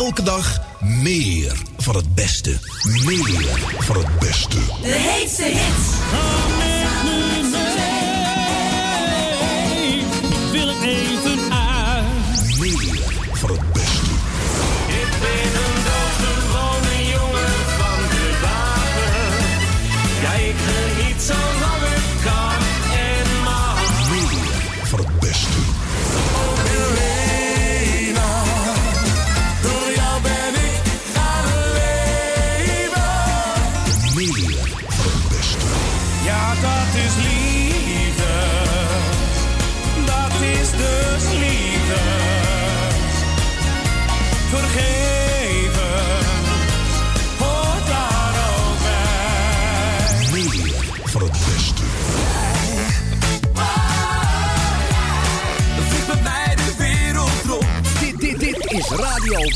Elke 0.00 0.22
dag 0.22 0.60
meer 0.80 1.62
van 1.76 1.96
het 1.96 2.14
beste. 2.14 2.58
Meer 3.04 3.58
van 3.78 3.96
het 3.96 4.18
beste. 4.18 4.58
De 4.82 4.88
heetste 4.88 5.44
hits. 5.44 6.69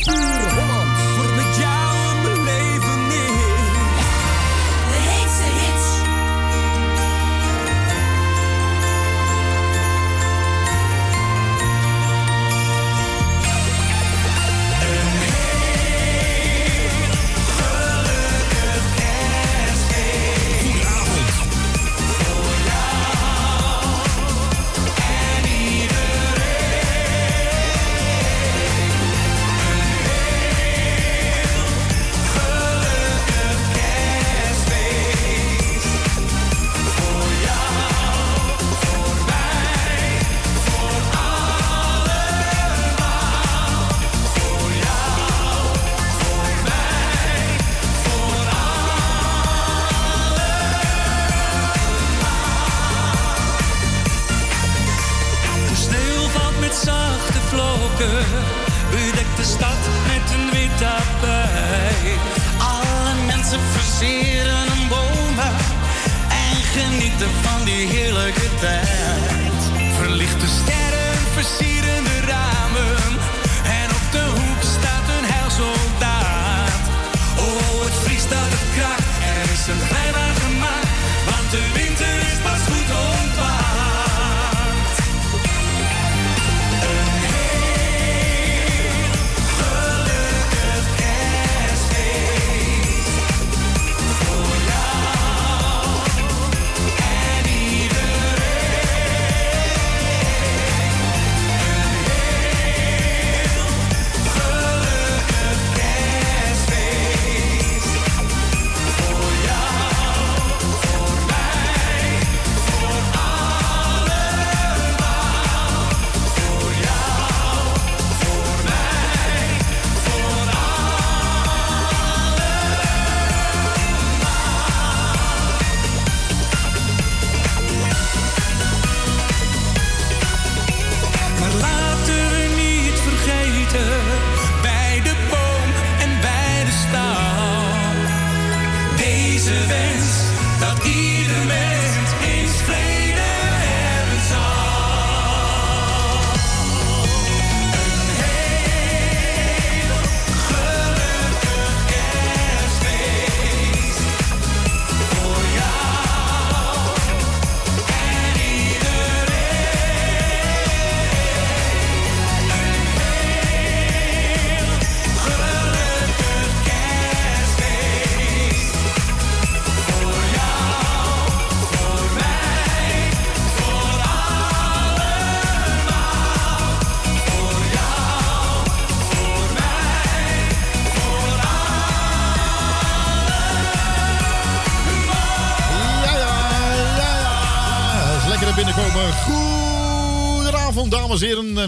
Radio 0.02 0.63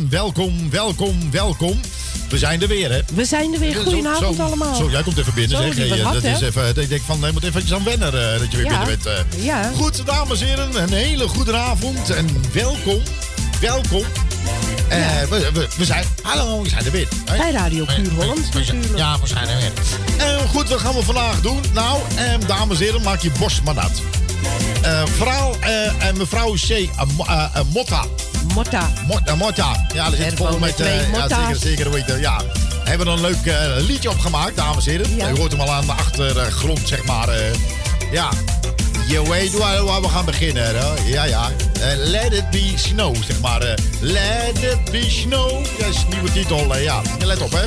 welkom, 0.04 0.70
welkom, 0.70 1.30
welkom. 1.30 1.80
We 2.28 2.38
zijn 2.38 2.62
er 2.62 2.68
weer, 2.68 2.90
hè? 2.92 3.00
We 3.14 3.24
zijn 3.24 3.52
er 3.54 3.60
weer. 3.60 3.74
Goedenavond 3.74 4.36
zo- 4.36 4.42
allemaal. 4.42 4.74
Zo, 4.74 4.90
jij 4.90 5.02
komt 5.02 5.18
even 5.18 5.34
binnen, 5.34 5.56
Zo, 5.56 5.62
zeg. 5.62 5.74
die 5.74 5.84
Hey, 5.92 6.02
wat 6.02 6.12
dat 6.12 6.24
is 6.24 6.40
even, 6.40 6.76
ik 6.76 6.88
denk 6.88 7.02
van, 7.06 7.18
je 7.20 7.32
moet 7.32 7.44
even 7.44 7.74
aan 7.74 7.84
wennen 7.84 8.32
eh, 8.32 8.38
dat 8.38 8.50
je 8.50 8.56
weer 8.56 8.66
Ja. 8.66 8.78
binnen 8.84 8.98
bent. 9.02 9.06
eh. 9.36 9.44
Ja. 9.44 9.70
Goed, 9.76 10.06
dames 10.06 10.40
en 10.40 10.46
heren, 10.46 10.82
een 10.82 10.92
hele 10.92 11.28
goede 11.28 11.56
avond 11.56 12.10
en 12.10 12.26
welkom. 12.52 13.00
Welkom. 13.60 14.02
Eh, 14.88 14.98
we, 15.30 15.50
we, 15.52 15.68
we 15.76 15.84
zijn, 15.84 16.04
hallo, 16.22 16.62
we 16.62 16.68
zijn 16.68 16.84
er 16.84 16.90
weer. 16.90 17.08
hè? 17.24 17.36
Bij 17.36 17.50
Radio 17.52 17.84
Puur 17.84 18.10
Holland 18.12 18.54
natuurlijk. 18.54 18.96
Ja, 18.96 19.18
we 19.20 19.26
zijn 19.26 19.48
er 19.48 19.56
weer. 19.56 19.72
Eh, 20.26 20.50
goed, 20.50 20.68
wat 20.68 20.80
gaan 20.80 20.94
we 20.94 21.02
vandaag 21.02 21.40
doen? 21.40 21.60
Nou, 21.72 22.00
eh, 22.16 22.24
dames 22.46 22.78
en 22.78 22.84
heren, 22.84 23.02
maak 23.02 23.20
je 23.20 23.30
borst 23.38 23.62
maar 23.62 23.74
nat. 23.74 23.92
Eh, 24.82 25.02
vrouw 25.16 25.56
eh, 25.60 26.06
en 26.06 26.16
mevrouw 26.16 26.52
C. 26.52 26.70
eh, 26.70 26.88
Mo- 27.16 27.24
eh, 27.24 27.44
eh, 27.54 27.62
Motta. 28.56 28.90
Motta. 29.06 29.06
Mot- 29.06 29.28
eh, 29.28 29.34
Motta. 29.34 29.86
Ja, 29.94 30.10
dat 30.10 30.18
zit 30.18 30.34
vol 30.34 30.58
met... 30.58 30.80
eh, 30.80 31.12
ja, 31.12 31.28
zeker, 31.28 31.56
zeker 31.56 31.90
weten. 31.90 32.20
Ja. 32.20 32.40
Hebben 32.84 33.06
we 33.06 33.12
een 33.12 33.20
leuk 33.20 33.46
eh, 33.46 33.86
liedje 33.86 34.10
opgemaakt, 34.10 34.56
dames 34.56 34.86
en 34.86 34.92
heren. 34.92 35.16
Ja. 35.16 35.28
Je 35.28 35.36
hoort 35.38 35.50
hem 35.52 35.60
al 35.60 35.72
aan 35.72 35.86
de 35.86 35.92
achtergrond, 35.92 36.80
zeg 36.84 37.04
maar. 37.04 37.28
eh, 37.28 37.38
ja. 38.12 38.28
Je 39.08 39.28
weet 39.28 39.52
waar, 39.58 39.84
waar 39.84 40.00
we 40.00 40.08
gaan 40.08 40.24
beginnen. 40.24 40.64
Hè? 40.78 40.94
Ja, 41.04 41.24
ja. 41.24 41.50
Let 41.96 42.32
it 42.32 42.50
be 42.50 42.72
snow, 42.76 43.16
zeg 43.26 43.40
maar. 43.40 43.60
let 44.00 44.62
it 44.62 44.90
be 44.90 45.04
snow. 45.10 45.50
Dat 45.78 45.88
is 45.88 45.96
een 45.96 46.08
nieuwe 46.10 46.32
titel, 46.32 46.76
ja. 46.76 47.00
Let 47.18 47.40
op, 47.40 47.52
hè. 47.52 47.64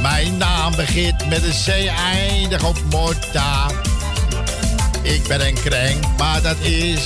Mijn 0.00 0.36
naam 0.36 0.76
begint 0.76 1.28
met 1.28 1.42
een 1.42 1.54
C, 1.64 1.86
eindig 2.14 2.64
op 2.64 2.76
morta. 2.90 3.66
Ik 5.02 5.26
ben 5.28 5.46
een 5.46 5.54
krenk, 5.54 6.04
maar 6.18 6.42
dat 6.42 6.56
is 6.60 7.00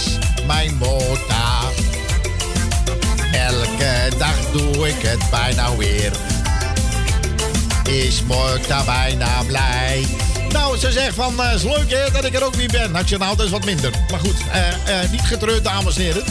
mijn 0.47 0.75
mota. 0.77 1.54
Elke 3.39 4.17
dag 4.19 4.37
doe 4.53 4.89
ik 4.89 5.03
het 5.03 5.31
bijna 5.31 5.77
weer. 5.77 6.13
Is 7.85 8.23
morta 8.23 8.85
bijna 8.85 9.43
blij. 9.47 10.05
Nou, 10.49 10.79
ze 10.79 10.93
zegt 10.93 11.15
van, 11.15 11.43
eh, 11.43 11.55
is 11.55 11.63
leuk 11.63 11.91
hè, 11.91 12.11
dat 12.13 12.25
ik 12.25 12.35
er 12.35 12.45
ook 12.45 12.55
weer 12.55 12.69
ben. 12.69 12.93
Nationaal, 12.93 13.37
dat 13.37 13.47
is 13.47 13.53
wat 13.53 13.65
minder. 13.65 13.91
Maar 14.11 14.21
goed, 14.21 14.37
eh, 14.53 15.03
eh, 15.03 15.11
niet 15.11 15.21
getreurd, 15.21 15.65
dames 15.65 15.97
en 15.97 16.03
heren. 16.03 16.25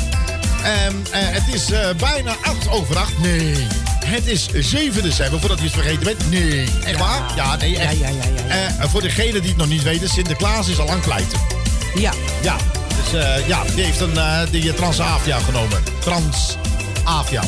Ehm, 0.63 0.95
eh, 1.11 1.19
het 1.21 1.43
is 1.53 1.65
bijna 1.97 2.35
8 2.41 2.69
over 2.69 2.97
8. 2.97 3.19
Nee. 3.19 3.67
Het 4.05 4.27
is 4.27 4.47
7 4.59 5.03
december, 5.03 5.39
voordat 5.39 5.59
u 5.59 5.63
het 5.63 5.73
vergeten 5.73 6.03
bent. 6.03 6.29
Nee. 6.29 6.67
Echt 6.85 6.99
waar? 6.99 7.21
Ja, 7.35 7.55
nee, 7.55 7.77
echt. 7.77 7.97
Ja, 7.97 8.07
ja, 8.07 8.13
ja, 8.15 8.23
ja, 8.47 8.55
ja. 8.79 8.87
Voor 8.87 9.01
degenen 9.01 9.41
die 9.41 9.49
het 9.49 9.57
nog 9.57 9.67
niet 9.67 9.83
weten, 9.83 10.09
Sinterklaas 10.09 10.67
is 10.67 10.79
al 10.79 10.85
lang 10.85 11.01
pleiten. 11.01 11.39
Ja, 11.95 12.11
Ja, 12.41 12.55
dus 12.87 13.21
ja, 13.47 13.63
die 13.75 13.83
heeft 13.83 13.99
een, 13.99 14.19
die 14.51 14.73
Transavia 14.73 15.39
genomen. 15.39 15.83
Transavia. 17.03 17.43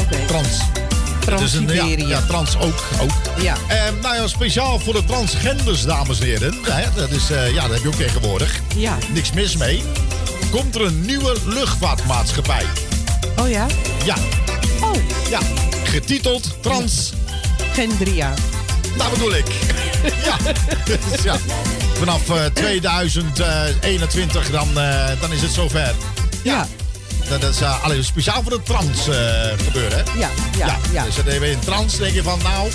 oké. 0.00 0.16
Trans. 0.26 0.58
Dus 1.38 1.52
een, 1.52 1.68
ja, 1.68 1.84
ja, 2.06 2.20
trans 2.26 2.56
ook. 2.56 2.84
ook. 3.00 3.10
Ja. 3.42 3.54
Ehm, 3.68 3.94
nou 4.02 4.14
ja, 4.14 4.26
speciaal 4.26 4.78
voor 4.78 4.92
de 4.92 5.04
transgenders, 5.04 5.82
dames 5.84 6.20
en 6.20 6.26
heren. 6.26 6.54
Hè, 6.62 6.84
dat, 6.94 7.10
is, 7.10 7.30
eh, 7.30 7.54
ja, 7.54 7.62
dat 7.62 7.70
heb 7.70 7.82
je 7.82 7.88
ook 7.88 7.94
tegenwoordig. 7.94 8.60
Ja. 8.76 8.98
Niks 9.12 9.32
mis 9.32 9.56
mee. 9.56 9.82
Komt 10.50 10.74
er 10.74 10.82
een 10.82 11.00
nieuwe 11.00 11.36
luchtvaartmaatschappij. 11.44 12.64
Oh 13.38 13.48
ja? 13.48 13.66
Ja, 14.04 14.14
Oh, 14.82 14.94
ja. 15.30 15.38
Getiteld 15.84 16.62
Trans. 16.62 17.12
Gendria. 17.72 18.34
Dat 18.96 19.10
bedoel 19.10 19.34
ik. 19.34 19.46
ja. 20.26 20.36
Dus 20.84 21.22
ja. 21.22 21.36
Vanaf 21.98 22.30
eh, 22.30 22.44
2021 22.44 24.50
dan, 24.50 24.78
eh, 24.78 25.04
dan 25.20 25.32
is 25.32 25.42
het 25.42 25.52
zover. 25.52 25.94
Ja. 26.42 26.66
Dat 27.38 27.42
is 27.42 27.60
uh, 27.62 27.84
alleen 27.84 28.04
speciaal 28.04 28.42
voor 28.42 28.50
de 28.50 28.62
trans 28.62 29.08
eh, 29.08 29.16
gebeuren, 29.64 29.98
hè? 30.04 30.18
Ja, 30.18 30.28
ja, 30.58 30.76
ja. 30.92 31.04
Dus 31.04 31.14
dan 31.14 31.24
ben 31.24 31.34
je 31.34 31.50
in 31.50 31.58
trans, 31.58 31.96
denk 31.96 32.14
je 32.14 32.22
van, 32.22 32.38
nou... 32.42 32.70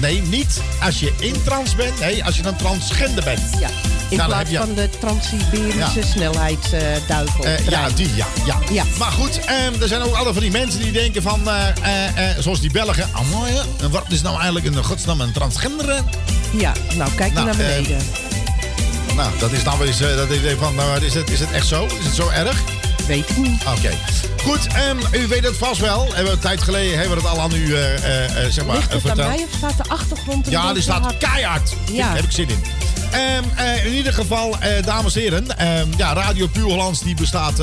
Nee, 0.00 0.22
niet 0.22 0.60
als 0.82 1.00
je 1.00 1.12
in 1.18 1.42
trans 1.44 1.74
bent. 1.74 2.00
Nee, 2.00 2.24
als 2.24 2.36
je 2.36 2.44
een 2.46 2.56
transgender 2.56 3.24
bent. 3.24 3.40
Ja. 3.60 3.68
In 4.08 4.16
Nou, 4.16 4.28
plaats 4.28 4.50
je- 4.50 4.56
van 4.56 4.74
de 4.74 4.88
Trans-Siberische 5.00 5.78
Ja. 6.00 6.06
snelheidsduivel. 6.12 7.44
Eh, 7.44 7.68
ja, 7.68 7.88
die, 7.94 8.14
ja, 8.14 8.26
ja. 8.46 8.56
Ja. 8.70 8.84
Maar 8.98 9.10
goed, 9.12 9.40
ehm, 9.44 9.82
er 9.82 9.88
zijn 9.88 10.02
ook 10.02 10.14
alle 10.14 10.32
van 10.32 10.42
die 10.42 10.50
mensen 10.50 10.80
die 10.80 10.92
denken 10.92 11.22
van... 11.22 11.48
eh, 11.48 11.68
eh, 11.82 12.30
eh, 12.30 12.36
zoals 12.42 12.60
die 12.60 12.70
Belgen. 12.70 13.08
Amai, 13.12 13.52
en 13.82 13.90
wat 13.90 14.04
is 14.08 14.22
nou 14.22 14.34
eigenlijk 14.36 14.66
in 14.66 14.84
godsnaam 14.84 15.20
een 15.20 15.32
transgender? 15.32 16.02
Ja, 16.52 16.72
nou 16.96 17.10
kijk 17.16 17.32
Nou, 17.32 17.46
naar 17.46 17.56
beneden. 17.56 17.98
Nou, 19.16 19.30
dat 19.38 19.52
is 19.52 19.62
nou 19.62 19.86
eens... 19.86 20.00
eh, 20.00 20.16
dat 20.16 20.30
is 20.30 20.40
van, 20.58 20.74
nou, 20.74 21.04
is, 21.04 21.14
het, 21.14 21.30
is 21.30 21.40
het 21.40 21.50
echt 21.52 21.66
zo? 21.66 21.84
Is 21.84 22.04
het 22.04 22.14
zo 22.14 22.28
erg? 22.28 22.62
Weet 23.06 23.30
ik 23.30 23.36
niet. 23.36 23.62
Oké. 23.76 23.90
Goed, 24.42 24.66
ehm, 24.66 24.96
u 25.12 25.26
weet 25.26 25.44
het 25.44 25.56
vast 25.56 25.80
wel. 25.80 26.04
Hebben 26.06 26.24
we 26.24 26.30
een 26.30 26.38
tijd 26.38 26.62
geleden 26.62 26.98
hebben 26.98 27.16
we 27.16 27.22
het 27.28 27.32
al 27.36 27.40
aan 27.40 27.52
u 27.54 27.74
eh, 27.74 27.94
eh, 28.44 28.50
zeg 28.52 28.64
maar, 28.64 28.76
Ligt 28.76 28.86
het 28.92 28.94
aan 28.94 29.00
verteld. 29.00 29.28
mij 29.28 29.44
of 29.50 29.56
staat 29.56 29.76
de 29.76 29.88
achtergrond 29.88 30.50
Ja, 30.50 30.72
die 30.72 30.82
staat 30.82 31.02
hard? 31.02 31.18
keihard. 31.18 31.74
Ja. 31.92 32.06
Daar 32.06 32.14
heb 32.16 32.24
ik 32.24 32.30
zin 32.30 32.48
in. 32.48 32.62
Ehm, 33.10 33.42
eh, 33.56 33.86
in 33.86 33.92
ieder 33.92 34.12
geval, 34.12 34.56
dames 34.84 35.14
en 35.14 35.20
heren. 35.20 35.58
ehm, 35.58 35.86
ja, 35.96 36.12
Radio 36.14 36.46
Puur 36.46 36.64
Hollands 36.64 37.00
die 37.00 37.14
bestaat 37.14 37.60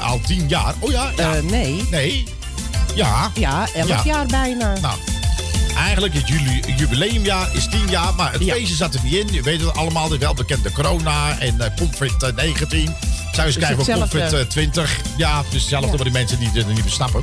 al 0.00 0.20
tien 0.26 0.48
jaar. 0.48 0.74
Oh 0.78 0.90
ja? 0.90 1.10
ja. 1.16 1.32
Nee. 1.42 1.86
nee. 1.90 2.24
Ja. 2.94 3.30
Ja, 3.34 3.66
elf 3.74 3.88
Ja. 3.88 4.00
jaar 4.04 4.26
bijna. 4.26 4.72
Nou, 4.80 4.98
eigenlijk 5.76 6.14
het 6.14 6.28
juli- 6.28 6.62
jubileumjaar 6.76 7.48
is 7.52 7.68
10 7.68 7.88
jaar, 7.90 8.14
maar 8.14 8.32
het 8.32 8.44
Ja. 8.44 8.54
feestje 8.54 8.74
zat 8.74 8.94
er 8.94 9.00
niet 9.02 9.14
in. 9.14 9.28
Je 9.32 9.42
weet 9.42 9.60
het 9.60 9.76
allemaal, 9.76 10.08
de 10.08 10.18
welbekende 10.18 10.72
corona 10.72 11.38
en 11.38 11.60
eh 11.60 11.70
COVID-19. 11.76 12.94
Zou 13.32 13.46
eens 13.46 13.56
kijken 13.58 13.84
voor 13.84 13.94
hetzelfde. 13.94 14.46
COVID-20. 14.46 14.90
Ja, 15.16 15.42
dus 15.50 15.60
hetzelfde 15.60 15.88
Ja. 15.90 15.94
voor 15.96 16.04
die 16.04 16.12
mensen 16.12 16.38
die 16.38 16.50
het 16.52 16.66
niet 16.68 16.84
besnappen. 16.84 17.22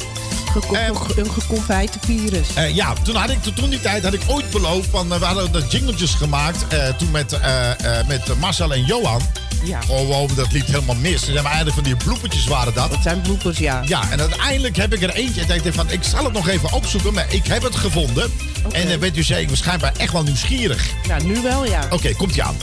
Ge- 0.61 1.13
een 1.17 1.31
geconfijte 1.31 1.99
virus. 2.05 2.47
Eh, 2.53 2.75
ja, 2.75 2.93
toen, 3.03 3.15
had 3.15 3.29
ik, 3.29 3.43
toen 3.55 3.69
die 3.69 3.81
tijd 3.81 4.03
had 4.03 4.13
ik 4.13 4.21
ooit 4.27 4.49
beloofd, 4.49 4.89
van, 4.89 5.13
eh, 5.13 5.19
we 5.19 5.25
hadden 5.25 5.51
de 5.51 5.65
jingletjes 5.69 6.13
gemaakt 6.13 6.67
eh, 6.67 6.87
toen 6.87 7.11
met, 7.11 7.33
eh, 7.33 7.99
eh, 7.99 8.07
met 8.07 8.39
Marcel 8.39 8.73
en 8.73 8.85
Johan. 8.85 9.21
Ja. 9.63 9.79
Oh, 9.87 10.07
wow, 10.07 10.35
dat 10.35 10.51
liep 10.51 10.67
helemaal 10.67 10.95
mis. 10.95 11.19
Ze 11.19 11.25
hebben 11.25 11.45
eigenlijk 11.51 11.75
van 11.75 11.83
die 11.83 11.95
bloepertjes 11.95 12.45
waren 12.45 12.73
dat. 12.73 12.89
Dat 12.91 12.99
zijn 13.03 13.21
bloepers, 13.21 13.57
ja. 13.57 13.81
Ja, 13.85 14.11
en 14.11 14.19
uiteindelijk 14.19 14.75
heb 14.75 14.93
ik 14.93 15.01
er 15.01 15.09
eentje. 15.13 15.41
En 15.47 15.65
ik 15.65 15.73
van, 15.73 15.91
ik 15.91 16.03
zal 16.03 16.23
het 16.23 16.33
nog 16.33 16.47
even 16.47 16.73
opzoeken, 16.73 17.13
maar 17.13 17.25
ik 17.29 17.47
heb 17.47 17.61
het 17.63 17.75
gevonden. 17.75 18.31
En 18.71 18.89
dan 18.89 18.99
bent 18.99 19.17
u 19.17 19.23
zeker 19.23 19.47
waarschijnlijk 19.47 19.97
echt 19.97 20.11
wel 20.11 20.23
nieuwsgierig. 20.23 20.83
Nou, 21.07 21.23
nu 21.23 21.41
wel, 21.41 21.65
ja. 21.65 21.87
Oké, 21.89 22.13
komt 22.13 22.35
ie 22.35 22.43
aan. 22.43 22.55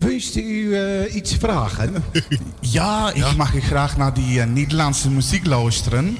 Wist 0.00 0.36
u 0.36 0.74
eh, 0.74 1.14
iets 1.14 1.34
vragen? 1.40 1.94
Ja, 2.60 3.10
ich 3.14 3.36
mache 3.36 3.60
graag 3.60 3.96
naar 3.96 4.14
die 4.14 4.38
äh, 4.38 4.46
Nederlandse 4.46 5.10
Musik 5.10 5.46
luisteren. 5.46 6.16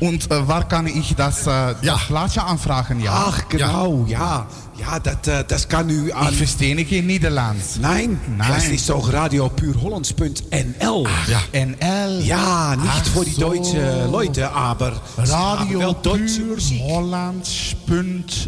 Und 0.00 0.30
äh, 0.30 0.46
waar 0.48 0.66
kan 0.66 0.86
ik 0.86 1.16
dat, 1.16 1.38
Ja. 1.80 1.96
plaatje 2.06 2.40
aanvragen? 2.40 3.00
Ja. 3.00 3.12
Ach, 3.12 3.44
genau, 3.48 4.04
ja. 4.06 4.46
Ja, 4.76 4.98
dat, 4.98 5.26
eh, 5.26 5.38
dat 5.46 5.66
kan 5.66 5.90
u 5.90 6.12
aan... 6.12 6.26
ik 6.32 6.34
verstehe 6.38 6.84
geen 6.86 7.06
Nederlands. 7.06 7.76
Nein, 7.80 8.20
Nein. 8.36 8.48
das 8.48 8.64
ist 8.68 8.88
doch 8.88 9.12
radiopuurhollands.nl. 9.12 11.06
Ja. 11.26 11.40
NL. 11.52 12.20
Ja, 12.22 12.76
nicht 12.76 12.88
Ach 12.88 13.06
für 13.06 13.24
die 13.24 13.30
so. 13.34 13.40
deutsche 13.40 14.08
Leute, 14.10 14.50
aber 14.50 14.92
Musik. 15.16 16.80
Hollands.nl. 16.80 18.38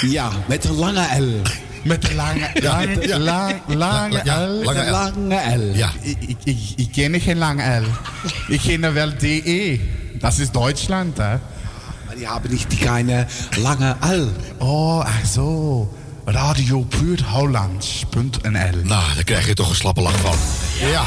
Ja, 0.00 0.30
met 0.48 0.64
een 0.64 0.74
lange 0.74 1.06
L. 1.20 1.42
Met 1.88 2.08
een 2.08 2.14
lange, 2.14 2.50
lange, 2.62 3.06
ja. 3.08 3.18
lang- 3.18 3.60
lange 3.66 4.20
Ja, 4.24 4.46
L. 4.46 4.62
lange 4.64 4.80
Een 4.80 4.90
lange 4.90 5.56
L. 5.56 5.74
Ja. 5.74 5.90
Ik, 6.00 6.16
ik, 6.20 6.36
ik, 6.44 6.58
ik 6.76 6.88
ken 6.92 7.20
geen 7.20 7.38
lange 7.38 7.80
L. 7.80 7.84
Ik 8.52 8.60
ken 8.60 8.92
wel 8.92 9.10
DE. 9.18 9.80
Dat 10.18 10.38
is 10.38 10.50
Duitsland, 10.50 11.16
hè? 11.16 11.28
Maar 12.06 12.16
die 12.16 12.28
hebben 12.28 12.50
niet 12.50 12.70
die 12.70 12.78
keine 12.78 13.26
lange 13.58 13.96
L. 14.00 14.28
Oh, 14.58 14.98
ach 15.04 15.26
zo. 15.32 15.92
Radio 16.24 16.80
Puur 16.80 17.24
Hollands.nl. 17.24 18.50
Nou, 18.82 19.14
daar 19.14 19.24
krijg 19.24 19.46
je 19.46 19.54
toch 19.54 19.68
een 19.68 19.74
slappe 19.74 20.00
lach 20.00 20.16
van. 20.18 20.36
Ja. 20.90 21.04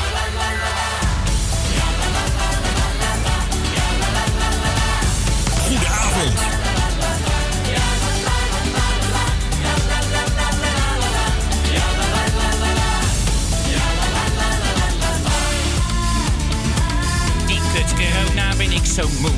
Zo 18.96 19.10
moe. 19.22 19.32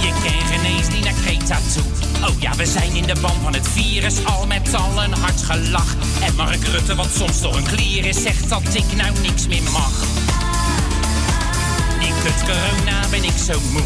Je 0.00 0.08
kan 0.08 0.46
geen 0.46 0.64
eens 0.64 0.88
niet 0.88 1.04
naar 1.04 1.14
Kreta 1.24 1.58
toe. 1.74 1.82
Oh 2.28 2.40
ja, 2.40 2.54
we 2.56 2.66
zijn 2.66 2.94
in 2.94 3.06
de 3.06 3.16
ban 3.20 3.40
van 3.42 3.54
het 3.54 3.68
virus, 3.68 4.24
al 4.24 4.46
met 4.46 4.74
al 4.74 5.02
een 5.02 5.14
hard 5.14 5.42
gelach. 5.42 5.94
En 6.20 6.34
Mark 6.34 6.64
Rutte, 6.64 6.94
wat 6.94 7.08
soms 7.16 7.40
door 7.40 7.56
een 7.56 7.62
klier 7.62 8.04
is, 8.04 8.22
zegt 8.22 8.48
dat 8.48 8.74
ik 8.74 8.96
nou 8.96 9.10
niks 9.22 9.46
meer 9.46 9.62
mag. 9.62 9.92
Die 12.00 12.12
kut 12.22 12.42
corona 12.44 13.08
ben 13.10 13.24
ik 13.24 13.36
zo 13.46 13.60
moe. 13.72 13.82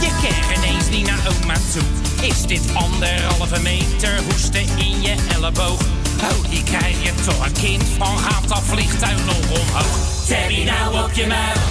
Je 0.00 0.08
kan 0.22 0.42
geen 0.48 0.74
eens 0.74 0.88
niet 0.88 1.06
naar 1.06 1.20
oma 1.26 1.54
toe. 1.72 2.28
Is 2.28 2.42
dit 2.46 2.74
anderhalve 2.74 3.60
meter 3.60 4.22
hoesten 4.22 4.78
in 4.78 5.02
je 5.02 5.14
elleboog? 5.34 6.03
Oh, 6.22 6.50
die 6.50 6.62
krijg 6.62 7.02
je 7.02 7.12
toch 7.24 7.46
een 7.46 7.52
kind 7.52 7.84
van. 7.98 8.18
Gaat 8.18 8.48
dat 8.48 8.62
vliegtuig 8.62 9.24
nog 9.24 9.60
omhoog? 9.60 9.98
Terry 10.26 10.64
nou 10.64 11.04
op 11.04 11.12
je 11.12 11.26
muil. 11.26 11.62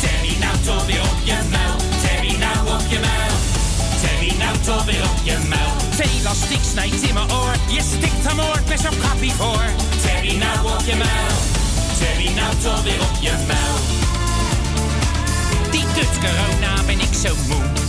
Terry 0.00 0.36
nou 0.40 0.56
toch 0.64 0.86
weer 0.86 1.00
op 1.00 1.20
je 1.24 1.38
muil. 1.50 1.76
Terry 2.02 2.36
nou 2.38 2.68
op 2.74 2.84
je 2.88 2.98
muil. 2.98 3.36
Terry 4.00 4.34
nou 4.38 4.56
toch 4.64 4.84
weer 4.84 5.02
op 5.02 5.20
je 5.24 5.38
muil. 5.48 5.78
Elastiek 6.18 6.64
snijdt 6.72 7.02
in 7.02 7.14
mijn 7.14 7.32
oor. 7.32 7.54
Je 7.68 7.80
stikt 7.80 8.26
hem 8.28 8.40
oor 8.40 8.60
met 8.68 8.80
zo'n 8.80 8.98
kappie 8.98 9.32
voor. 9.32 9.64
Terry 10.02 10.36
nou 10.36 10.58
op 10.74 10.82
je 10.86 10.94
muil. 10.94 11.36
Terry 11.98 12.34
nou 12.34 12.54
toch 12.62 12.82
weer 12.82 13.00
op 13.00 13.16
je 13.20 13.32
muil. 13.46 13.78
Die 15.70 15.84
kut 15.94 16.18
corona 16.18 16.82
ben 16.86 17.00
ik 17.00 17.14
zo 17.22 17.34
moe. 17.48 17.87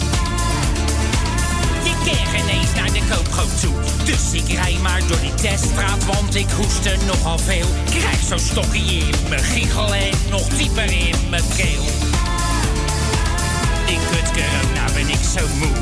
Je 2.09 2.15
kan 2.15 2.25
geen 2.25 2.49
eens 2.49 2.73
naar 2.75 2.91
de 2.91 3.01
koopgoot 3.09 3.61
toe. 3.61 3.73
Dus 4.03 4.33
ik 4.41 4.53
rij 4.53 4.77
maar 4.81 5.01
door 5.07 5.19
die 5.21 5.33
teststraat, 5.33 6.05
want 6.05 6.35
ik 6.35 6.49
hoestte 6.49 6.95
nogal 7.05 7.37
veel. 7.37 7.67
Krijg 7.85 8.19
zo'n 8.27 8.39
stokje 8.39 8.95
in 8.95 9.15
mijn 9.29 9.43
giegel 9.43 9.93
en 9.93 10.11
nog 10.29 10.47
dieper 10.47 10.91
in 10.91 11.15
mijn 11.29 11.43
keel. 11.55 11.85
Die 13.85 13.99
kut 14.09 14.31
corona 14.31 14.93
ben 14.93 15.09
ik 15.09 15.23
zo 15.37 15.47
moe. 15.57 15.77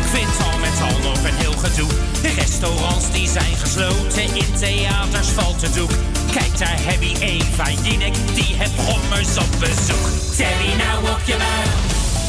Ik 0.00 0.12
vind 0.12 0.52
al 0.52 0.58
met 0.58 0.80
al 0.80 0.98
nog 1.10 1.24
een 1.24 1.34
heel 1.34 1.56
gedoe. 1.56 1.88
De 2.22 2.28
restaurants 2.28 3.10
die 3.10 3.28
zijn 3.28 3.56
gesloten, 3.56 4.34
in 4.34 4.54
theaters 4.58 5.28
valt 5.28 5.62
het 5.62 5.74
doek. 5.74 5.90
Kijk 6.32 6.58
daar 6.58 6.78
heb 6.78 7.02
je 7.02 7.16
Eva 7.20 7.70
Jinek, 7.82 8.14
die 8.34 8.54
heb 8.56 8.70
gommers 8.78 9.36
op 9.36 9.60
bezoek. 9.60 10.36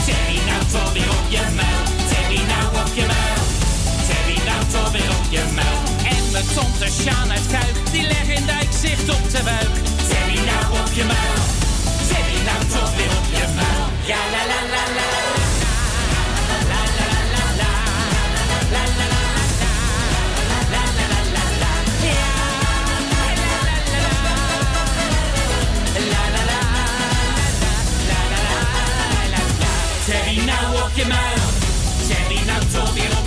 Terry 0.07 0.39
nou 0.49 0.63
toch 0.71 0.93
weer 0.93 1.09
op 1.19 1.27
je 1.29 1.43
muil. 1.59 1.83
Terry 2.09 2.41
nou 2.51 2.67
op 2.81 2.91
je 2.97 3.05
muil. 3.13 3.41
die 4.27 4.41
nou 4.49 4.61
toch 4.71 4.91
weer 4.91 5.11
op 5.19 5.25
je 5.29 5.43
muil. 5.55 5.79
En 6.13 6.31
mijn 6.31 6.47
zonder 6.55 6.89
Sjaan 6.99 7.31
uit 7.31 7.47
Kuik, 7.51 7.75
die 7.91 8.01
leg 8.01 8.27
in 8.37 8.45
dijk 8.45 8.71
zicht 8.81 9.09
op 9.09 9.23
de 9.31 9.41
buik. 9.43 9.73
die 10.29 10.41
nou 10.49 10.65
op 10.81 10.89
je 10.97 11.03
muil. 11.03 11.39
Terry 12.09 12.39
nou 12.47 12.61
toch 12.75 12.91
weer 12.97 13.13
op 13.19 13.27
je 13.39 13.45
muil. 13.59 13.85
Ja 14.09 14.21
la 14.33 14.41
la 14.51 14.59
la 14.73 14.83
la. 14.95 15.16
now 30.47 30.73
walk 30.73 30.97
your 30.97 31.09
mouth. 31.09 32.07
Chevy 32.07 32.39
now 32.45 32.59
talk 32.71 32.95
your 32.97 33.26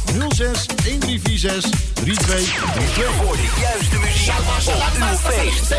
06 0.11 0.65
1346 0.65 1.69
3232. 1.93 3.15
Voor 3.15 3.35
de 3.35 3.49
juiste 3.61 3.97
muziek 3.97 4.33
op 4.39 4.83
uw 4.99 5.17
feest. 5.17 5.69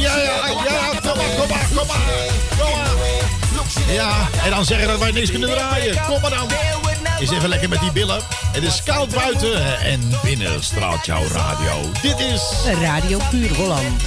Ja, 0.00 0.16
ja, 0.16 0.22
ja, 0.22 1.00
kom 1.00 1.16
maar, 1.16 1.26
kom 1.38 1.48
maar, 1.48 1.66
kom 1.74 1.86
maar. 1.86 2.32
Ja, 3.88 4.28
en 4.44 4.50
dan 4.50 4.64
zeggen 4.64 4.88
dat 4.88 4.98
wij 4.98 5.10
niks 5.10 5.30
kunnen 5.30 5.50
draaien. 5.50 6.02
Kom 6.06 6.20
maar 6.20 6.30
dan. 6.30 6.48
Is 7.18 7.30
even 7.30 7.48
lekker 7.48 7.68
met 7.68 7.80
die 7.80 7.92
billen. 7.92 8.20
Het 8.52 8.62
is 8.62 8.82
koud 8.82 9.14
buiten 9.14 9.80
en 9.80 10.00
binnen 10.22 10.64
straalt 10.64 11.06
jouw 11.06 11.22
radio. 11.32 11.90
Dit 12.02 12.20
is... 12.20 12.42
Radio 12.80 13.18
Puur 13.30 13.54
Holland. 13.54 14.02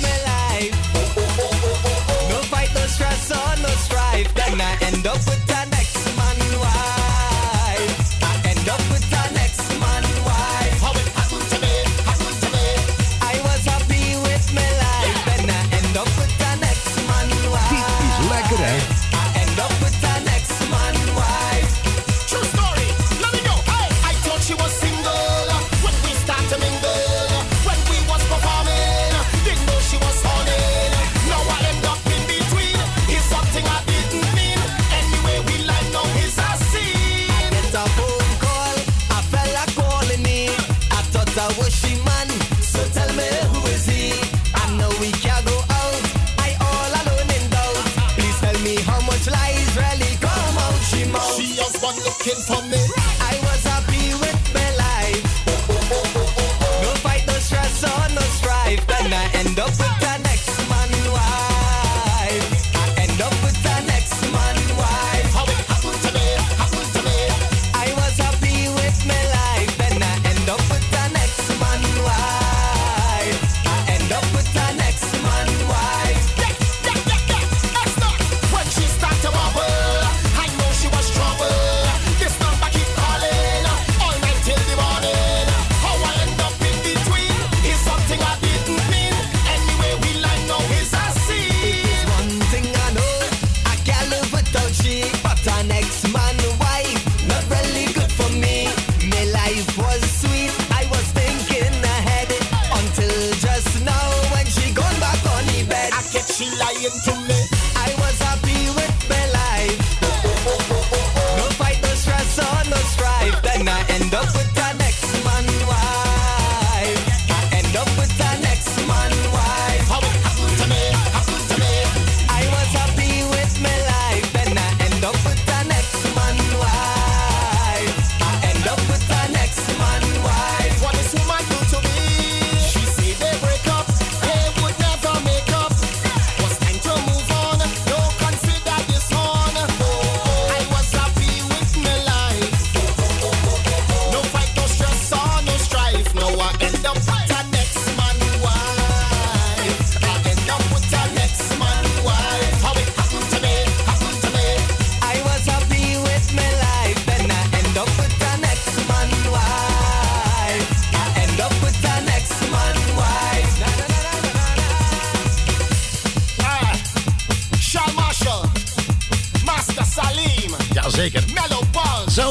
No 2.30 2.40
fight, 2.42 2.74
no 2.74 2.80
stress, 2.88 3.28
no 3.62 3.70
strife. 3.84 4.34
Then 4.34 4.60
I 4.60 4.86
end 4.86 5.06
up 5.06 5.24
with 5.26 5.45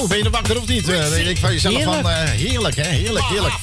Ben 0.08 0.18
je 0.18 0.24
er 0.24 0.30
wakker 0.30 0.60
of 0.60 0.68
niet? 0.68 0.88
Eh, 0.88 1.28
ik 1.28 1.38
van 1.38 1.52
jezelf 1.52 1.76
heerlijk. 1.76 2.02
van, 2.02 2.10
uh, 2.10 2.18
heerlijk 2.18 2.76
hè, 2.76 2.88
heerlijk, 2.88 3.24
heerlijk. 3.24 3.54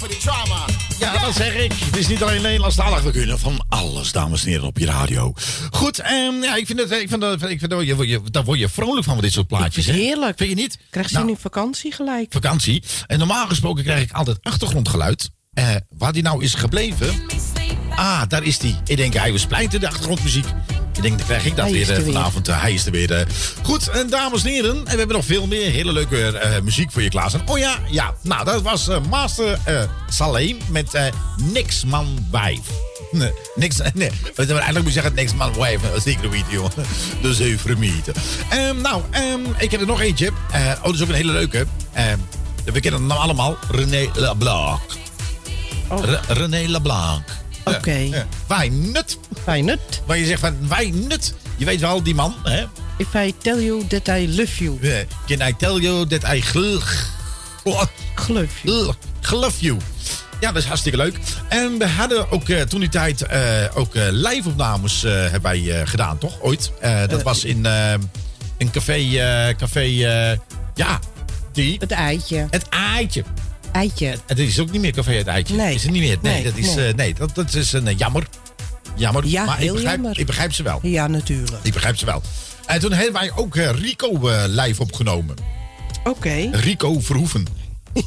Ja, 0.99 1.17
dat 1.17 1.35
zeg 1.35 1.55
ik. 1.55 1.73
Het 1.73 1.97
is 1.97 2.07
niet 2.07 2.23
alleen 2.23 2.41
Nederlands. 2.41 2.75
we 2.75 3.11
kunnen 3.11 3.39
van 3.39 3.65
alles, 3.69 4.11
dames 4.11 4.43
en 4.43 4.49
heren, 4.49 4.67
op 4.67 4.77
je 4.77 4.85
radio. 4.85 5.33
Goed, 5.71 5.99
ehm, 5.99 6.43
ja, 6.43 6.55
ik 6.55 6.65
vind 6.65 6.79
het, 6.79 6.91
ik 6.91 7.09
vind 7.09 7.21
dat, 7.21 7.41
ik 7.41 7.59
vind 7.59 7.71
dat, 7.71 7.79
oh, 7.79 7.85
je, 7.85 8.21
daar 8.31 8.43
word 8.43 8.59
je 8.59 8.69
vrolijk 8.69 9.05
van, 9.05 9.13
van 9.13 9.23
dit 9.23 9.33
soort 9.33 9.47
plaatjes. 9.47 9.85
Hè? 9.85 9.93
Heerlijk. 9.93 10.37
Vind 10.37 10.49
je 10.49 10.55
niet? 10.55 10.77
Krijg 10.89 11.09
je 11.09 11.13
nou, 11.13 11.25
nu 11.25 11.35
vakantie 11.39 11.91
gelijk? 11.91 12.31
Vakantie. 12.33 12.83
En 13.07 13.17
normaal 13.17 13.47
gesproken 13.47 13.83
krijg 13.83 14.01
ik 14.01 14.11
altijd 14.11 14.37
achtergrondgeluid. 14.41 15.29
Eh, 15.53 15.75
waar 15.89 16.13
die 16.13 16.23
nou 16.23 16.43
is 16.43 16.53
gebleven... 16.53 17.13
Ah, 17.95 18.21
daar 18.27 18.43
is 18.43 18.57
die. 18.57 18.75
Ik 18.85 18.97
denk, 18.97 19.13
hij 19.13 19.31
was 19.31 19.45
pleiten 19.45 19.79
de 19.79 19.87
achtergrondmuziek. 19.87 20.45
Denk, 21.01 21.17
dan 21.17 21.27
krijg 21.27 21.45
ik 21.45 21.55
dat 21.55 21.63
Hij 21.65 21.73
weer 21.73 21.81
is 21.81 21.89
eh, 21.89 21.95
weer. 21.95 22.05
vanavond. 22.05 22.47
Eh, 22.47 22.61
hij 22.61 22.73
is 22.73 22.85
er 22.85 22.91
weer. 22.91 23.11
eh. 23.13 23.25
Goed, 23.63 23.87
en 23.89 24.09
dames 24.09 24.43
en 24.43 24.49
heren. 24.49 24.77
En 24.77 24.83
we 24.83 24.97
hebben 24.97 25.15
nog 25.15 25.25
veel 25.25 25.47
meer 25.47 25.71
hele 25.71 25.91
leuke 25.93 26.59
muziek 26.63 26.91
voor 26.91 27.01
je 27.01 27.09
klaarstaan. 27.09 27.41
Oh 27.45 27.57
ja, 27.57 27.79
ja. 27.89 28.13
Nou, 28.21 28.45
dat 28.45 28.61
was 28.61 28.87
eh, 28.87 28.97
Master 29.09 29.59
Salem 30.09 30.57
met 30.69 30.91
Niks 31.51 31.85
Man 31.85 32.27
Wijf. 32.31 32.59
Nee, 33.11 33.31
niks, 33.55 33.77
nee. 33.93 34.11
Eigenlijk 34.35 34.73
moet 34.77 34.85
je 34.85 34.91
zeggen 34.91 35.13
niks 35.13 35.33
man 35.33 35.53
wijf. 35.57 35.79
Zeker 36.03 36.29
niet, 36.29 36.45
joh. 36.49 36.65
Dus 37.21 37.39
even 37.39 37.59
vermieten. 37.59 38.13
Ehm, 38.49 38.81
nou, 38.81 39.01
ehm, 39.09 39.39
ik 39.57 39.71
heb 39.71 39.79
er 39.81 39.87
nog 39.87 40.01
eentje. 40.01 40.31
Oh, 40.53 40.83
dat 40.83 40.93
is 40.93 41.01
ook 41.01 41.07
een 41.09 41.13
hele 41.15 41.31
leuke. 41.31 41.65
Ehm, 41.93 42.17
we 42.73 42.79
kennen 42.79 43.01
hem 43.01 43.11
allemaal. 43.11 43.57
René 43.71 44.09
Leblanc. 44.13 44.79
Oh. 45.87 46.03
Re- 46.03 46.19
René 46.27 46.67
Leblanc. 46.67 47.23
Oké. 47.63 47.91
Ja, 47.91 48.15
ja. 48.15 48.27
Wijnut. 48.47 49.17
Wijnut. 49.45 50.01
Waar 50.05 50.17
je 50.17 50.25
zegt 50.25 50.39
van 50.39 50.67
wijnut. 50.67 51.33
Je 51.57 51.65
weet 51.65 51.79
wel, 51.79 52.03
die 52.03 52.15
man. 52.15 52.35
Hè? 52.43 52.65
If 52.97 53.13
I 53.13 53.33
tell 53.37 53.63
you 53.63 53.87
that 53.87 54.07
I 54.07 54.35
love 54.37 54.63
you. 54.63 54.79
Can 55.27 55.47
I 55.47 55.55
tell 55.57 55.75
you 55.79 56.07
that 56.07 56.23
I 56.33 56.41
gl- 56.41 56.79
gl- 57.63 57.87
Geloof 58.15 58.59
je. 58.61 58.69
gl- 58.93 58.95
glove 59.21 59.59
you? 59.59 59.77
Ja, 60.39 60.51
dat 60.51 60.61
is 60.61 60.67
hartstikke 60.67 60.97
leuk. 60.97 61.17
En 61.47 61.77
we 61.77 61.87
hadden 61.87 62.31
ook 62.31 62.49
eh, 62.49 62.61
toen 62.61 62.79
die 62.79 62.89
tijd 62.89 63.21
eh, 63.21 63.41
ook 63.73 63.95
eh, 63.95 64.03
live-opnames 64.09 65.01
hebben 65.01 65.41
wij 65.41 65.85
gedaan, 65.85 66.17
toch? 66.17 66.41
Ooit. 66.41 66.71
Dat 67.07 67.21
was 67.23 67.43
in 67.43 67.65
een 68.57 68.71
café... 68.71 69.55
café 69.57 69.81
ja, 70.75 70.99
die... 71.53 71.75
Het 71.79 71.91
eitje. 71.91 72.47
Het 72.49 72.69
Eitje. 72.69 73.23
Eitje. 73.71 74.15
Het 74.25 74.39
is 74.39 74.59
ook 74.59 74.71
niet 74.71 74.81
meer 74.81 74.91
Café 74.91 75.13
Het 75.13 75.27
Eitje. 75.27 75.55
Nee. 75.55 75.75
Is 75.75 75.83
het 75.83 75.91
niet 75.91 76.01
meer? 76.01 76.17
Nee, 76.21 76.33
Nee, 76.33 76.43
dat 76.43 76.57
is, 76.57 76.75
nee. 76.75 76.87
eh, 76.87 76.95
nee 76.95 77.13
dat, 77.13 77.35
dat 77.35 77.53
is 77.53 77.73
een 77.73 77.87
eh, 77.87 77.97
jammer. 77.97 78.27
Jammer. 78.95 79.25
Ja, 79.27 79.45
maar 79.45 79.61
ik 79.61 79.71
begrijp, 79.71 79.95
jammer. 79.95 80.19
Ik 80.19 80.25
begrijp 80.25 80.53
ze 80.53 80.63
wel. 80.63 80.79
Ja, 80.81 81.07
natuurlijk. 81.07 81.63
Ik 81.63 81.73
begrijp 81.73 81.97
ze 81.97 82.05
wel. 82.05 82.21
En 82.65 82.79
toen 82.79 82.91
hebben 82.91 83.13
wij 83.13 83.31
ook 83.35 83.55
eh, 83.55 83.69
Rico 83.69 84.19
live 84.47 84.81
opgenomen. 84.81 85.35
Oké. 86.03 86.49
Rico 86.51 86.99
Verhoeven. 86.99 87.45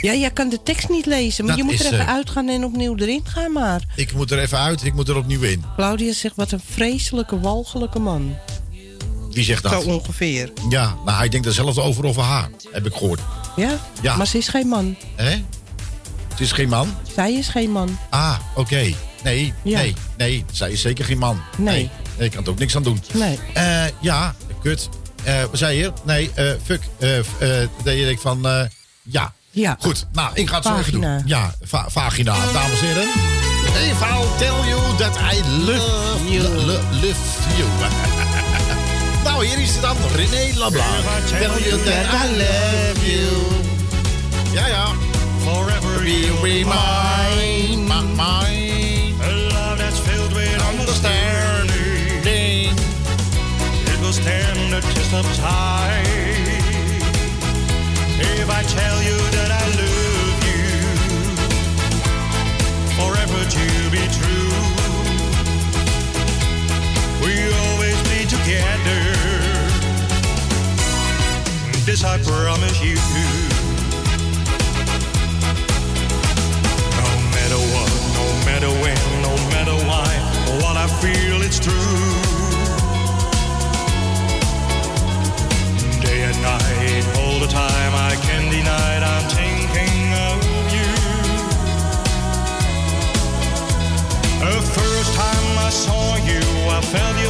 Ja, 0.00 0.14
jij 0.14 0.30
kan 0.30 0.48
de 0.48 0.62
tekst 0.62 0.88
niet 0.88 1.06
lezen, 1.06 1.44
maar 1.44 1.56
Dat 1.56 1.64
je 1.66 1.70
moet 1.72 1.80
er 1.80 1.86
even 1.86 1.98
eh, 2.06 2.14
uitgaan 2.14 2.48
en 2.48 2.64
opnieuw 2.64 2.96
erin 2.96 3.20
gaan 3.24 3.52
maar. 3.52 3.82
Ik 3.96 4.12
moet 4.14 4.30
er 4.30 4.38
even 4.38 4.58
uit, 4.58 4.84
ik 4.84 4.94
moet 4.94 5.08
er 5.08 5.16
opnieuw 5.16 5.42
in. 5.42 5.64
Claudia 5.76 6.12
zegt, 6.12 6.36
wat 6.36 6.52
een 6.52 6.60
vreselijke, 6.70 7.40
walgelijke 7.40 7.98
man. 7.98 8.36
Wie 9.30 9.44
zegt 9.44 9.62
dat? 9.62 9.82
Zo 9.82 9.88
ongeveer. 9.88 10.52
Ja, 10.68 10.94
nou 11.04 11.16
hij 11.18 11.28
denkt 11.28 11.46
hetzelfde 11.46 11.80
over 11.82 12.04
over 12.06 12.22
haar, 12.22 12.50
heb 12.72 12.86
ik 12.86 12.92
gehoord. 12.94 13.20
Ja? 13.56 13.78
Ja. 14.02 14.16
Maar 14.16 14.26
ze 14.26 14.38
is 14.38 14.48
geen 14.48 14.66
man. 14.68 14.96
Hè? 15.16 15.30
Het 16.28 16.40
is 16.40 16.52
geen 16.52 16.68
man? 16.68 16.94
Zij 17.14 17.32
is 17.32 17.48
geen 17.48 17.70
man. 17.70 17.98
Ah, 18.10 18.38
oké. 18.54 18.92
Nee, 19.22 19.52
Ja. 19.62 19.78
nee, 19.78 19.94
nee. 20.16 20.44
Zij 20.52 20.70
is 20.70 20.80
zeker 20.80 21.04
geen 21.04 21.18
man. 21.18 21.40
Nee. 21.58 21.90
Nee, 22.18 22.26
ik 22.28 22.30
kan 22.34 22.44
er 22.44 22.50
ook 22.50 22.58
niks 22.58 22.76
aan 22.76 22.82
doen. 22.82 23.02
Nee. 23.12 23.38
Eh, 23.54 23.84
ja, 24.00 24.34
kut. 24.62 24.88
Eh, 25.24 25.40
wat 25.42 25.58
zei 25.58 25.78
je? 25.78 25.92
Nee, 26.04 26.30
eh, 26.34 26.50
fuck. 26.64 26.80
Eh, 26.98 27.18
eh, 27.18 27.24
dat 27.84 27.94
je 27.96 28.04
denkt 28.04 28.20
van, 28.22 28.46
eh, 28.46 28.62
ja. 29.02 29.32
Ja. 29.50 29.76
Goed, 29.80 30.06
nou, 30.12 30.30
ik 30.34 30.48
ga 30.48 30.54
het 30.54 30.64
zo 30.64 30.70
even 30.72 30.84
Vagina. 30.84 31.16
doen. 31.16 31.26
Ja, 31.26 31.54
va- 31.62 31.86
vagina, 31.90 32.34
dames 32.52 32.80
en 32.80 32.86
heren. 32.86 33.02
If 33.90 34.00
I'll 34.00 34.26
tell 34.38 34.68
you 34.68 34.96
that 34.96 35.16
I 35.16 35.40
love 35.64 36.30
you. 36.30 36.42
love 36.48 37.14
you. 37.56 37.68
nou, 39.22 39.46
hier 39.46 39.58
is 39.58 39.72
het 39.72 39.80
dan. 39.80 39.96
René 40.14 40.52
Leblanc. 40.58 41.04
Tell 41.26 41.58
you 41.62 41.82
that 41.82 42.06
I 42.06 42.36
love 42.36 43.06
you. 43.06 43.42
Ja, 44.52 44.66
ja. 44.66 44.86
Forever 45.44 46.02
Be, 46.04 46.30
be 46.42 46.64
mine, 46.64 47.86
my, 47.86 48.02
mine. 48.16 49.14
A 49.22 49.30
love 49.52 49.78
that's 49.78 49.98
filled 50.00 50.32
with 50.32 50.62
understanding. 50.70 52.76
It 53.86 54.00
will 54.00 54.12
stand 54.12 54.72
the 54.72 54.80
test 54.80 55.12
of 55.14 55.36
time. 55.36 56.06
If 58.18 58.50
I 58.50 58.62
tell 58.64 59.02
you 59.02 59.16
that 59.36 59.50
I 59.50 59.66
love 59.80 60.44
you, 60.50 60.70
forever 62.98 63.44
to 63.56 63.66
be 63.90 64.06
true. 64.18 64.52
We 67.24 67.32
always 67.54 67.98
be 68.10 68.26
together. 68.26 69.01
This 71.84 72.04
I 72.04 72.16
promise 72.18 72.80
you. 72.80 72.94
No 76.94 77.08
matter 77.34 77.58
what, 77.74 77.90
no 78.14 78.26
matter 78.46 78.70
when, 78.82 78.96
no 79.20 79.34
matter 79.50 79.74
why, 79.88 80.06
what 80.62 80.76
I 80.76 80.86
feel 81.02 81.42
it's 81.42 81.58
true. 81.58 81.74
Day 86.00 86.22
and 86.22 86.40
night, 86.40 87.04
all 87.18 87.40
the 87.40 87.48
time, 87.48 87.92
I 87.96 88.14
can't 88.22 88.48
deny 88.52 88.96
it, 88.98 89.02
I'm 89.02 89.28
thinking 89.34 90.14
of 90.28 90.38
you. 90.70 90.92
The 94.38 94.62
first 94.62 95.14
time 95.14 95.58
I 95.58 95.70
saw 95.70 96.14
you, 96.30 96.42
I 96.70 96.80
felt 96.80 97.21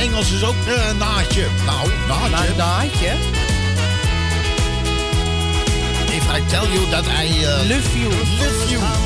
Engels 0.00 0.32
is 0.32 0.44
ook 0.44 0.54
eh 0.66 0.92
naadje. 0.98 1.46
Nou, 1.66 1.88
naadje. 2.08 2.54
Naadje. 2.56 3.12
If 6.12 6.24
I 6.36 6.40
tell 6.46 6.66
you 6.72 6.88
that 6.90 7.04
I 7.06 7.44
uh, 7.44 7.68
Love 7.68 7.98
you. 7.98 8.10
love 8.10 8.70
you. 8.70 8.99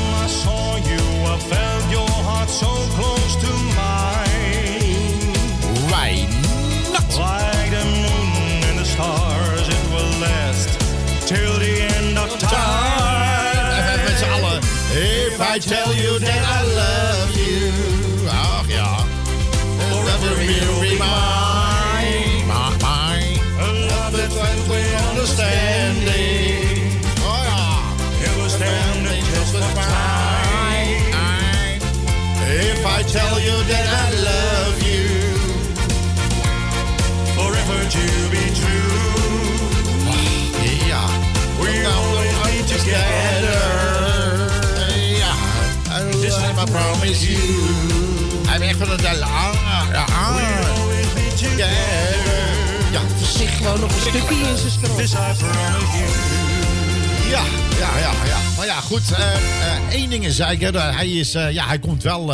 krijgen 48.77 48.95
we 48.95 49.01
de 49.01 49.17
la. 49.19 49.51
Ja, 49.91 50.05
ja, 51.57 51.67
ja, 52.91 53.01
gewoon 53.57 53.79
nog 53.79 53.91
een 53.91 54.01
stukje 54.01 54.35
in 54.35 54.57
zijn 54.57 55.35
stroom. 55.35 55.53
Ja, 57.29 57.43
ja, 57.79 57.97
ja, 57.99 58.11
ja. 58.25 58.37
Maar 58.57 58.65
ja, 58.65 58.79
goed. 58.79 59.11
Eh, 59.11 59.35
eh, 59.35 59.93
uh, 59.93 60.01
Eén 60.01 60.09
ding 60.09 60.25
is 60.25 60.35
zeker. 60.35 60.75
Eh, 60.75 60.95
hij, 60.95 61.09
is, 61.09 61.31
ja, 61.31 61.67
hij 61.67 61.79
komt 61.79 62.03
wel, 62.03 62.33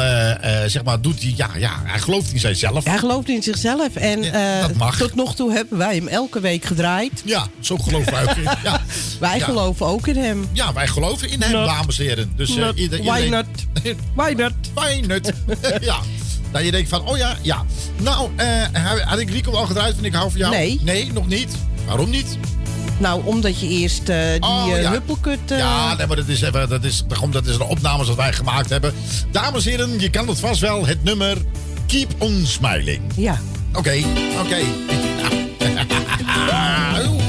zeg 0.66 0.84
maar, 0.84 1.02
doet 1.02 1.22
hij, 1.22 1.34
ja, 1.36 1.50
ja, 1.58 1.72
hij 1.84 2.00
gelooft 2.00 2.34
in 2.34 2.40
zichzelf. 2.40 2.86
Hij 2.86 2.98
gelooft 2.98 3.30
in 3.30 3.44
zichzelf. 3.44 3.96
En 3.96 4.24
ja, 4.24 4.68
tot 4.98 5.16
nog 5.16 5.36
toe 5.36 5.54
hebben 5.54 5.78
wij 5.78 5.96
hem 5.96 6.08
elke 6.08 6.40
week 6.40 6.66
gedraaid. 6.66 7.22
Ja, 7.26 7.48
zo 7.60 7.78
geloven 7.78 8.12
wij. 8.12 8.36
Ja. 8.64 8.82
Wij 9.20 9.40
geloven 9.40 9.86
ook 9.86 10.08
in 10.08 10.18
hem. 10.18 10.50
Ja, 10.54 10.74
wij 10.74 10.88
geloven 10.88 11.30
in 11.30 11.42
hem, 11.42 11.52
dames 11.52 12.00
en 12.00 12.06
heren. 12.06 12.34
Dus, 12.36 12.56
why, 13.04 13.28
not? 13.30 13.46
why 14.16 14.34
not? 14.38 14.54
Why 14.74 15.04
not? 15.08 15.32
ja. 15.82 15.98
Dat 16.52 16.64
je 16.64 16.72
denkt 16.72 16.90
van, 16.90 17.08
oh 17.08 17.18
ja, 17.18 17.36
ja. 17.42 17.66
Nou, 17.98 18.30
uh, 18.38 18.46
had 19.04 19.20
ik 19.20 19.30
Rico 19.30 19.52
al 19.52 19.66
gedraaid 19.66 19.98
en 19.98 20.06
ik 20.06 20.14
hou 20.14 20.30
van 20.30 20.40
jou? 20.40 20.56
Nee. 20.56 20.80
Nee, 20.84 21.12
nog 21.14 21.28
niet. 21.28 21.56
Waarom 21.86 22.10
niet? 22.10 22.38
Nou, 22.98 23.26
omdat 23.26 23.60
je 23.60 23.68
eerst 23.68 24.10
eh, 24.10 24.32
die 24.32 24.44
oh, 24.44 24.68
eh, 24.74 24.82
ja. 24.82 24.92
Huppelkut... 24.92 25.40
Ja, 25.48 25.96
nee, 25.96 26.08
maar 26.08 26.16
dat 26.16 26.28
is, 26.28 26.42
even, 26.42 26.70
dat, 26.70 26.84
is, 26.84 27.04
dat 27.32 27.46
is 27.46 27.56
een 27.56 27.62
opname 27.62 28.06
wat 28.06 28.16
wij 28.16 28.34
gemaakt 28.34 28.70
hebben. 28.70 28.94
Dames 29.32 29.66
en 29.66 29.72
heren, 29.72 30.00
je 30.00 30.10
kan 30.10 30.28
het 30.28 30.40
vast 30.40 30.60
wel. 30.60 30.86
Het 30.86 31.04
nummer 31.04 31.38
Keep 31.88 32.14
On 32.18 32.44
Smiling. 32.46 33.02
Ja. 33.16 33.40
Oké, 33.74 34.04
oké. 34.40 34.58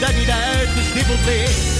dat 0.00 0.14
niet 0.14 0.30
uit 0.30 0.56
uitgestippeld 0.56 1.24
ligt. 1.24 1.76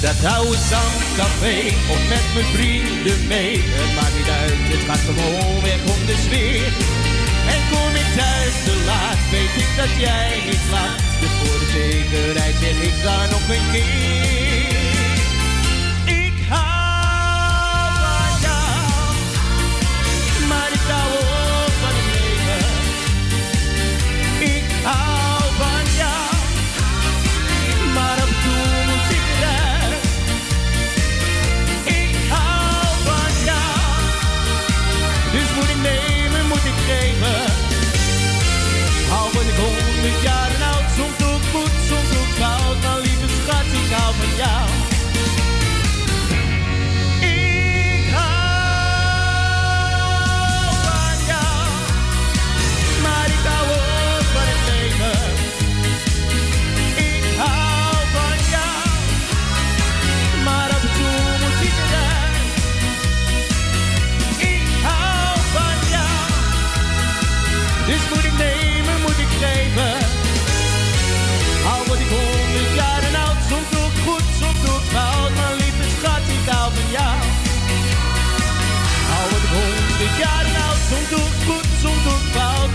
Dat 0.00 0.24
oude 0.32 0.56
zandcafé, 0.56 1.56
of 1.92 2.08
met 2.08 2.26
mijn 2.34 2.46
vrienden 2.54 3.26
mee. 3.26 3.60
Het 3.64 3.94
maakt 3.94 4.16
niet 4.16 4.30
uit, 4.42 4.60
het 4.74 4.84
gaat 4.88 5.04
gewoon 5.10 5.62
weg 5.62 5.80
om 5.94 6.00
de 6.06 6.16
sfeer. 6.24 6.72
En 7.54 7.60
kom 7.70 7.92
ik 8.02 8.08
thuis 8.16 8.54
te 8.64 8.74
laat, 8.86 9.20
weet 9.30 9.54
ik 9.62 9.70
dat 9.76 9.92
jij 9.98 10.42
niet 10.46 10.62
slaapt. 10.68 11.02
Dus 11.20 11.34
voor 11.38 11.58
de 11.58 11.68
zekerheid 11.78 12.54
zeg 12.60 12.76
ik 12.88 13.02
dan 13.02 13.26
nog 13.30 13.48
een 13.48 13.70
keer. 13.72 14.35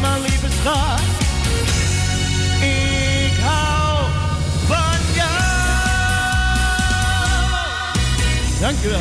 mijn 0.02 0.22
lieve 0.22 0.48
schat. 0.62 1.00
Ik 2.62 3.38
hou 3.42 4.10
van 4.68 5.00
jou. 5.16 5.40
Dankjewel. 8.60 9.00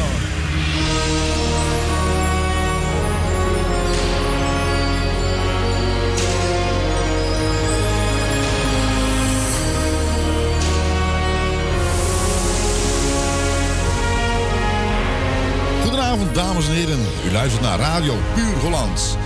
Goedenavond, 15.83 16.35
dames 16.35 16.67
en 16.67 16.73
heren. 16.73 16.99
U 17.27 17.33
luistert 17.33 17.63
naar 17.63 17.79
Radio 17.79 18.15
Puur 18.35 18.57
Hollands. 18.63 19.17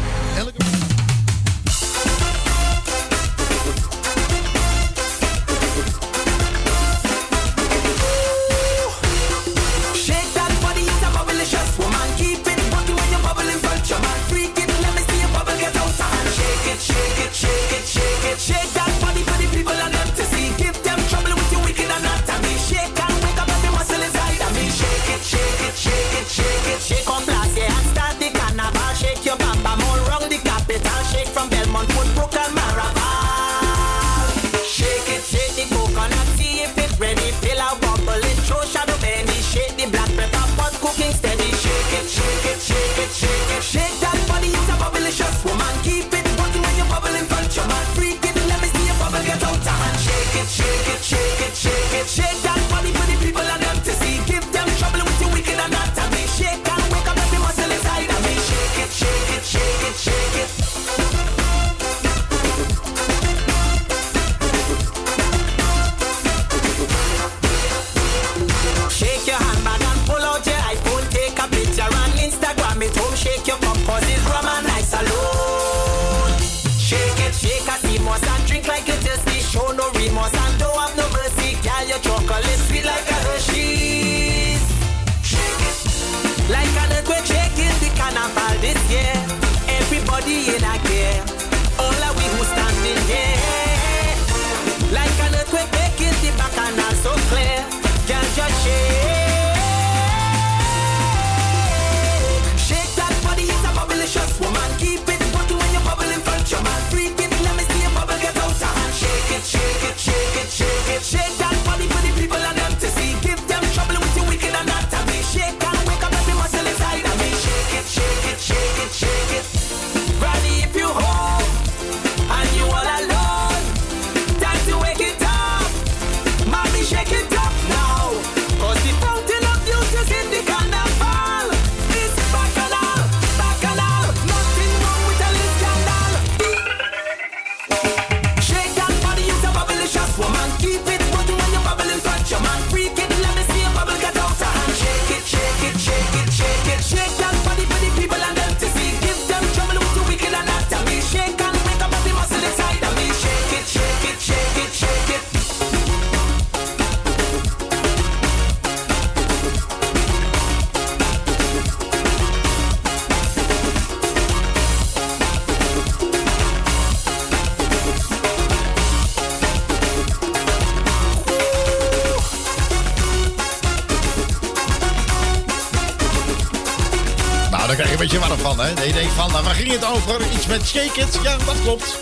Met 180.48 180.66
Shake 180.66 181.00
It? 181.00 181.18
Ja, 181.22 181.36
dat 181.46 181.60
klopt. 181.62 181.98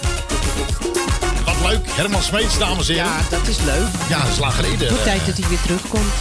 Wat 1.44 1.70
leuk. 1.70 1.80
Herman 1.90 2.22
Smeets, 2.22 2.58
dames 2.58 2.88
en 2.88 2.94
heren. 2.94 3.10
Ja, 3.10 3.20
dat 3.30 3.48
is 3.48 3.56
leuk. 3.64 3.86
Ja, 4.08 4.22
dat 4.22 4.32
is 4.32 4.38
lang 4.38 4.52
geleden. 4.54 4.88
Goed 4.90 5.02
tijd 5.04 5.26
dat 5.26 5.36
hij 5.38 5.48
weer 5.48 5.60
terugkomt. 5.62 6.12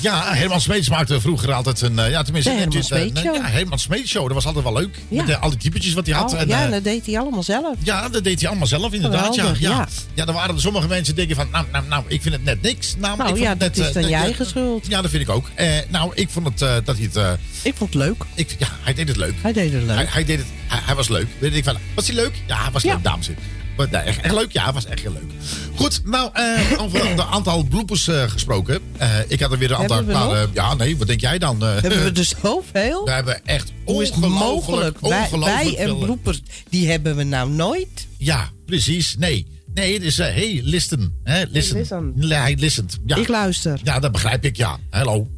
Ja, 0.00 0.34
Herman 0.34 0.60
Smeets 0.60 0.88
maakte 0.88 1.20
vroeger 1.20 1.52
altijd 1.52 1.80
een... 1.80 1.98
eh, 1.98 2.10
ja, 2.10 2.22
tenminste... 2.22 2.50
De 2.50 2.56
Herman 2.56 2.76
eh, 2.76 2.82
Smeets 2.82 3.20
Show. 3.20 3.34
Ja, 3.34 3.44
Herman 3.44 3.78
Smeets 3.78 4.10
Show. 4.10 4.24
Dat 4.24 4.32
was 4.32 4.46
altijd 4.46 4.64
wel 4.64 4.72
leuk. 4.72 4.96
Ja. 5.08 5.24
Met 5.24 5.40
al 5.40 5.48
die 5.50 5.58
typetjes 5.58 5.94
wat 5.94 6.06
hij 6.06 6.14
had. 6.14 6.32
Oh, 6.32 6.40
en, 6.40 6.48
ja, 6.48 6.64
eh, 6.64 6.70
dat 6.70 6.84
deed 6.84 7.06
hij 7.06 7.18
allemaal 7.18 7.42
zelf. 7.42 7.76
ja, 7.82 8.08
dat 8.08 8.24
deed 8.24 8.40
hij 8.40 8.48
allemaal 8.48 8.66
zelf, 8.66 8.92
inderdaad. 8.92 9.34
Ja, 9.34 9.42
Geweldig, 9.42 9.60
ja. 9.60 9.70
ja. 9.70 9.88
ja, 10.14 10.24
dan 10.24 10.34
waren 10.34 10.54
er 10.54 10.60
sommige 10.60 10.88
mensen 10.88 11.14
die 11.14 11.26
denken 11.26 11.44
van... 11.44 11.52
Nou, 11.52 11.66
nou, 11.72 11.84
nou, 11.88 12.04
ik 12.08 12.22
vind 12.22 12.34
het 12.34 12.44
net 12.44 12.62
niks. 12.62 12.94
Nou, 12.98 13.16
Nou 13.16 13.20
ik 13.20 13.26
vond 13.36 13.38
ja, 13.38 13.48
het 13.50 13.60
dat 13.74 13.86
is 13.86 13.92
dan 13.92 14.02
je 14.02 14.08
net- 14.08 14.20
eigen 14.22 14.46
schuld. 14.46 14.86
Ja, 14.86 15.02
dat 15.02 15.10
vind 15.10 15.22
ik 15.22 15.30
ook. 15.30 15.46
Nou, 15.88 16.12
ik 16.14 16.30
vond 16.30 16.46
het, 16.60 16.84
dat 16.86 16.96
hij 16.96 17.08
het... 17.12 17.38
Ik 17.62 17.74
vond 17.76 17.92
het 17.94 18.02
leuk. 18.02 18.24
ik, 18.34 18.56
ja, 18.58 18.68
hij 18.82 18.94
deed 18.94 19.08
het 19.08 19.16
leuk. 19.16 19.34
Hij 19.42 19.52
deed 19.52 19.72
het 19.72 19.82
leuk. 19.82 19.96
Hij, 19.96 20.06
hij 20.08 20.24
deed 20.24 20.38
het, 20.38 20.46
hij, 20.92 21.00
was 21.04 21.08
leuk. 21.08 21.26
Weet 21.38 21.54
ik 21.54 21.64
van, 21.64 21.76
was 21.94 22.06
hij 22.06 22.14
leuk? 22.14 22.32
Ja, 22.46 22.62
hij 22.62 22.70
was 22.72 22.82
Ja. 22.82 22.94
leuk, 22.94 23.02
dames 23.02 23.28
en 23.28 23.34
heren. 23.34 23.60
Maar, 23.76 24.04
echt, 24.04 24.20
echt 24.20 24.34
leuk? 24.34 24.52
Ja, 24.52 24.72
was 24.72 24.86
echt 24.86 25.00
heel 25.00 25.12
leuk. 25.12 25.32
Goed, 25.74 26.00
nou, 26.04 26.30
eh, 26.32 26.82
over 26.82 27.10
een 27.10 27.22
aantal 27.22 27.64
bloepers 27.64 28.08
eh, 28.08 28.22
gesproken. 28.22 28.80
Eh, 28.96 29.08
ik 29.28 29.40
had 29.40 29.52
er 29.52 29.58
weer 29.58 29.70
een 29.70 29.76
aantal... 29.76 30.04
Paar, 30.04 30.46
ja, 30.52 30.74
nee, 30.74 30.96
wat 30.96 31.06
denk 31.06 31.20
jij 31.20 31.38
dan? 31.38 31.62
Hebben 31.62 32.04
we 32.04 32.12
er 32.20 32.24
zoveel? 32.42 33.04
we 33.04 33.10
hebben 33.10 33.44
echt 33.44 33.72
Hoe 33.84 34.00
het 34.02 34.10
ongelooflijk, 34.10 35.00
mogelijk? 35.00 35.44
Wij, 35.44 35.76
en 35.76 35.86
veel, 35.86 35.98
bloepers, 35.98 36.40
die 36.68 36.90
hebben 36.90 37.16
we 37.16 37.22
nou 37.22 37.50
nooit. 37.50 38.06
Ja, 38.18 38.50
precies. 38.66 39.16
Nee. 39.18 39.46
Nee, 39.74 39.94
het 39.94 40.02
is, 40.02 40.18
eh, 40.18 40.26
hey, 40.26 40.60
listen. 40.64 41.14
Hè, 41.24 41.42
listen. 41.50 41.76
listen. 41.76 42.14
Hij. 42.28 42.56
Ja. 43.06 43.16
Ik 43.16 43.28
luister. 43.28 43.80
Ja, 43.82 43.98
dat 44.00 44.12
begrijp 44.12 44.44
ik, 44.44 44.56
ja. 44.56 44.78
Hello. 44.90 45.28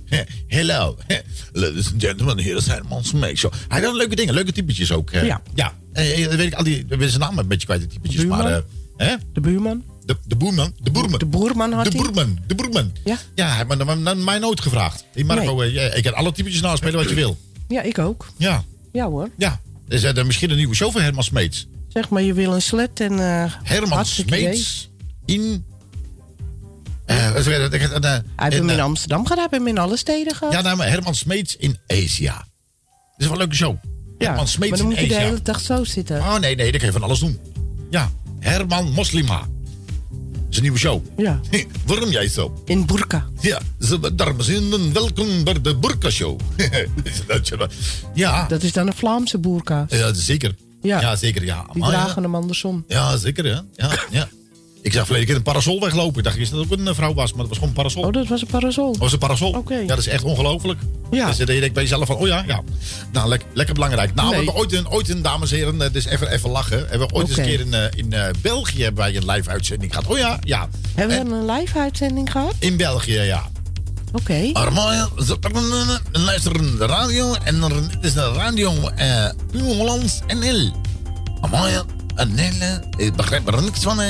Hello. 0.48 0.96
Ladies 1.52 1.86
and 1.92 2.02
gentlemen, 2.02 2.38
hier 2.38 2.56
is 2.56 2.66
Herman 2.66 3.04
Smeek 3.04 3.38
Show. 3.38 3.52
Hij 3.68 3.80
had 3.82 3.94
leuke 3.94 4.16
dingen, 4.16 4.34
leuke 4.34 4.52
typetjes 4.52 4.92
ook. 4.92 5.10
eh. 5.10 5.24
Ja. 5.26 5.42
Ja. 5.54 5.74
Eh, 5.92 6.28
dan 6.28 6.36
weet 6.36 6.46
ik 6.46 6.54
al 6.54 6.64
die, 6.64 6.84
ben 6.84 7.08
zijn 7.08 7.20
naam 7.20 7.38
een 7.38 7.46
beetje 7.48 7.66
kwijt, 7.66 7.80
de 7.80 7.86
typetjes. 7.86 8.20
Buurman? 8.20 8.38
Maar, 8.38 8.52
eh, 8.52 8.62
hè? 9.08 9.14
De 9.32 9.40
buurman. 9.40 9.84
De, 10.06 10.16
de 10.26 10.36
boerman. 10.36 10.72
De 10.82 10.90
boerman. 10.90 11.18
De 11.18 11.26
boerman 11.26 11.72
had 11.72 11.84
De 11.84 11.90
boerman. 11.98 12.38
De 12.46 12.54
boerman. 12.54 12.92
Ja. 13.04 13.18
Ja, 13.34 13.46
hij 13.56 13.64
heeft 13.68 13.84
me- 13.84 13.96
me- 13.96 14.14
mij 14.14 14.38
nooit 14.38 14.60
gevraagd. 14.60 15.04
Die 15.14 15.24
Marco, 15.24 15.60
eh, 15.60 15.74
ja, 15.74 15.82
ik 15.82 16.02
kan 16.02 16.14
alle 16.14 16.32
typetjes 16.32 16.60
naspelen 16.60 16.94
wat 16.94 17.08
je 17.08 17.14
wil. 17.14 17.36
Ja, 17.68 17.82
ik 17.82 17.98
ook. 17.98 18.26
Ja. 18.36 18.64
Ja 18.92 19.06
hoor. 19.08 19.30
Ja. 19.36 19.60
Is 19.88 20.02
er 20.02 20.14
dan 20.14 20.26
misschien 20.26 20.50
een 20.50 20.56
nieuwe 20.56 20.74
show 20.74 20.92
voor 20.92 21.00
Herman 21.00 21.24
Smeets? 21.24 21.66
Zeg 21.94 22.08
maar, 22.08 22.22
je 22.22 22.32
wil 22.34 22.54
een 22.54 22.62
slet 22.62 23.00
en... 23.00 23.12
eh 23.18 23.52
Herman. 23.62 24.06
Smeets 24.06 24.90
in... 25.24 25.64
het? 27.06 27.74
Ik- 27.74 27.80
Hij 27.80 28.22
heeft 28.36 28.56
hem 28.56 28.68
in, 28.68 28.74
in 28.74 28.80
Amsterdam 28.80 29.22
gehad, 29.26 29.38
hij 29.38 29.46
heeft 29.50 29.64
hem 29.64 29.66
in 29.76 29.78
alle 29.78 29.96
steden 29.96 30.34
gehad. 30.34 30.52
Ja, 30.52 30.60
nou, 30.60 30.76
maar 30.76 30.88
Herman 30.88 31.14
Smeets 31.14 31.56
in 31.56 31.78
Asia. 31.86 32.34
Dat 32.34 32.44
is 33.16 33.24
wel 33.26 33.32
een 33.32 33.38
leuke 33.38 33.54
show. 33.54 33.76
Ja, 34.18 34.26
Herman 34.26 34.48
Smeets 34.48 34.70
maar 34.70 34.78
dan 34.78 34.88
moet 34.88 34.98
je 34.98 35.08
de 35.08 35.14
hele 35.14 35.42
dag 35.42 35.60
zo 35.60 35.84
zitten. 35.84 36.18
Oh 36.18 36.38
nee, 36.38 36.56
nee, 36.56 36.70
dat 36.70 36.76
kan 36.80 36.86
je 36.86 36.92
van 36.92 37.02
alles 37.02 37.18
doen. 37.18 37.38
Ja, 37.90 38.10
Herman 38.40 38.90
Moslima. 38.90 39.38
Dat 39.38 39.48
is 40.50 40.56
een 40.56 40.62
nieuwe 40.62 40.78
show. 40.78 41.02
Ja, 41.16 41.40
Waarom 41.86 42.10
jij 42.10 42.28
zo? 42.28 42.62
in 42.64 42.86
Burka. 42.86 43.26
Ja, 43.40 43.60
dames 44.12 44.48
en 44.48 44.62
heren, 44.62 44.92
welkom 44.92 45.44
bij 45.44 45.60
de 45.60 45.76
Burka 45.76 46.10
Show. 46.10 46.40
ja, 48.14 48.46
Dat 48.48 48.62
is 48.62 48.72
dan 48.72 48.86
een 48.86 48.94
Vlaamse 48.94 49.38
boerka. 49.38 49.86
ja, 49.88 50.12
zeker. 50.12 50.54
Ja, 50.84 51.00
Ja. 51.00 51.16
zeker, 51.16 51.44
ja. 51.44 51.64
Die 51.72 51.82
Maar 51.82 51.90
ja. 51.92 52.02
dragen 52.02 52.22
hem 52.22 52.34
andersom. 52.34 52.84
Ja, 52.88 53.16
zeker, 53.16 53.46
ja. 53.46 53.64
ja, 53.76 53.90
ja. 54.10 54.28
Ik 54.82 54.92
zag 54.92 55.04
verleden 55.04 55.26
keer 55.28 55.36
een 55.36 55.42
parasol 55.42 55.80
weglopen. 55.80 56.18
Ik 56.18 56.24
dacht 56.24 56.36
eerst 56.36 56.50
dat 56.52 56.60
het 56.60 56.72
ook 56.72 56.78
een 56.78 56.88
eh, 56.88 56.94
vrouw 56.94 57.14
was, 57.14 57.30
maar 57.30 57.38
dat 57.40 57.48
was 57.48 57.56
gewoon 57.58 57.68
een 57.68 57.74
parasol. 57.76 58.02
Oh, 58.02 58.12
dat 58.12 58.26
was 58.28 58.40
een 58.40 58.46
parasol. 58.46 58.90
Dat 58.92 59.00
was 59.00 59.12
een 59.12 59.18
parasol. 59.18 59.50
Oké. 59.52 59.74
Ja, 59.74 59.86
dat 59.86 59.98
is 59.98 60.06
echt 60.06 60.22
ongelooflijk. 60.24 60.80
Ja. 61.10 61.26
Dus 61.26 61.36
je 61.36 61.44
denkt 61.46 61.72
bij 61.72 61.82
jezelf 61.82 62.06
van, 62.06 62.16
oh 62.16 62.26
ja, 62.26 62.44
ja. 62.46 62.62
Nou, 63.12 63.28
lek- 63.28 63.44
lekker 63.52 63.74
belangrijk. 63.74 64.14
Nou, 64.14 64.28
we 64.28 64.34
hebben 64.36 64.54
ooit 64.54 64.72
een, 64.72 64.88
ooit 64.88 65.08
een, 65.08 65.22
dames 65.22 65.50
en 65.50 65.56
heren, 65.56 65.82
eh, 65.82 65.92
dus 65.92 66.04
even, 66.04 66.28
even 66.32 66.50
lachen. 66.50 66.78
We 66.82 66.86
hebben 66.88 67.12
ooit 67.12 67.28
eens 67.28 67.36
een 67.36 67.44
keer 67.44 67.60
in, 67.60 67.74
eh, 67.74 67.84
in 67.94 68.12
eh, 68.12 68.24
België 68.42 68.82
hebben 68.82 69.04
wij 69.04 69.16
een 69.16 69.26
live 69.30 69.50
uitzending 69.50 69.94
gehad. 69.94 70.10
Oh 70.10 70.18
ja, 70.18 70.38
ja. 70.42 70.68
Hebben 70.94 71.18
En- 71.18 71.28
we 71.28 71.34
een 71.34 71.50
live 71.50 71.78
uitzending 71.78 72.32
gehad? 72.32 72.54
in 72.58 72.76
België, 72.76 73.20
ja. 73.20 73.48
Oké. 74.14 74.50
Armaya, 74.52 75.08
ze 75.26 75.36
luisteren 76.12 76.78
de 76.78 76.86
radio 76.86 77.34
en 77.44 77.62
er, 77.62 77.72
is 78.00 78.12
de 78.12 78.32
radio 78.32 78.88
eh 78.96 79.28
Hollands 79.52 80.18
NL. 80.26 80.72
Armaya, 81.40 81.82
NL, 82.16 83.04
ik 83.04 83.14
begrijp 83.16 83.46
er 83.48 83.62
niks 83.62 83.80
van. 83.80 84.00
eh. 84.00 84.06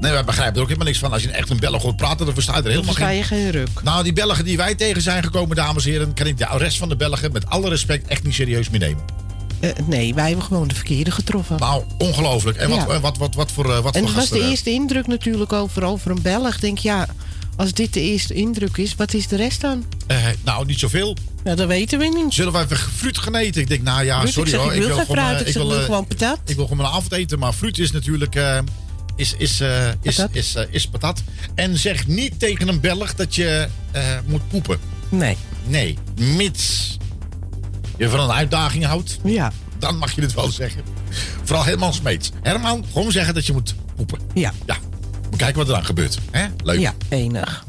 Nee, 0.00 0.12
wij 0.12 0.24
begrijpen 0.24 0.54
er 0.54 0.60
ook 0.60 0.66
helemaal 0.66 0.86
niks 0.86 0.98
van. 0.98 1.12
Als 1.12 1.22
je 1.22 1.30
echt 1.30 1.50
een 1.50 1.60
Belg 1.60 1.82
hoort 1.82 1.96
praten, 1.96 2.24
dan 2.26 2.34
versta 2.34 2.56
je 2.56 2.62
er 2.62 2.70
helemaal 2.70 2.94
geen... 2.94 3.16
je 3.16 3.22
geen 3.22 3.50
ruk. 3.50 3.68
Nou, 3.82 4.02
die 4.02 4.12
Belgen 4.12 4.44
die 4.44 4.56
wij 4.56 4.74
tegen 4.74 5.02
zijn 5.02 5.22
gekomen, 5.22 5.56
dames 5.56 5.84
en 5.84 5.90
heren, 5.90 6.14
kan 6.14 6.26
ik 6.26 6.38
de 6.38 6.46
rest 6.56 6.78
van 6.78 6.88
de 6.88 6.96
Belgen 6.96 7.32
met 7.32 7.46
alle 7.46 7.68
respect 7.68 8.08
echt 8.08 8.22
niet 8.22 8.34
serieus 8.34 8.70
meer 8.70 8.80
nemen. 8.80 9.02
Eh, 9.60 9.70
nee, 9.86 10.14
wij 10.14 10.26
hebben 10.26 10.44
gewoon 10.44 10.68
de 10.68 10.74
verkeerde 10.74 11.10
getroffen. 11.10 11.56
Nou, 11.58 11.82
ongelooflijk. 11.98 12.56
En 12.56 12.68
wat, 12.68 12.78
Ja. 12.78 12.86
eh, 12.94 13.00
wat, 13.00 13.16
wat, 13.16 13.34
wat 13.34 13.52
voor, 13.52 13.64
eh, 13.74 13.78
wat 13.80 13.94
en 13.94 14.00
voor 14.00 14.08
dat 14.10 14.20
was 14.20 14.28
de 14.28 14.38
eh, 14.44 14.50
eerste 14.50 14.70
indruk 14.70 15.06
natuurlijk 15.06 15.52
over, 15.52 15.84
over 15.84 16.10
een 16.10 16.22
Belg. 16.22 16.58
Denk 16.60 16.78
ja, 16.78 17.06
als 17.56 17.72
dit 17.72 17.92
de 17.92 18.00
eerste 18.00 18.34
indruk 18.34 18.76
is, 18.76 18.94
wat 18.94 19.14
is 19.14 19.28
de 19.28 19.36
rest 19.36 19.60
dan? 19.60 19.84
eh, 20.06 20.26
nou, 20.44 20.66
niet 20.66 20.78
zoveel. 20.78 21.16
Ja, 21.44 21.54
dat 21.54 21.68
weten 21.68 21.98
we 21.98 22.04
niet. 22.24 22.34
Zullen 22.34 22.52
wij 22.52 22.62
even 22.64 22.76
fruit 22.76 23.18
gaan 23.18 23.34
eten? 23.36 23.60
Ik 23.60 23.68
denk, 23.68 23.82
nou 23.82 24.04
ja, 24.04 24.16
Fruit, 24.18 24.32
sorry 24.32 24.48
ik 24.48 24.54
zeg, 24.54 24.62
hoor. 24.64 24.72
ik 24.74 24.78
wil 24.82 24.96
geen 24.96 25.06
gewoon, 25.06 25.16
fruit, 25.24 25.40
eh, 25.42 25.46
ik 25.48 25.54
wil, 25.54 25.68
wil 25.68 25.78
eh, 25.78 25.84
gewoon 25.84 26.06
patat. 26.06 26.38
Ik 26.44 26.54
wil 26.56 26.66
gewoon 26.66 26.82
mijn 26.82 26.94
avondeten, 26.94 27.38
maar 27.38 27.52
fruit 27.52 27.78
is 27.78 27.90
natuurlijk 27.92 28.34
eh, 28.34 28.58
is, 29.16 29.34
is, 29.38 29.60
eh, 29.60 29.88
is, 30.02 30.14
Patat. 30.16 30.34
is, 30.34 30.54
eh, 30.54 30.64
is 30.70 30.86
patat. 30.88 31.22
En 31.54 31.78
zeg 31.78 32.06
niet 32.06 32.38
tegen 32.38 32.68
een 32.68 32.80
Belg 32.80 33.14
dat 33.14 33.34
je 33.34 33.68
eh, 33.92 34.02
moet 34.26 34.48
poepen. 34.48 34.78
Nee. 35.08 35.36
Nee, 35.66 35.98
mits 36.20 36.96
je 37.98 38.08
van 38.08 38.20
een 38.20 38.32
uitdaging 38.32 38.84
houdt, 38.84 39.18
Ja. 39.24 39.52
dan 39.78 39.96
mag 39.98 40.12
je 40.14 40.20
het 40.20 40.34
wel 40.34 40.50
zeggen. 40.50 40.82
Vooral 41.44 41.64
Herman 41.64 41.94
Smeets. 41.94 42.30
Herman, 42.42 42.84
gewoon 42.92 43.12
zeggen 43.12 43.34
dat 43.34 43.46
je 43.46 43.52
moet 43.52 43.74
poepen. 43.96 44.18
Ja. 44.34 44.52
Ja, 44.66 44.76
we 45.30 45.36
kijken 45.36 45.56
wat 45.56 45.68
er 45.68 45.74
dan 45.74 45.84
gebeurt. 45.84 46.18
Hè? 46.30 46.46
Leuk. 46.64 46.80
Ja, 46.80 46.94
enig. 47.08 47.64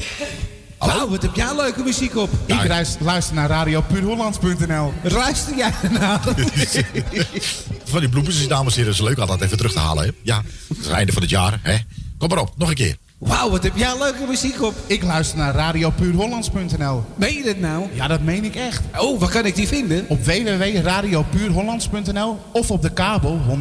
Nou, 0.80 1.10
wat 1.10 1.22
heb 1.22 1.36
jij 1.36 1.56
leuke 1.56 1.84
muziek 1.84 2.18
op? 2.18 2.30
Ik 2.46 2.68
luister 3.00 3.36
naar 3.36 3.50
radiopuurhollands.nl. 3.50 4.94
Luister 5.04 5.56
jij 5.56 5.72
ernaar? 5.84 6.20
Van 7.84 8.00
die 8.00 8.10
bloepers 8.10 8.40
is 8.40 8.48
dames 8.48 8.74
en 8.74 8.80
heren, 8.80 8.94
is 8.94 9.02
leuk 9.02 9.18
altijd 9.18 9.42
even 9.42 9.58
terug 9.58 9.72
te 9.72 9.80
halen. 9.80 10.06
Hè? 10.06 10.12
Ja, 10.22 10.42
het 10.68 10.78
is 10.78 10.86
het 10.86 10.94
einde 10.94 11.12
van 11.12 11.22
het 11.22 11.32
jaar. 11.32 11.60
Hè? 11.62 11.76
Kom 12.18 12.30
maar 12.30 12.38
op, 12.38 12.54
nog 12.58 12.70
een 12.70 12.76
keer. 12.76 12.98
Wauw, 13.18 13.50
wat 13.50 13.64
heb 13.64 13.76
jij 13.76 13.98
leuke 13.98 14.26
muziek 14.28 14.64
op? 14.64 14.74
Ik 14.88 15.04
luister 15.04 15.38
naar 15.38 15.56
radiopuurhollands.nl. 15.56 17.04
Meen 17.16 17.34
je 17.34 17.44
dit 17.44 17.60
nou? 17.60 17.86
Ja, 17.94 18.08
dat 18.08 18.22
meen 18.22 18.44
ik 18.44 18.56
echt. 18.56 18.82
Oh, 18.98 19.20
waar 19.20 19.30
kan 19.30 19.46
ik 19.46 19.56
die 19.56 19.68
vinden? 19.68 20.06
Op 20.08 20.26
www.radiopuurhollands.nl 20.26 22.40
of 22.52 22.72
op 22.72 22.82
de 22.82 22.92
kabel 22.92 23.40
102.4 23.50 23.56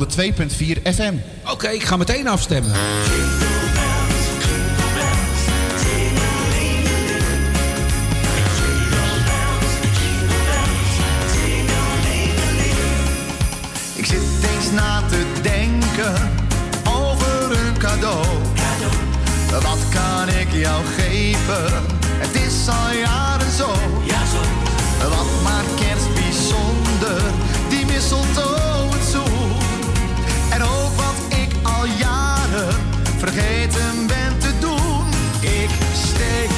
FM. 0.83 1.15
Oké, 1.51 1.69
ik 1.69 1.83
ga 1.83 1.97
meteen 1.97 2.29
afstemmen. 2.29 2.73
Eens 14.67 14.75
na 14.75 15.03
te 15.09 15.25
denken 15.43 16.15
over 16.85 17.59
een 17.59 17.79
cadeau. 17.79 18.27
Wat 19.51 19.79
kan 19.91 20.29
ik 20.29 20.53
jou 20.53 20.85
geven? 20.97 21.83
Het 22.19 22.35
is 22.35 22.69
al 22.69 22.93
jaren 22.93 23.51
zo. 23.51 23.69
Wat 24.99 25.27
maakt 25.43 25.75
kerst 25.75 26.15
bijzonder? 26.15 27.23
Die 27.69 27.87
mistletoe 27.87 28.91
het 28.91 29.09
zoet. 29.11 29.63
En 30.51 30.63
ook 30.63 30.95
wat 30.97 31.39
ik 31.39 31.51
al 31.63 31.85
jaren 31.85 32.75
vergeten 33.19 34.07
ben 34.07 34.39
te 34.39 34.53
doen. 34.61 35.07
Ik 35.41 35.71
steek 36.05 36.56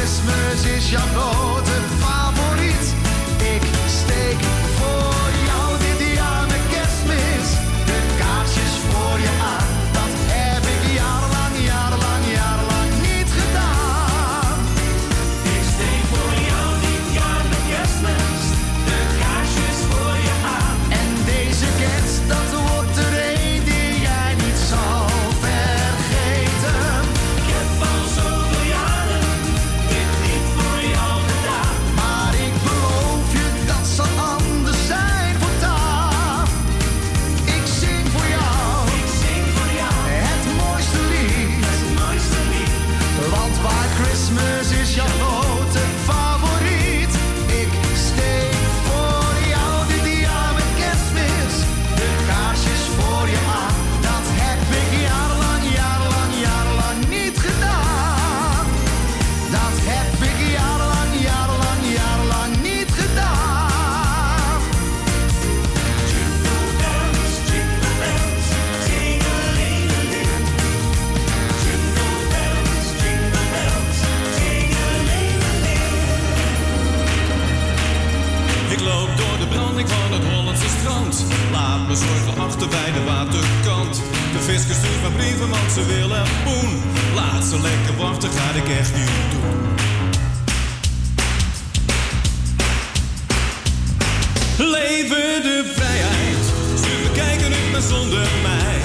Christmas 0.00 0.64
is 0.64 0.88
jouw 0.88 1.04
nood. 1.12 1.69
bij 82.70 82.92
de 82.92 83.04
waterkant. 83.04 84.02
De 84.32 84.40
viskers 84.40 84.78
stuurt 84.78 85.00
mijn 85.00 85.12
brieven, 85.16 85.48
want 85.48 85.70
ze 85.72 85.84
willen 85.86 86.24
poen. 86.44 86.82
Laat 87.14 87.44
ze 87.44 87.60
lekker 87.60 87.96
wachten, 87.96 88.30
ga 88.30 88.50
ik 88.62 88.68
echt 88.78 88.94
niet 88.94 89.30
doen. 89.32 89.58
Leven 94.70 95.42
de 95.42 95.72
vrijheid, 95.76 96.44
stuur 96.78 97.00
me 97.02 97.10
kijken, 97.14 97.52
ik 97.52 97.72
ben 97.72 97.82
zonder 97.82 98.28
mij. 98.42 98.78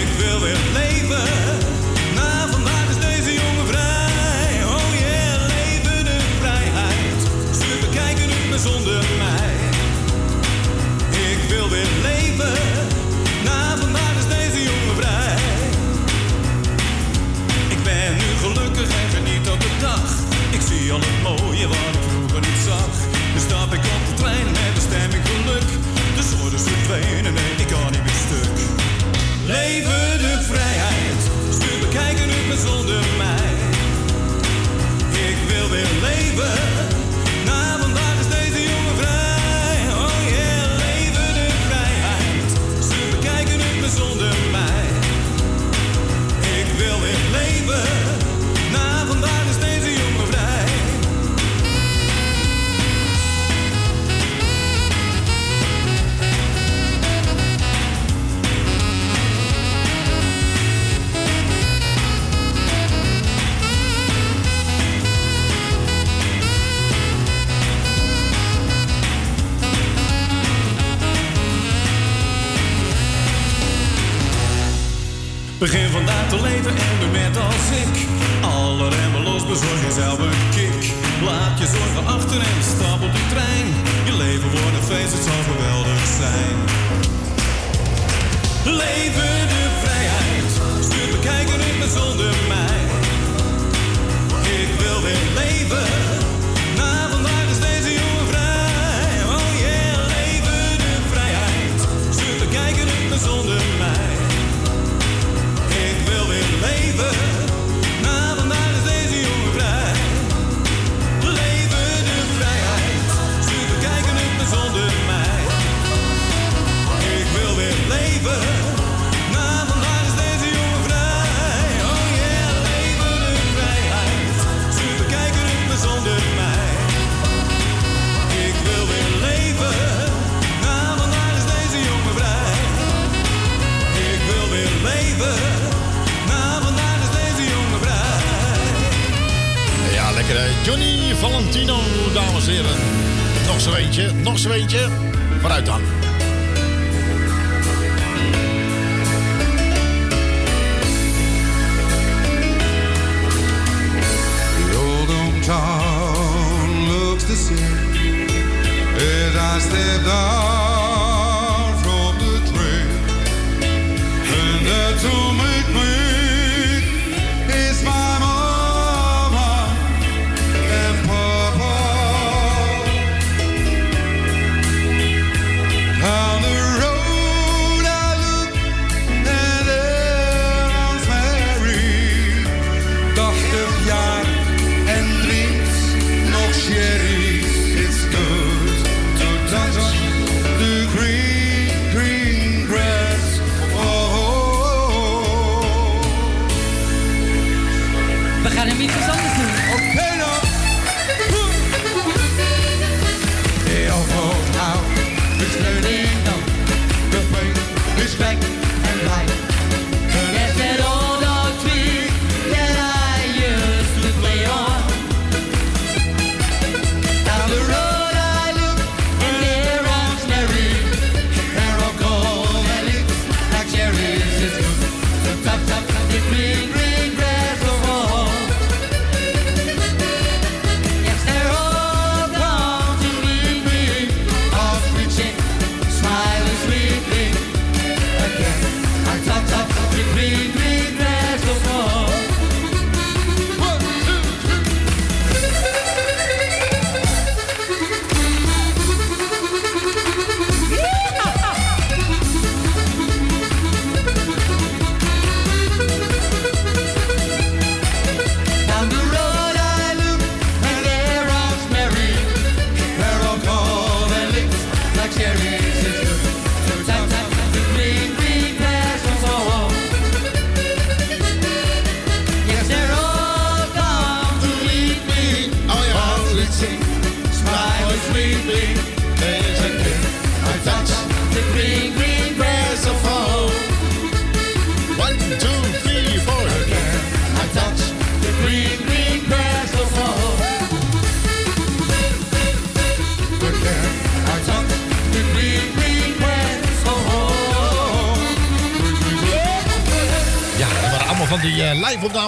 Ik 0.00 0.08
wil 0.18 0.40
weer 0.40 0.58
leven. 0.72 1.37
Begin 75.58 75.90
vandaag 75.90 76.28
te 76.28 76.40
leven 76.40 76.70
en 76.70 76.94
doe 77.00 77.10
met 77.10 77.36
als 77.36 77.68
ik. 77.82 77.94
Alle 78.40 78.88
remmen 78.88 79.22
los, 79.22 79.46
bezorg 79.46 79.80
jezelf 79.88 80.18
een 80.18 80.40
kick. 80.54 80.92
Laat 81.24 81.58
je 81.58 81.66
zorgen 81.66 82.06
achter 82.06 82.40
en 82.40 82.62
stap 82.62 83.00
op 83.02 83.12
de 83.12 83.24
trein. 83.32 83.66
Je 84.08 84.16
leven 84.16 84.50
wordt 84.50 84.76
een 84.78 84.88
feest, 84.92 85.12
het 85.12 85.24
zal 85.28 85.42
geweldig 85.50 86.02
zijn. 86.20 86.56
Leven 88.82 89.38
de 89.52 89.64
vrijheid, 89.82 90.50
stuur 90.86 91.08
bekijken 91.16 91.60
in 91.70 91.90
zonder 91.98 92.34
mij. 92.54 92.80
Ik 94.60 94.70
wil 94.82 94.98
weer 95.06 95.26
leven, 95.40 95.88
na 96.76 96.92
vandaag 97.10 97.46
is 97.54 97.60
deze 97.70 97.92
jongen 98.00 98.26
vrij. 98.32 99.14
Oh 99.36 99.50
je 99.64 99.76
leven 100.14 100.78
de 100.84 100.94
vrijheid, 101.12 101.78
stuur 102.16 102.36
bekijken 102.44 102.86
in 103.02 103.08
de 103.12 103.18
zonder 103.28 103.62
mij. 103.78 103.97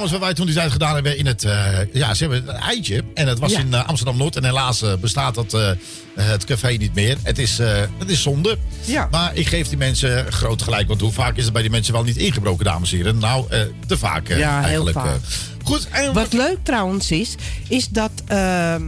Live-opnames 0.00 0.10
waar 0.10 0.20
wij 0.20 0.34
toen 0.34 0.46
die 0.46 0.54
tijd 0.54 0.72
gedaan 0.72 0.94
hebben 0.94 1.18
in 1.18 1.26
het, 1.26 1.44
eh, 1.44 1.78
ja, 1.92 2.14
ze 2.14 2.22
hebben 2.28 2.48
een 2.48 2.60
eitje. 2.60 3.04
En 3.14 3.26
het 3.28 3.38
was 3.38 3.52
Ja. 3.52 3.58
in 3.58 3.74
eh, 3.74 3.86
Amsterdam-Noord. 3.88 4.36
En 4.36 4.44
helaas 4.44 4.82
eh, 4.82 4.94
bestaat 5.00 5.34
dat, 5.34 5.52
het 6.14 6.44
café 6.44 6.68
niet 6.68 6.94
meer. 6.94 7.16
Het 7.22 7.38
is, 7.38 7.58
het 7.98 8.08
is 8.08 8.22
zonde. 8.22 8.58
Ja. 8.84 9.08
Maar 9.10 9.34
ik 9.34 9.46
geef 9.46 9.68
die 9.68 9.78
mensen 9.78 10.32
groot 10.32 10.62
gelijk. 10.62 10.88
Want 10.88 11.00
hoe 11.00 11.12
vaak 11.12 11.36
is 11.36 11.44
het 11.44 11.52
bij 11.52 11.62
die 11.62 11.70
mensen 11.70 11.92
wel 11.92 12.02
niet 12.02 12.16
ingebroken, 12.16 12.64
dames 12.64 12.90
en 12.90 12.96
heren? 12.96 13.18
Nou, 13.18 13.44
te 13.86 13.98
vaak 13.98 14.28
Ja, 14.28 14.36
heel 14.36 14.62
eigenlijk. 14.68 14.96
vaak. 14.98 15.06
eh. 15.06 15.12
goed, 15.64 15.88
en 15.90 16.12
Wat 16.12 16.32
leuk 16.32 16.58
trouwens 16.62 17.10
is, 17.10 17.34
is 17.68 17.88
dat 17.88 18.10
ehm, 18.26 18.82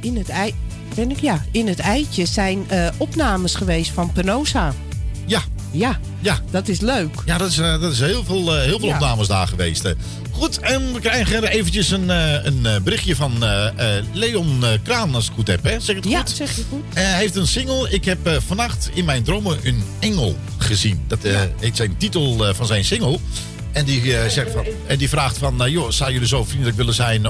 in 0.00 0.16
het 0.16 0.28
ei, 0.28 0.54
ben 0.94 1.10
ik 1.10 1.20
ja, 1.20 1.44
in 1.50 1.68
het 1.68 1.78
eitje 1.78 2.26
zijn 2.26 2.66
opnames 2.96 3.54
geweest 3.54 3.90
van 3.90 4.12
Penosa. 4.12 4.74
Ja. 5.26 5.40
Ja. 5.70 5.98
Ja. 6.22 6.38
Dat 6.50 6.68
is 6.68 6.80
leuk. 6.80 7.14
Ja, 7.24 7.38
dat 7.38 7.48
is, 7.50 7.58
eh, 7.58 7.80
dat 7.80 7.92
is 7.92 8.00
heel 8.00 8.24
veel, 8.24 8.56
eh, 8.56 8.62
heel 8.64 8.78
veel 8.78 8.88
Ja. 8.88 8.94
opnames 8.94 9.26
daar 9.26 9.46
geweest. 9.48 9.94
Goed, 10.30 10.58
en 10.58 10.92
we 10.92 11.00
krijgen 11.00 11.42
eventjes 11.44 11.90
een, 11.90 12.10
eh, 12.10 12.44
een 12.44 12.82
berichtje 12.84 13.16
van 13.16 13.44
Leon 14.12 14.62
Kraan, 14.82 15.14
als 15.14 15.22
ik 15.24 15.28
het 15.30 15.38
goed 15.38 15.46
heb. 15.46 15.64
Hè? 15.64 15.80
Zeg 15.80 15.96
het 15.96 16.08
Ja, 16.08 16.18
goed? 16.18 16.30
zeg 16.30 16.56
je 16.56 16.62
goed. 16.70 16.82
Hij 16.94 17.18
heeft 17.18 17.36
een 17.36 17.46
single. 17.46 17.90
Ik 17.90 18.04
heb 18.04 18.18
vannacht 18.46 18.90
in 18.94 19.04
mijn 19.04 19.22
dromen 19.22 19.58
een 19.62 19.82
engel 20.00 20.36
gezien. 20.58 21.00
Dat 21.06 21.24
eh, 21.24 21.40
heet 21.60 21.76
zijn 21.76 21.96
titel 21.96 22.54
van 22.54 22.66
zijn 22.66 22.84
single. 22.84 23.18
En 23.72 23.84
die, 23.84 24.02
zegt 24.28 24.50
van, 24.52 24.64
en 24.86 24.98
die 24.98 25.08
vraagt 25.08 25.38
van... 25.38 25.64
eh, 25.64 25.72
joh, 25.72 25.90
zou 25.90 26.12
jullie 26.12 26.28
zo 26.28 26.44
vriendelijk 26.44 26.76
willen 26.76 26.94
zijn... 26.94 27.26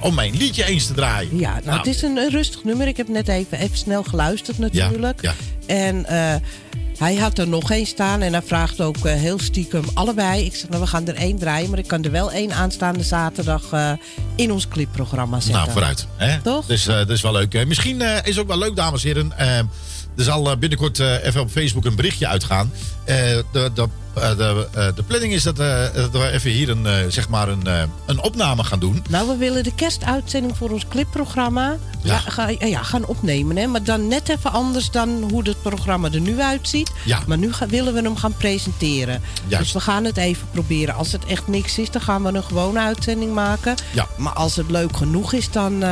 om 0.00 0.14
mijn 0.14 0.36
liedje 0.36 0.64
eens 0.64 0.86
te 0.86 0.92
draaien? 0.94 1.38
Ja, 1.38 1.60
nou, 1.64 1.78
het 1.78 1.86
is 1.86 2.02
een, 2.02 2.16
een 2.16 2.30
rustig 2.30 2.64
nummer. 2.64 2.86
Ik 2.86 2.96
heb 2.96 3.08
net 3.08 3.28
even, 3.28 3.58
even 3.58 3.76
snel 3.78 4.02
geluisterd 4.02 4.58
natuurlijk. 4.58 5.22
Ja, 5.22 5.34
En 5.66 6.06
eh, 6.06 6.34
hij 7.00 7.16
had 7.16 7.38
er 7.38 7.48
nog 7.48 7.70
één 7.70 7.86
staan 7.86 8.20
en 8.20 8.32
hij 8.32 8.42
vraagt 8.42 8.80
ook 8.80 8.96
eh, 8.96 9.14
heel 9.14 9.38
stiekem 9.38 9.84
allebei. 9.94 10.44
Ik 10.44 10.54
zeg, 10.54 10.68
nou, 10.68 10.82
we 10.82 10.88
gaan 10.88 11.06
er 11.06 11.14
één 11.14 11.38
draaien, 11.38 11.70
maar 11.70 11.78
ik 11.78 11.86
kan 11.86 12.04
er 12.04 12.10
wel 12.10 12.32
één 12.32 12.52
aanstaande 12.52 13.02
zaterdag 13.02 13.72
eh, 13.72 13.92
in 14.36 14.52
ons 14.52 14.68
clipprogramma 14.68 15.40
zetten. 15.40 15.60
Nou, 15.60 15.70
vooruit. 15.70 16.06
Hè? 16.16 16.40
Toch? 16.40 16.66
Dus 16.66 16.86
eh, 16.86 16.94
dat 16.94 17.10
is 17.10 17.20
wel 17.20 17.32
leuk. 17.32 17.66
Misschien 17.66 18.00
is 18.24 18.38
ook 18.38 18.46
wel 18.46 18.58
leuk, 18.58 18.76
dames 18.76 19.04
en 19.04 19.08
heren. 19.08 19.32
Er 20.16 20.24
zal 20.24 20.50
eh, 20.50 20.56
binnenkort 20.56 20.98
eh, 21.00 21.24
even 21.24 21.40
op 21.40 21.50
Facebook 21.50 21.84
een 21.84 21.94
berichtje 21.96 22.26
uitgaan. 22.26 22.72
Eh, 23.04 23.16
de, 23.52 23.70
de, 23.74 23.88
de, 24.14 24.92
de 24.94 25.02
planning 25.06 25.32
is 25.32 25.42
dat, 25.42 25.56
we 25.56 26.30
even 26.32 26.50
hier 26.50 26.68
een, 26.70 27.12
zeg 27.12 27.28
maar 27.28 27.48
een, 27.48 27.66
een 28.06 28.22
opname 28.22 28.64
gaan 28.64 28.78
doen. 28.78 29.02
Nou, 29.08 29.28
we 29.28 29.36
willen 29.36 29.62
de 29.64 29.74
kerstuitzending 29.74 30.56
voor 30.56 30.70
ons 30.70 30.88
clipprogramma 30.88 31.76
Ja. 32.02 32.18
ga- 32.18 32.48
ja, 32.66 32.82
gaan 32.82 33.06
opnemen. 33.06 33.56
Hè? 33.56 33.66
Maar 33.66 33.82
dan 33.82 34.08
net 34.08 34.28
even 34.28 34.52
anders 34.52 34.90
dan 34.90 35.26
hoe 35.30 35.42
het 35.42 35.62
programma 35.62 36.08
er 36.12 36.20
nu 36.20 36.40
uitziet. 36.40 36.90
Ja. 37.04 37.18
Maar 37.26 37.38
nu 37.38 37.50
willen 37.68 37.92
we 37.94 38.00
hem 38.02 38.16
gaan 38.16 38.34
presenteren. 38.36 39.22
Juist. 39.46 39.64
Dus 39.64 39.72
we 39.72 39.80
gaan 39.80 40.04
het 40.04 40.16
even 40.16 40.46
proberen. 40.52 40.94
Als 40.94 41.12
het 41.12 41.24
echt 41.24 41.48
niks 41.48 41.78
is, 41.78 41.90
dan 41.90 42.00
gaan 42.02 42.22
we 42.22 42.28
een 42.32 42.42
gewone 42.44 42.80
uitzending 42.80 43.34
maken. 43.34 43.74
Ja. 43.92 44.06
Maar 44.16 44.32
als 44.32 44.56
het 44.56 44.70
leuk 44.70 44.96
genoeg 44.96 45.32
is, 45.32 45.50
dan, 45.50 45.82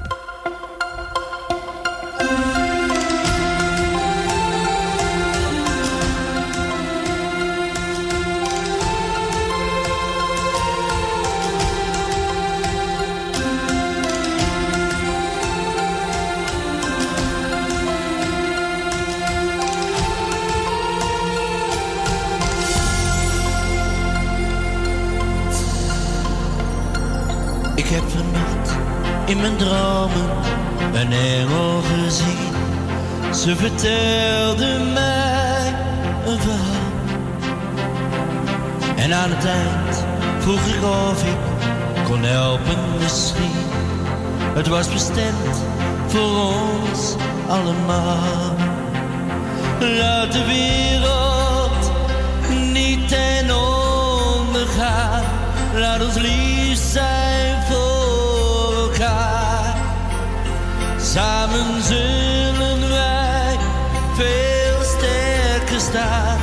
in 29.28 29.40
mijn 29.40 29.56
dromen 29.56 30.30
een 30.92 31.12
engel 31.12 31.82
gezien. 31.82 32.52
Ze 33.34 33.56
vertelde 33.56 34.78
mij 34.92 35.74
een 36.26 36.40
verhaal. 36.40 36.86
En 38.96 39.12
aan 39.12 39.30
het 39.30 39.44
eind 39.44 40.04
vroeg 40.38 40.66
ik 40.66 40.82
of 40.82 41.24
ik 41.24 41.38
kon 42.04 42.22
helpen 42.22 42.78
misschien. 42.98 43.66
Het 44.54 44.68
was 44.68 44.92
bestemd 44.92 45.62
voor 46.06 46.30
ons 46.30 47.14
allemaal. 47.48 48.54
Laat 49.80 50.32
de 50.32 50.44
wereld 50.44 51.92
niet 52.72 53.08
ten 53.08 53.56
onder 53.56 54.66
gaan. 54.66 55.22
Laat 55.74 56.04
ons 56.04 56.16
lief 56.16 56.78
zijn 56.92 57.57
Samen 61.18 61.82
zullen 61.82 62.88
wij 62.88 63.56
veel 64.14 64.82
sterker 64.82 65.80
staan. 65.80 66.38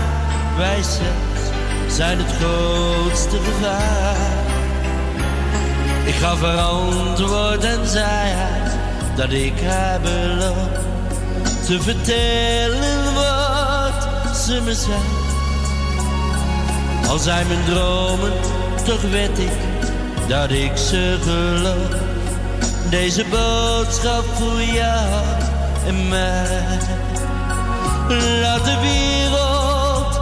Wij 0.58 0.82
zelfs 0.84 1.96
zijn 1.96 2.18
het 2.18 2.32
grootste 2.40 3.38
gevaar. 3.38 4.16
Ik 6.06 6.14
gaf 6.14 6.42
haar 6.42 6.58
antwoord 6.58 7.64
en 7.64 7.88
zei 7.88 8.32
haar 8.32 8.72
dat 9.16 9.32
ik 9.32 9.54
haar 9.62 10.00
beloof 10.02 10.80
te 11.66 11.82
vertellen 11.82 13.14
wat 13.14 14.38
ze 14.38 14.62
me 14.64 14.74
zei. 14.74 15.02
Al 17.08 17.18
zijn 17.18 17.48
mijn 17.48 17.64
dromen, 17.66 18.34
toch 18.86 19.02
weet 19.02 19.40
ik 19.40 19.52
dat 20.28 20.52
ik 20.52 20.78
ze 20.78 21.18
geloof. 21.24 22.15
Deze 22.90 23.26
boodschap 23.26 24.26
voor 24.34 24.62
jou 24.62 25.24
en 25.86 26.08
mij. 26.08 26.78
Laat 28.42 28.66
de 28.66 28.78
wereld 28.82 30.20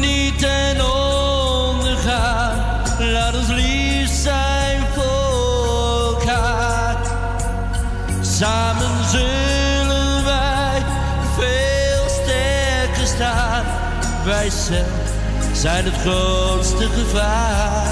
niet 0.00 0.38
ten 0.38 0.84
onder 0.84 1.96
gaan. 1.96 2.56
Laat 2.98 3.36
ons 3.36 3.48
lief 3.48 4.10
zijn 4.22 4.80
voor. 4.94 5.32
Samen 8.42 9.08
zullen 9.10 10.24
wij 10.24 10.82
veel 11.38 12.08
sterker 12.08 13.06
staan. 13.06 13.64
Wij 14.24 14.50
zijn 15.52 15.84
het 15.84 15.94
grootste 15.94 16.88
gevaar. 16.88 17.86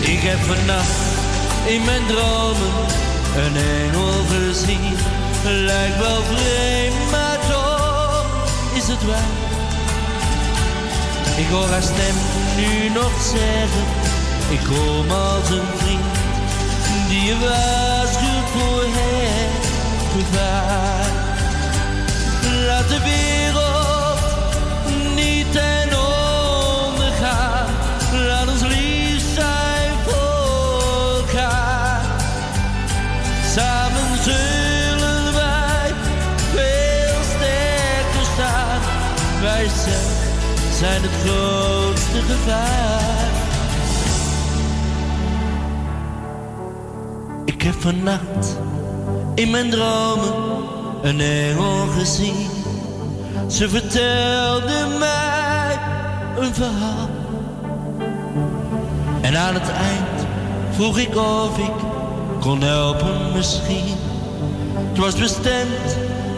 Ik 0.00 0.20
heb 0.20 0.38
vannacht 0.38 1.09
in 1.70 1.84
mijn 1.84 2.06
dromen 2.06 2.72
een 3.36 3.56
engel 3.56 4.12
gezien. 4.28 4.96
Lijkt 5.44 5.98
wel 5.98 6.22
vreemd, 6.22 7.10
maar 7.10 7.38
toch 7.48 8.26
is 8.74 8.88
het 8.88 9.04
waar. 9.06 9.30
Ik 11.36 11.48
hoor 11.50 11.68
haar 11.68 11.82
stem 11.82 12.16
nu 12.56 12.88
nog 12.88 13.12
zeggen, 13.22 13.86
ik 14.50 14.60
kom 14.68 15.10
als 15.10 15.50
een 15.50 15.68
vriend 15.76 16.14
die 17.08 17.22
je 17.24 17.38
waarschuwt 17.38 18.48
voor 18.54 18.82
het 18.82 19.66
gevaar. 20.12 21.08
Laat 22.66 22.88
de 22.88 23.00
wereld 23.02 23.69
zijn 40.80 41.02
het 41.02 41.10
grootste 41.24 42.20
gevaar. 42.20 43.28
Ik 47.44 47.62
heb 47.62 47.74
vannacht 47.78 48.58
in 49.34 49.50
mijn 49.50 49.70
dromen 49.70 50.32
een 51.02 51.20
engel 51.20 51.86
gezien. 51.98 52.48
Ze 53.48 53.68
vertelde 53.68 54.86
mij 54.98 55.78
een 56.38 56.54
verhaal. 56.54 57.08
En 59.20 59.36
aan 59.36 59.54
het 59.54 59.68
eind 59.68 60.26
vroeg 60.70 60.98
ik 60.98 61.16
of 61.16 61.58
ik 61.58 61.74
kon 62.40 62.62
helpen 62.62 63.32
misschien. 63.34 63.96
Het 64.88 64.98
was 64.98 65.14
bestemd 65.14 65.96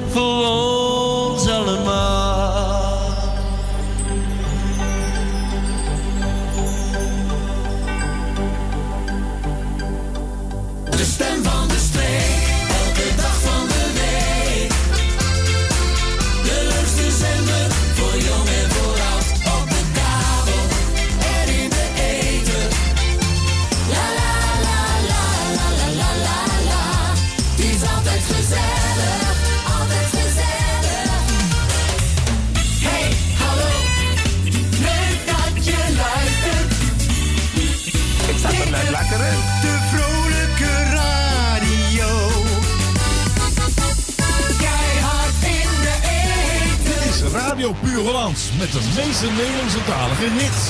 voor 0.09 0.47
ons 0.47 1.49
allemaal. 1.49 2.32
Hollands 48.12 48.50
met 48.58 48.72
de 48.72 48.80
meeste 48.96 49.26
Nederlandse 49.26 49.84
talige 49.84 50.28
hits. 50.38 50.62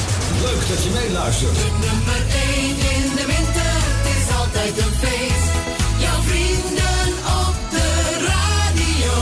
Leuk 0.42 0.68
dat 0.68 0.84
je 0.84 0.90
meeluistert. 0.90 1.58
Nummer 1.80 2.20
1 2.54 2.68
in 2.68 3.04
de 3.16 3.24
winter, 3.26 3.72
het 3.88 4.06
is 4.16 4.36
altijd 4.36 4.78
een 4.78 4.94
feest. 5.02 5.50
Jouw 5.98 6.20
vrienden 6.22 7.06
op 7.46 7.56
de 7.70 7.86
radio. 8.30 9.12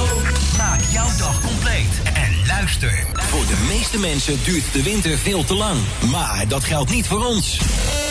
Maak 0.56 0.80
jouw 0.92 1.08
dag 1.18 1.40
compleet 1.40 1.94
en 2.14 2.46
luister. 2.46 3.06
Voor 3.14 3.46
de 3.46 3.66
meeste 3.68 3.98
mensen 3.98 4.38
duurt 4.44 4.72
de 4.72 4.82
winter 4.82 5.18
veel 5.18 5.44
te 5.44 5.54
lang. 5.54 5.78
Maar 6.10 6.44
dat 6.48 6.64
geldt 6.64 6.90
niet 6.90 7.06
voor 7.06 7.26
ons. 7.26 7.60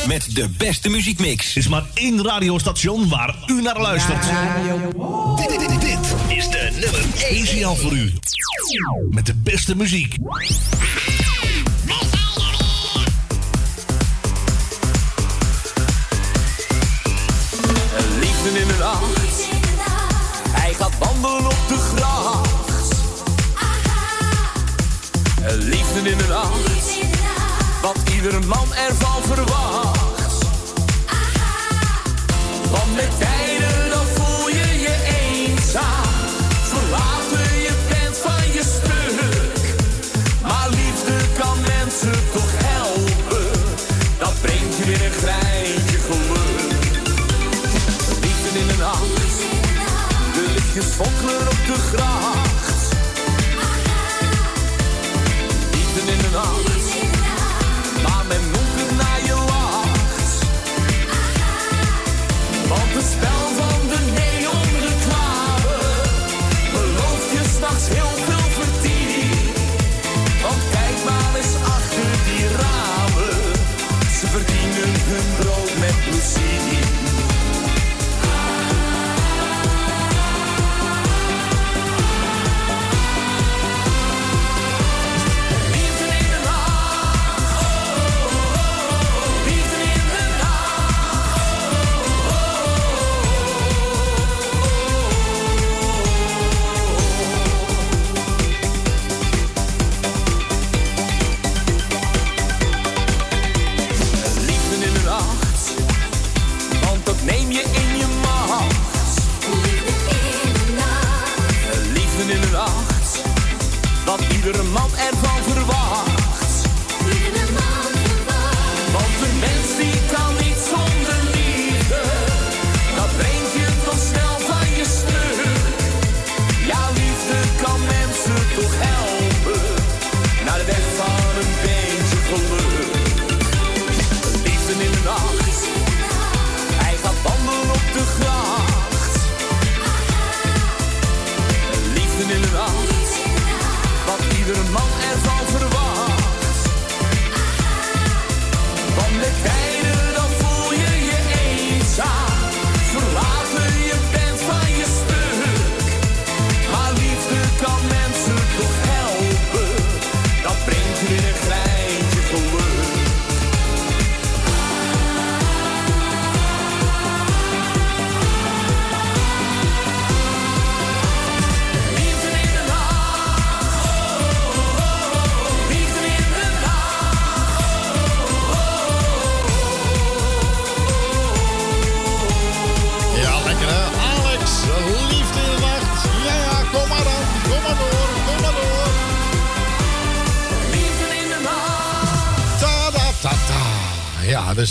Met 0.08 0.36
de 0.36 0.50
beste 0.58 0.90
muziekmix. 0.90 1.52
Er 1.52 1.58
is 1.58 1.68
maar 1.68 1.86
één 1.94 2.24
radiostation 2.24 3.10
waar 3.10 3.36
u 3.48 3.62
naar 3.62 3.80
luistert. 3.80 4.24
Dit, 5.36 5.50
dit, 5.50 5.70
dit, 5.70 5.82
dit 5.82 6.16
is 6.38 6.50
de 6.50 6.70
nummer 6.80 7.02
1 7.02 7.46
speciaal 7.46 7.76
voor 7.76 7.92
u. 7.92 8.14
Met 9.10 9.26
de 9.26 9.34
beste 9.36 9.76
muziek. 9.76 10.16
Liefde 18.20 18.60
in 18.60 18.68
de 18.68 18.76
nacht. 18.80 19.48
Hij 20.50 20.74
gaat 20.74 20.98
wandelen 20.98 21.46
op 21.46 21.68
de 21.68 21.78
gracht. 21.96 22.94
Liefde 25.56 26.10
in 26.10 26.18
de 26.18 26.28
nacht. 26.28 26.98
Wat 27.82 27.98
ieder 28.16 28.46
man 28.48 28.74
ervan 28.74 28.89
lichtjes 50.74 50.96
fonkelen 50.96 51.48
op 51.48 51.66
de 51.66 51.74
gracht. 51.74 52.96
Liefde 55.72 56.12
in 56.12 56.18
de 56.18 56.30
nacht. 56.32 56.79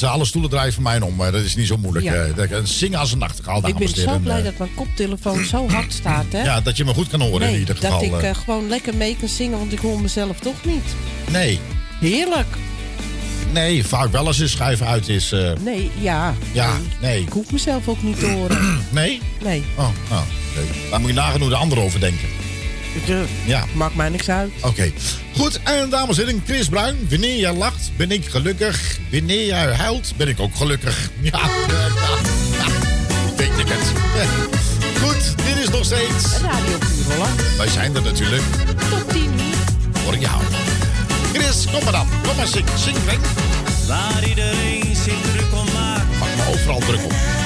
Dus 0.01 0.09
alle 0.09 0.25
stoelen 0.25 0.51
draaien 0.51 0.73
voor 0.73 0.83
mij 0.83 1.01
om. 1.01 1.15
maar 1.15 1.33
Dat 1.33 1.43
is 1.43 1.57
niet 1.57 1.67
zo 1.67 1.77
moeilijk. 1.77 2.05
Ja. 2.05 2.13
eh. 2.15 2.59
Zingen 2.63 2.99
als 2.99 3.13
een 3.13 3.19
nachtegaal, 3.19 3.57
Ik 3.69 3.77
ben 3.77 3.89
en 3.89 3.95
zo 3.95 4.19
blij 4.19 4.39
Eh, 4.39 4.45
dat 4.45 4.59
mijn 4.59 4.75
koptelefoon 4.75 5.45
zo 5.45 5.69
hard 5.69 5.93
staat, 5.93 6.25
hè? 6.31 6.43
Ja, 6.51 6.61
dat 6.61 6.77
je 6.77 6.85
me 6.85 6.95
goed 6.95 7.09
kan 7.09 7.21
horen 7.21 7.41
nee, 7.41 7.53
in 7.53 7.59
ieder 7.59 7.75
geval. 7.77 7.91
dat 7.91 8.03
ik 8.03 8.23
eh. 8.23 8.29
eh, 8.29 8.37
gewoon 8.37 8.69
lekker 8.69 8.95
mee 8.97 9.17
kan 9.21 9.29
zingen, 9.29 9.59
want 9.59 9.73
ik 9.73 9.79
hoor 9.79 10.01
mezelf 10.01 10.39
toch 10.39 10.65
niet. 10.65 10.85
nee, 11.31 11.61
Heerlijk. 12.01 12.47
nee, 13.53 13.85
vaak 13.87 14.13
wel 14.13 14.27
als 14.27 14.37
de 14.37 14.49
schijf 14.49 14.83
uit 14.83 15.09
is. 15.09 15.33
eh. 15.33 15.53
Nee, 15.61 15.91
ja. 16.01 16.35
ja, 16.53 16.77
nee. 17.01 17.21
Ik 17.23 17.33
hoef 17.33 17.53
mezelf 17.53 17.89
ook 17.89 18.03
niet 18.03 18.19
te 18.19 18.27
horen. 18.27 18.59
Nee? 18.91 19.21
Nee. 19.43 19.65
Oh, 19.77 19.89
nou, 20.11 20.25
nee. 20.57 20.91
Daar 20.91 21.01
moet 21.01 21.09
je 21.09 21.15
nagaan 21.15 21.41
hoe 21.41 21.49
de 21.49 21.57
anderen 21.57 21.85
over 21.85 22.01
denken. 22.01 22.29
Ja. 23.47 23.65
Maakt 23.75 23.95
mij 23.95 24.09
niks 24.09 24.29
uit. 24.29 24.51
Oké. 24.63 24.93
Goed, 25.37 25.61
en 25.63 25.91
dames 25.91 26.19
en 26.19 26.27
heren, 26.27 26.43
Chris 26.47 26.69
Bruin. 26.69 27.07
Wanneer 27.11 27.39
jij 27.39 27.53
lacht, 27.55 27.91
ben 27.97 28.11
ik 28.11 28.27
gelukkig. 28.27 28.98
Wanneer 29.11 29.47
jij 29.47 29.75
huilt, 29.75 30.13
ben 30.17 30.29
ik 30.29 30.41
ook 30.41 30.57
gelukkig. 30.57 31.11
Ja, 31.21 31.31
ja, 31.41 31.89
ja. 32.53 32.67
weet 33.37 33.59
ik 33.59 33.69
het. 33.69 33.93
Goed, 35.03 35.37
dit 35.47 35.57
is 35.57 35.69
nog 35.69 35.85
steeds... 35.85 36.41
Radio 36.41 36.79
Puur 36.79 37.15
Holland. 37.15 37.41
Wij 37.57 37.69
zijn 37.69 37.97
er 37.97 38.03
natuurlijk. 38.03 38.43
Tot 38.91 39.11
10 39.11 39.23
uur. 39.23 39.57
Voor 39.93 40.17
jou. 40.17 40.43
Chris, 41.33 41.67
kom 41.73 41.85
maar 41.85 41.93
dan. 41.93 42.07
Kom 42.27 42.37
maar, 42.37 42.47
zing. 42.47 42.67
Zing, 42.77 42.97
Frank. 42.97 43.25
Waar 43.87 44.29
iedereen 44.29 44.97
zich 44.97 45.21
druk 45.33 45.53
om 45.53 45.73
maakt. 45.73 46.19
Pak 46.19 46.29
me 46.37 46.53
overal 46.53 46.79
druk 46.79 47.05
op. 47.05 47.38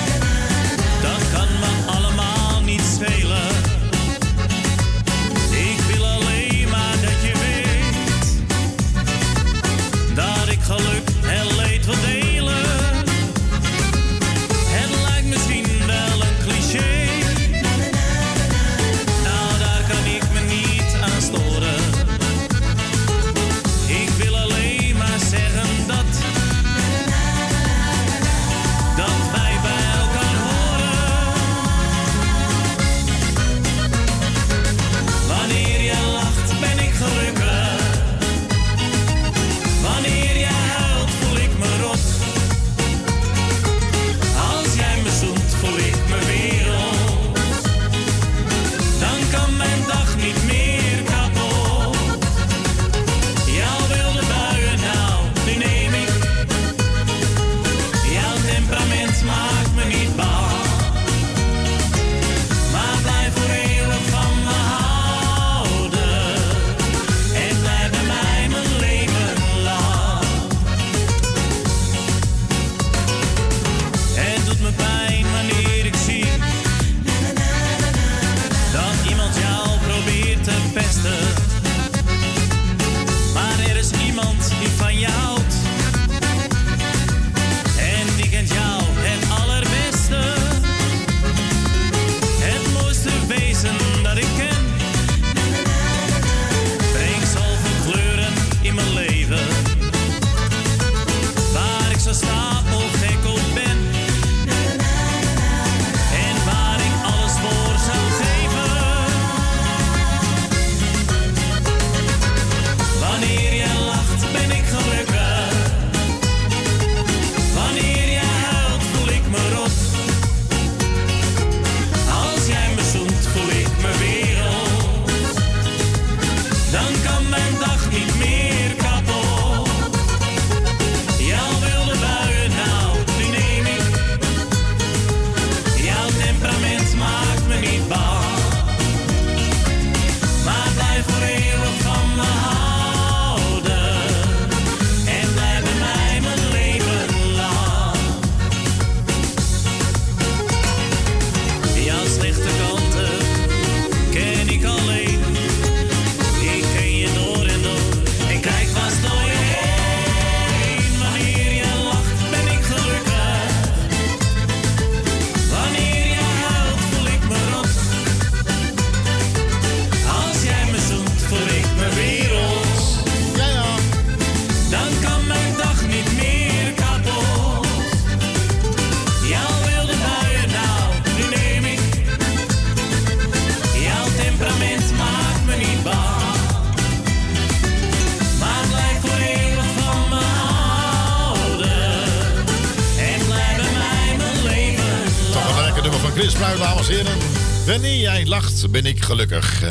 ben 198.70 198.86
ik 198.86 199.02
gelukkig. 199.02 199.62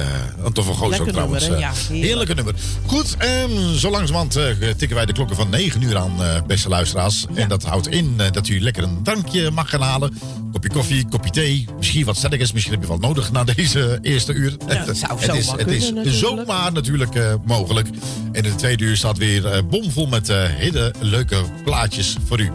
Van 0.54 0.76
Goos 0.76 0.82
ook 0.84 0.90
Lekker 0.90 1.12
trouwens. 1.12 1.48
nummer, 1.48 1.60
eh, 1.60 1.66
Ja, 1.66 1.74
heerlijk. 1.74 2.06
heerlijke 2.06 2.34
nummer. 2.34 2.54
Goed, 2.86 3.16
ehm, 3.18 3.76
zo 3.76 3.90
langzamerhand 3.90 4.36
eh, 4.36 4.46
tikken 4.78 4.96
wij 4.96 5.06
de 5.06 5.14
klokken 5.14 5.36
van 5.36 5.50
9 5.50 5.82
uur 5.82 5.98
aan, 5.98 6.24
eh, 6.24 6.42
beste 6.48 6.70
luisteraars. 6.70 7.26
En 7.34 7.50
dat 7.50 7.64
houdt 7.64 7.88
in 7.88 8.18
dat 8.32 8.48
u 8.48 8.62
lekker 8.62 8.84
een 8.84 9.04
drankje 9.04 9.52
mag 9.52 9.70
gaan 9.70 9.82
halen. 9.82 10.18
Kopje 10.52 10.70
koffie, 10.70 11.08
kopje 11.10 11.32
thee. 11.32 11.66
Misschien 11.78 12.06
wat 12.06 12.18
sterkers. 12.18 12.52
Misschien 12.52 12.74
heb 12.74 12.84
je 12.84 12.88
wel 12.90 12.98
nodig 12.98 13.32
na 13.32 13.44
deze 13.44 14.00
eerste 14.02 14.34
uur. 14.34 14.56
Ja, 14.68 14.86
dat 14.86 14.98
zou 14.98 15.20
het 15.20 15.36
is, 15.36 15.48
het 15.52 15.68
is 15.68 15.92
natuurlijk. 15.92 16.16
zomaar 16.16 16.72
natuurlijk 16.72 17.16
mogelijk. 17.46 17.88
En 18.32 18.44
in 18.44 18.52
de 18.52 18.56
tweede 18.56 18.84
uur 18.84 18.98
staat 18.98 19.18
weer 19.18 19.66
bomvol 19.66 20.08
met 20.08 20.28
hele 20.34 20.94
leuke 21.00 21.42
plaatjes 21.64 22.18
voor 22.28 22.40
u. 22.40 22.52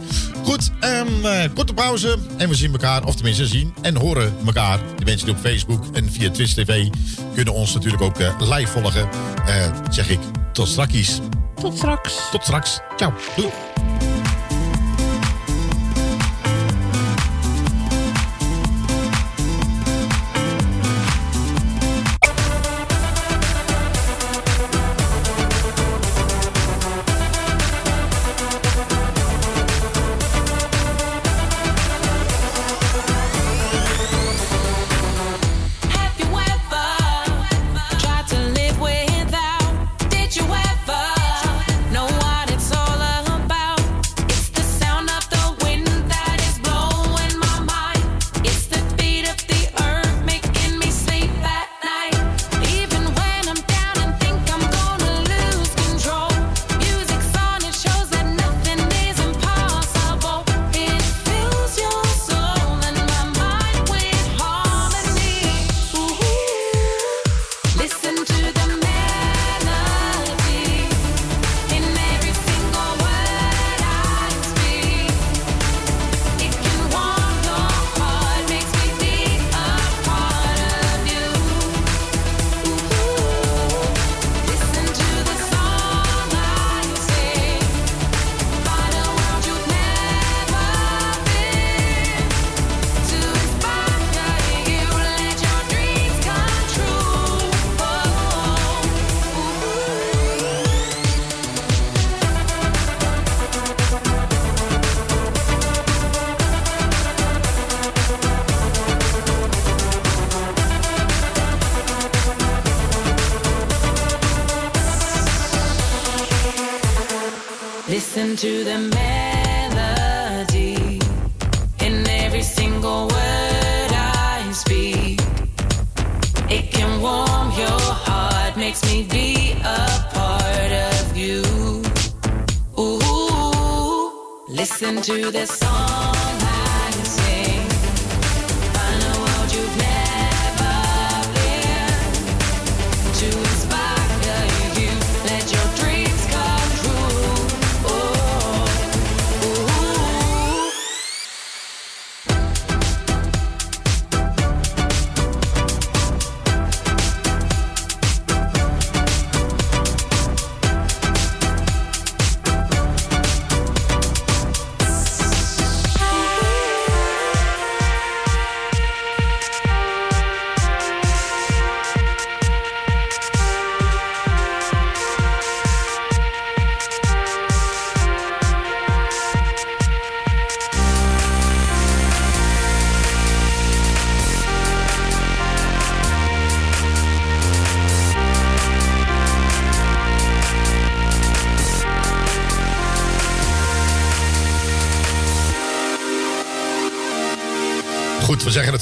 Goed, 0.47 0.70
ehm, 0.80 1.24
eh, 1.24 1.51
korte 1.55 1.74
pauze. 1.74 2.18
En 2.36 2.49
we 2.49 2.55
zien 2.55 2.72
elkaar, 2.72 3.05
of 3.05 3.14
tenminste 3.14 3.47
zien 3.47 3.74
en 3.82 3.97
horen 3.97 4.34
elkaar. 4.47 4.78
De 4.97 5.05
mensen 5.05 5.26
die 5.26 5.34
op 5.34 5.40
Facebook 5.40 5.84
en 5.92 6.12
via 6.12 6.30
Twitch 6.30 6.53
TV 6.53 6.88
kunnen 7.34 7.55
ons 7.55 7.74
natuurlijk 7.74 8.03
ook 8.03 8.18
eh, 8.18 8.40
live 8.40 8.80
volgen. 8.80 9.09
Eh, 9.47 9.70
zeg 9.90 10.09
ik, 10.09 10.20
tot 10.53 10.68
straks. 10.68 11.20
Tot 11.61 11.76
straks. 11.76 12.30
Tot 12.30 12.42
straks. 12.42 12.80
Ciao. 12.97 13.12
Doei. 13.36 13.65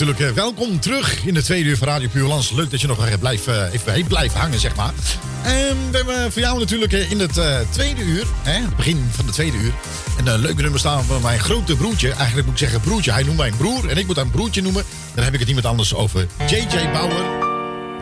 Natuurlijk 0.06 0.36
eh, 0.36 0.42
welkom 0.42 0.80
terug 0.80 1.24
in 1.24 1.34
de 1.34 1.42
tweede 1.42 1.68
uur 1.68 1.76
van 1.76 1.88
Radio 1.88 2.08
Puurlands. 2.08 2.50
Leuk 2.50 2.70
dat 2.70 2.80
je 2.80 2.86
nog 2.86 3.06
even 3.06 3.18
blijft, 3.18 3.46
eh, 3.46 3.72
even 3.72 3.84
bij 3.84 4.04
blijft 4.04 4.34
hangen, 4.34 4.60
zeg 4.60 4.76
maar. 4.76 4.92
En 5.44 5.90
we 5.90 5.96
hebben 5.96 6.32
voor 6.32 6.42
jou 6.42 6.58
natuurlijk 6.58 6.92
eh, 6.92 7.10
in 7.10 7.20
het 7.20 7.38
eh, 7.38 7.58
tweede 7.70 8.02
uur, 8.02 8.24
hè, 8.42 8.52
het 8.52 8.76
begin 8.76 9.08
van 9.10 9.26
de 9.26 9.32
tweede 9.32 9.56
uur, 9.56 9.72
een 10.18 10.28
eh, 10.28 10.34
leuke 10.38 10.62
nummer 10.62 10.80
staan 10.80 11.04
van 11.04 11.22
mijn 11.22 11.38
grote 11.38 11.76
broertje. 11.76 12.12
Eigenlijk 12.12 12.46
moet 12.46 12.60
ik 12.60 12.60
zeggen 12.60 12.80
broertje. 12.80 13.12
Hij 13.12 13.22
noemt 13.22 13.36
mij 13.36 13.48
een 13.48 13.56
broer 13.56 13.88
en 13.88 13.96
ik 13.96 14.06
moet 14.06 14.16
hem 14.16 14.30
broertje 14.30 14.62
noemen. 14.62 14.84
Dan 15.14 15.24
heb 15.24 15.34
ik 15.34 15.38
het 15.38 15.48
iemand 15.48 15.66
anders 15.66 15.94
over. 15.94 16.26
J.J. 16.46 16.90
Bauer. 16.92 17.24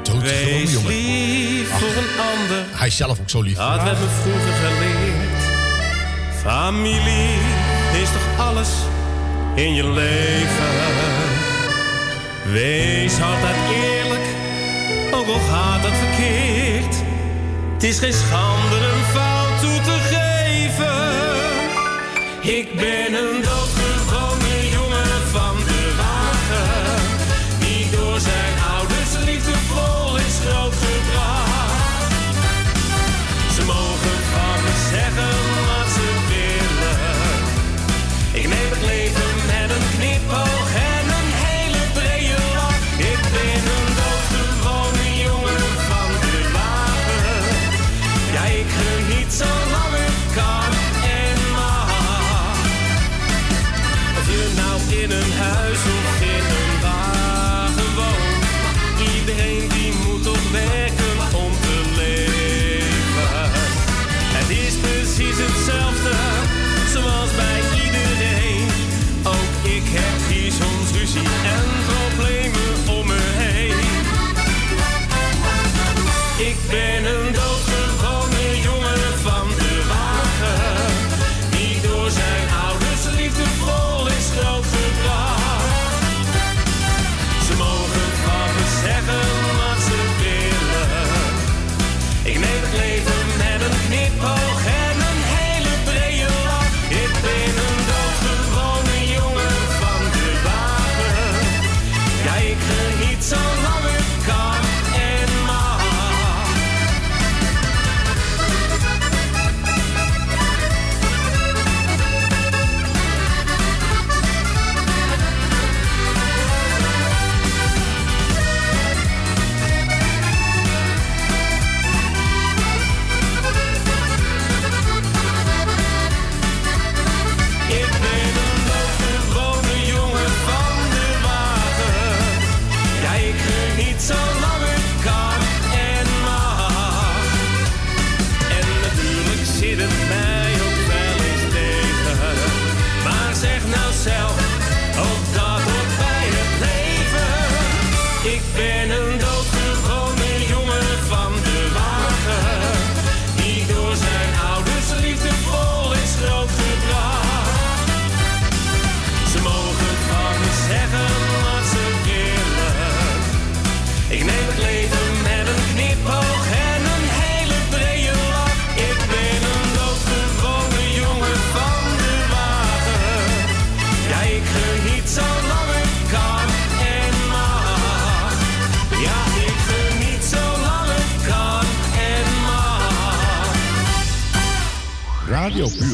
Doodgewone 0.02 0.24
Wees 0.24 0.72
jongen. 0.72 0.88
lief 0.88 1.72
Ach, 1.72 1.78
voor 1.78 1.88
een 1.88 2.20
ander. 2.20 2.64
Hij 2.70 2.86
is 2.86 2.96
zelf 2.96 3.20
ook 3.20 3.30
zo 3.30 3.40
lief. 3.40 3.56
Dat 3.56 3.82
werd 3.82 3.98
me 3.98 4.06
vroeger 4.22 4.52
geleerd. 4.52 5.42
Familie 6.42 7.38
is 8.02 8.08
toch 8.12 8.46
alles 8.46 8.68
in 9.54 9.74
je 9.74 9.88
leven. 9.88 11.41
Wees 12.52 13.20
altijd 13.20 13.56
eerlijk, 13.74 14.26
ook 15.14 15.26
al 15.26 15.40
gaat 15.40 15.84
het 15.84 15.94
verkeerd. 15.94 16.94
Het 17.72 17.82
is 17.82 17.98
geen 17.98 18.12
schande 18.12 18.76
een 18.76 19.04
fout 19.04 19.60
toe 19.60 19.80
te 19.80 19.98
geven. 20.14 20.92
Ik 22.56 22.74
ben 22.74 23.14
een 23.14 23.42
doodgewone 23.42 23.81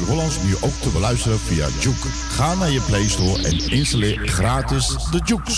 Hollands 0.08 0.42
nu 0.42 0.54
ook 0.60 0.80
te 0.80 0.88
beluisteren 0.88 1.38
via 1.38 1.66
Juke. 1.80 2.08
Ga 2.08 2.54
naar 2.54 2.70
je 2.70 2.80
Play 2.80 3.08
Store 3.08 3.42
en 3.42 3.70
installeer 3.70 4.28
gratis 4.28 4.96
de 5.10 5.20
Juke 5.24 5.50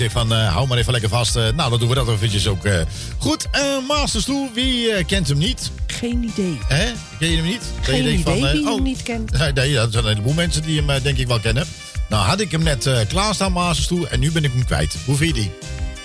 zegt 0.00 0.12
van, 0.12 0.32
eh, 0.32 0.52
hou 0.52 0.66
maar 0.68 0.78
even 0.78 0.92
lekker 0.92 1.10
vast. 1.10 1.36
Eh, 1.36 1.42
nou, 1.42 1.70
dan 1.70 1.78
doen 1.78 1.88
we 1.88 1.94
dat 1.94 2.08
eventjes 2.08 2.46
ook. 2.46 2.64
eh. 2.64 2.80
Goed, 3.18 3.46
eh 3.50 3.62
Masterstoel, 3.88 4.50
wie 4.54 5.04
kent 5.04 5.28
hem 5.28 5.38
niet? 5.38 5.70
Geen 5.86 6.22
idee. 6.22 6.58
Hè? 6.66 6.92
Ken 7.18 7.30
je 7.30 7.36
hem 7.36 7.44
niet? 7.44 7.62
Geen 7.80 8.02
je 8.04 8.12
idee 8.12 8.46
eh, 8.46 8.52
wie 8.52 8.66
oh, 8.66 8.74
hem 8.74 8.82
niet 8.82 9.02
kent. 9.02 9.30
Nee, 9.38 9.52
nee, 9.52 9.74
dat 9.74 9.92
zijn 9.92 10.04
een 10.04 10.10
heleboel 10.10 10.32
mensen 10.32 10.62
die 10.62 10.82
hem 10.82 11.02
denk 11.02 11.18
ik 11.18 11.26
wel 11.26 11.40
kennen. 11.40 11.66
Nou, 12.08 12.24
had 12.24 12.40
ik 12.40 12.50
hem 12.50 12.62
net 12.62 12.90
klaarstaan, 13.08 13.52
Masterstoel, 13.52 14.08
en 14.08 14.20
nu 14.20 14.32
ben 14.32 14.44
ik 14.44 14.52
hem 14.52 14.64
kwijt. 14.64 14.96
Hoe 15.04 15.16
vind 15.16 15.36
je 15.36 15.42
die? 15.42 15.52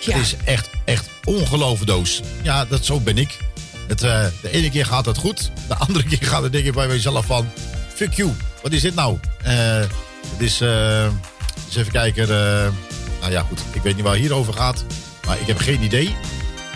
Het 0.06 0.16
is 0.24 0.36
echt, 0.44 0.70
echt 0.86 1.10
ongelooflijk 1.24 1.88
doos. 1.92 2.22
Ja, 2.42 2.66
dat, 2.66 2.86
zo 2.86 3.00
ben 3.00 3.18
ik. 3.18 3.38
Het, 3.88 4.00
de 4.00 4.32
ene 4.52 4.70
keer 4.70 4.86
gaat 4.86 5.06
het 5.06 5.18
goed, 5.18 5.52
de 5.68 5.76
andere 5.76 6.04
keer 6.18 6.28
gaat 6.28 6.44
het 6.44 6.52
denk 6.52 6.66
ik 6.66 6.74
bij 6.74 6.88
mezelf 6.88 7.26
van... 7.26 7.48
Fuck 7.94 8.14
you, 8.14 8.32
wat 8.62 8.72
is 8.72 8.82
dit 8.82 8.96
nou? 8.96 9.18
Het 9.44 9.90
is, 10.40 10.60
eens 10.60 11.76
even 11.76 11.92
kijken, 11.92 12.28
nou 13.30 13.38
ja 13.38 13.46
goed, 13.50 13.60
ik 13.72 13.82
weet 13.82 13.96
niet 13.96 14.04
waar 14.04 14.14
het 14.14 14.22
hier 14.22 14.34
over 14.34 14.54
gaat. 14.54 14.86
Maar 15.26 15.38
ik 15.40 15.48
heb 15.48 15.58
geen 15.58 15.84
idee. 15.84 16.16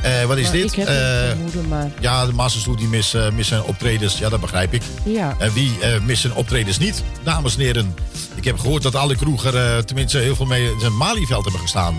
Eh, 0.01 0.23
wat 0.23 0.37
is 0.37 0.43
Maar 0.43 0.51
dit? 0.53 0.71
Ik 0.71 0.75
heb 0.75 0.87
Eh, 0.87 1.27
vermoeden, 1.27 1.67
maar 1.67 1.91
ja, 1.99 2.25
de 2.25 2.33
Masterstoel 2.33 2.75
die 2.75 2.87
mis, 2.87 3.13
eh, 3.13 3.29
missen 3.31 3.65
optredens. 3.65 4.17
Ja, 4.17 4.29
dat 4.29 4.39
begrijp 4.41 4.73
ik. 4.73 4.81
ja. 5.03 5.35
En 5.39 5.53
wie 5.53 5.79
eh, 5.81 6.01
missen 6.01 6.35
optredens 6.35 6.77
niet? 6.77 7.03
Dames 7.23 7.55
en 7.55 7.61
heren, 7.61 7.95
ik 8.35 8.43
heb 8.45 8.59
gehoord 8.59 8.83
dat 8.83 8.95
alle 8.95 9.15
kroeger, 9.15 9.85
tenminste 9.85 10.17
heel 10.17 10.35
veel 10.35 10.45
mee, 10.45 10.71
in 10.81 10.97
Malieveld 10.97 11.43
hebben 11.43 11.61
gestaan. 11.61 11.95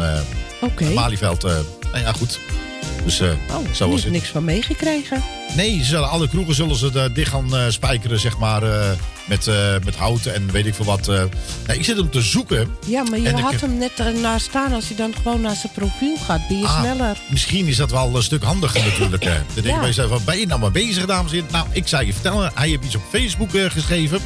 Oké. 0.60 0.84
Malieveld, 0.84 1.44
eh, 1.44 1.52
nou 1.92 1.98
ja, 2.04 2.12
goed. 2.12 2.38
Dus 3.04 3.20
eh 3.20 3.28
Oh, 3.50 3.72
zo 3.74 3.90
was 3.90 4.02
het. 4.02 4.12
niks 4.12 4.28
van 4.28 4.44
meegekregen. 4.44 5.22
Nee, 5.56 5.78
ze 5.78 5.84
zullen, 5.84 6.08
alle 6.10 6.28
kroegen 6.28 6.54
zullen 6.54 6.76
ze 6.76 7.10
dicht 7.12 7.30
gaan 7.30 7.72
spijkeren, 7.72 8.20
zeg 8.20 8.38
maar, 8.38 8.62
met, 9.30 9.46
eh, 9.46 9.74
met 9.84 9.96
houten 9.96 10.34
en 10.34 10.50
weet 10.52 10.66
ik 10.66 10.74
veel 10.74 10.84
wat. 10.84 11.08
eh. 11.08 11.22
Nee, 11.66 11.78
ik 11.78 11.84
zit 11.84 11.96
hem 11.96 12.10
te 12.10 12.20
zoeken. 12.20 12.68
Ja, 12.86 13.02
maar 13.02 13.18
je 13.18 13.28
ik 13.28 13.36
had 13.38 13.60
hem 13.60 13.78
net 13.78 13.92
ernaar 14.00 14.40
staan. 14.40 14.72
Als 14.72 14.86
hij 14.88 14.96
dan 14.96 15.14
gewoon 15.22 15.40
naar 15.40 15.56
zijn 15.56 15.72
profiel 15.74 16.16
gaat, 16.16 16.48
ben 16.48 16.58
je 16.58 16.66
Ah, 16.66 16.80
sneller. 16.80 17.18
Misschien 17.30 17.66
is 17.66 17.76
dat 17.76 17.90
wel 17.90 18.16
een 18.16 18.22
stuk 18.22 18.42
handiger 18.42 18.84
natuurlijk. 18.84 19.24
hè. 19.24 19.30
Dan 19.34 19.44
denk 19.54 19.66
ik 19.66 19.72
Ja. 19.72 19.78
bij 19.78 19.86
jezelf, 19.86 20.08
van, 20.08 20.20
ben 20.24 20.38
je 20.38 20.46
nou 20.46 20.60
maar 20.60 20.70
bezig, 20.72 21.06
dames 21.06 21.30
en 21.30 21.36
heren? 21.36 21.52
Nou, 21.52 21.66
ik 21.72 21.88
zou 21.88 22.06
je 22.06 22.12
vertellen, 22.12 22.52
hij 22.54 22.68
heeft 22.68 22.84
iets 22.84 22.94
op 22.96 23.02
Facebook 23.10 23.54
eh, 23.54 23.64
geschreven. 23.70 24.20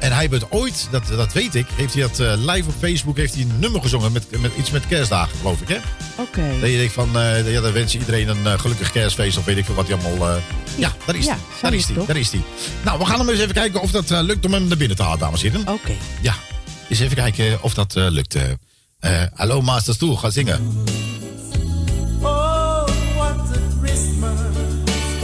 En 0.00 0.12
hij 0.12 0.26
heeft 0.30 0.50
ooit, 0.50 0.88
dat, 0.90 1.06
dat 1.06 1.32
weet 1.32 1.54
ik, 1.54 1.66
heeft 1.74 1.94
hij 1.94 2.02
dat 2.02 2.18
eh, 2.18 2.32
live 2.36 2.68
op 2.68 2.74
Facebook 2.78 3.16
heeft 3.16 3.34
hij 3.34 3.42
een 3.42 3.58
nummer 3.58 3.82
gezongen 3.82 4.12
met, 4.12 4.40
met 4.40 4.52
iets 4.58 4.70
met 4.70 4.86
kerstdagen, 4.86 5.38
geloof 5.38 5.60
ik, 5.60 5.68
hè? 5.68 5.78
Oké. 6.16 6.60
Dat 6.60 6.70
je 6.70 6.76
denkt 6.76 6.92
van, 6.92 7.16
uh, 7.16 7.52
ja, 7.52 7.60
dan 7.60 7.72
wens 7.72 7.92
je 7.92 7.98
iedereen 7.98 8.28
een 8.28 8.46
eh, 8.46 8.58
gelukkig 8.58 8.92
kerstfeest 8.92 9.38
of 9.38 9.44
weet 9.44 9.56
ik 9.56 9.66
wat 9.66 9.88
hij 9.88 9.96
allemaal... 9.96 10.28
Ja, 10.28 10.40
ja, 10.76 10.92
daar 11.06 11.16
is 11.16 11.26
hij. 11.26 11.36
Ja, 11.36 11.60
daar 11.62 11.74
is 11.74 11.86
hij. 11.86 12.06
Daar 12.06 12.16
is 12.16 12.30
hij. 12.30 12.42
Nou, 12.84 12.98
we 12.98 13.06
gaan 13.06 13.18
hem 13.18 13.28
eens 13.28 13.40
even 13.40 13.54
kijken 13.54 13.80
of 13.80 13.90
dat 13.90 14.10
lukt 14.10 14.44
om 14.44 14.52
hem 14.52 14.68
naar 14.68 14.76
binnen 14.76 14.96
te 14.96 15.02
halen, 15.02 15.18
dames 15.18 15.42
en 15.42 15.50
heren. 15.50 15.68
Oké. 15.68 15.92
Ja, 16.20 16.34
eens 16.88 17.00
even 17.00 17.16
kijken 17.16 17.62
of 17.62 17.74
dat 17.74 17.94
lukt. 17.94 18.36
Hallo 19.34 19.62
Masters 19.62 19.96
Tour, 19.96 20.16
ga 20.16 20.30
zingen. 20.30 20.84
Oh, 22.20 22.86
what 23.16 23.38
a 23.38 23.60
Christmas. 23.82 24.38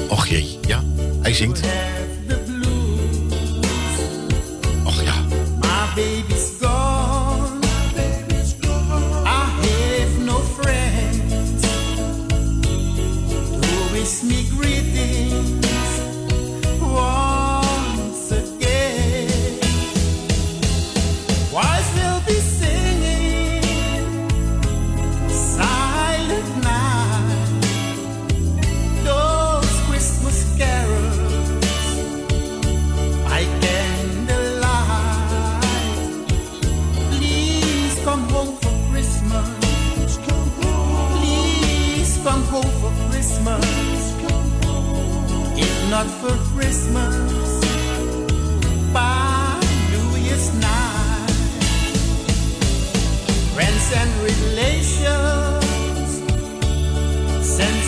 Och 0.09 0.27
jee, 0.27 0.59
ja, 0.66 0.82
hij 1.23 1.35
zingt. 1.35 1.61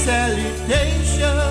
salutation. 0.09 1.48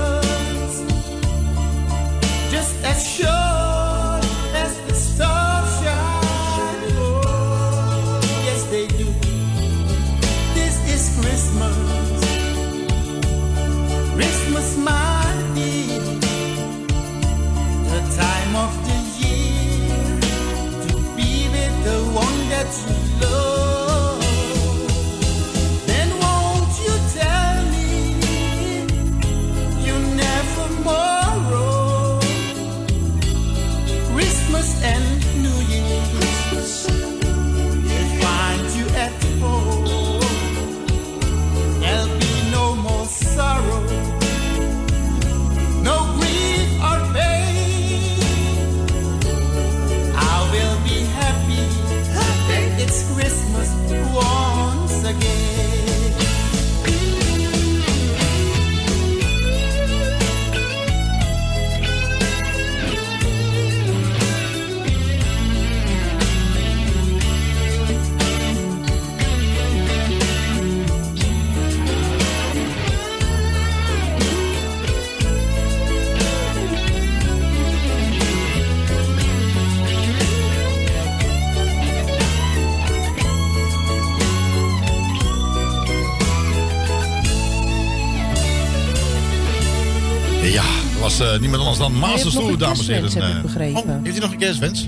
Anders 91.82 92.00
dan 92.00 92.10
Master 92.10 92.26
nog 92.26 92.34
Stoel, 92.34 92.50
een 92.50 92.58
dames 92.58 92.88
en 92.88 92.94
heren. 92.94 93.12
heb 93.12 93.30
ik 93.30 93.36
Eh, 93.36 93.42
begrepen. 93.42 93.82
Oh, 93.84 94.04
heeft 94.04 94.18
u 94.18 94.20
nog 94.20 94.32
een 94.32 94.38
kerstwens? 94.38 94.86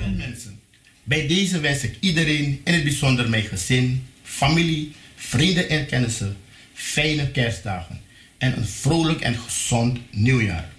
Bij 1.03 1.27
deze 1.27 1.59
wens 1.59 1.83
ik 1.83 1.97
iedereen, 1.99 2.61
in 2.63 2.73
het 2.73 2.83
bijzonder 2.83 3.29
mijn 3.29 3.43
gezin, 3.43 4.05
familie, 4.23 4.91
vrienden 5.15 5.69
en 5.69 5.85
kennissen, 5.85 6.37
fijne 6.73 7.31
kerstdagen 7.31 7.99
en 8.37 8.57
een 8.57 8.65
vrolijk 8.65 9.21
en 9.21 9.35
gezond 9.35 9.97
nieuwjaar. 10.11 10.69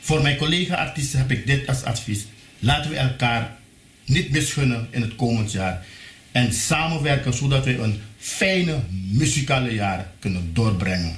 Voor 0.00 0.22
mijn 0.22 0.36
collega-artiesten 0.36 1.18
heb 1.18 1.30
ik 1.30 1.46
dit 1.46 1.66
als 1.68 1.82
advies. 1.84 2.26
Laten 2.58 2.90
we 2.90 2.96
elkaar 2.96 3.56
niet 4.04 4.30
misgunnen 4.30 4.88
in 4.90 5.00
het 5.02 5.16
komend 5.16 5.52
jaar 5.52 5.84
en 6.32 6.52
samenwerken 6.52 7.34
zodat 7.34 7.64
we 7.64 7.78
een 7.78 8.00
fijne 8.18 8.80
muzikale 9.10 9.74
jaar 9.74 10.10
kunnen 10.18 10.50
doorbrengen. 10.52 11.16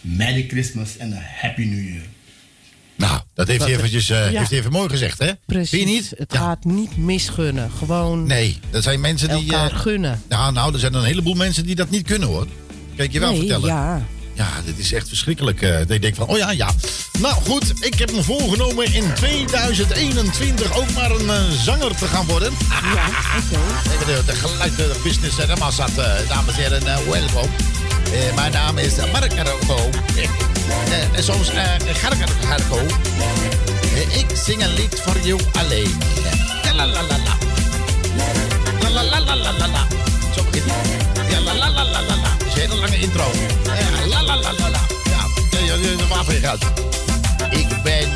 Merry 0.00 0.44
Christmas 0.48 0.96
en 0.96 1.10
een 1.12 1.22
Happy 1.40 1.64
New 1.64 1.88
Year. 1.88 2.02
Dat 3.38 3.46
heeft 3.46 3.60
hij 3.62 3.70
Dat- 3.70 3.78
eventjes 3.78 4.10
eh, 4.10 4.30
Ja. 4.32 4.38
heeft 4.38 4.50
hij 4.50 4.58
even 4.58 4.72
mooi 4.72 4.88
gezegd, 4.88 5.18
hè? 5.18 5.30
Precies. 5.46 5.68
Vind 5.70 5.88
je 5.88 5.94
niet? 5.94 6.12
Het 6.16 6.34
gaat 6.36 6.64
niet 6.64 6.96
misgunnen. 6.96 7.70
Gewoon 7.78 8.26
Nee, 8.26 8.60
dat 8.70 8.82
zijn 8.82 9.00
mensen 9.00 9.28
die... 9.28 9.52
elkaar 9.52 9.70
eh, 9.70 9.78
gunnen. 9.78 10.22
nou, 10.28 10.52
nou, 10.52 10.72
er 10.72 10.78
zijn 10.78 10.94
een 10.94 11.04
heleboel 11.04 11.34
mensen 11.34 11.66
die 11.66 11.74
dat 11.74 11.90
niet 11.90 12.06
kunnen, 12.06 12.28
hoor. 12.28 12.46
Ik 12.94 13.12
je 13.12 13.20
wel 13.20 13.30
nee, 13.30 13.38
vertellen. 13.38 13.68
ja. 13.68 14.02
Ja, 14.34 14.48
dit 14.64 14.78
is 14.78 14.92
echt 14.92 15.08
verschrikkelijk. 15.08 15.62
eh, 15.62 15.76
dat 15.78 15.88
je 15.88 15.98
denkt 15.98 16.16
van, 16.16 16.26
oh 16.26 16.36
ja, 16.36 16.50
ja. 16.50 16.70
Nou 17.18 17.34
goed, 17.34 17.72
ik 17.84 17.94
heb 17.94 18.12
me 18.12 18.22
voorgenomen 18.22 18.94
in 18.94 19.04
2021 19.14 20.76
ook 20.76 20.92
maar 20.94 21.10
een 21.10 21.30
eh, 21.30 21.50
zanger 21.50 21.96
te 21.96 22.06
gaan 22.06 22.26
worden. 22.26 22.52
Ja, 22.94 23.06
oké. 23.06 23.92
Even 23.94 24.06
de, 24.06 24.22
de 24.26 24.32
geluid, 24.32 24.76
de 24.76 25.00
business 25.02 25.38
en 25.38 25.72
zat, 25.72 25.98
eh, 25.98 26.28
dames 26.28 26.54
en 26.54 26.60
heren, 26.62 26.86
eh, 26.86 26.96
welkom. 27.08 27.50
Eh, 28.12 28.34
mijn 28.34 28.52
naam 28.52 28.78
is 28.78 28.92
Mark 29.12 29.38
Arco. 29.38 29.90
Eh, 30.90 31.16
en 31.16 31.24
soms 31.24 31.52
uh, 31.52 31.62
Gark 31.92 32.16
Arco. 32.50 32.78
Eh, 33.94 34.18
ik 34.18 34.26
zing 34.44 34.62
een 34.62 34.74
lied 34.74 35.00
voor 35.04 35.18
jou 35.22 35.40
alleen. 35.52 35.98
La 36.62 36.72
la 36.72 36.86
la 36.86 37.02
la. 37.02 37.36
La 38.82 38.90
la 38.90 39.02
la 39.02 39.20
la 39.20 39.34
la 39.36 39.52
la 39.52 39.66
la. 39.66 39.86
Zo 40.34 40.42
begint. 40.50 40.72
Ja, 41.30 41.40
la 41.40 41.54
la 41.54 41.68
la 41.70 41.84
la 41.84 42.00
la 42.00 42.16
la. 42.16 42.36
Dat 42.38 42.46
is 42.46 42.54
een 42.54 42.60
hele 42.60 42.74
lange 42.80 42.98
intro. 42.98 43.30
La 44.08 44.22
la 44.22 44.36
la 44.36 44.52
la 44.52 44.68
la. 44.70 44.80
Ja, 45.50 46.06
waarvoor 46.08 46.34
je 46.34 46.40
gaat. 46.40 46.62
Ik 47.50 47.82
ben 47.82 48.08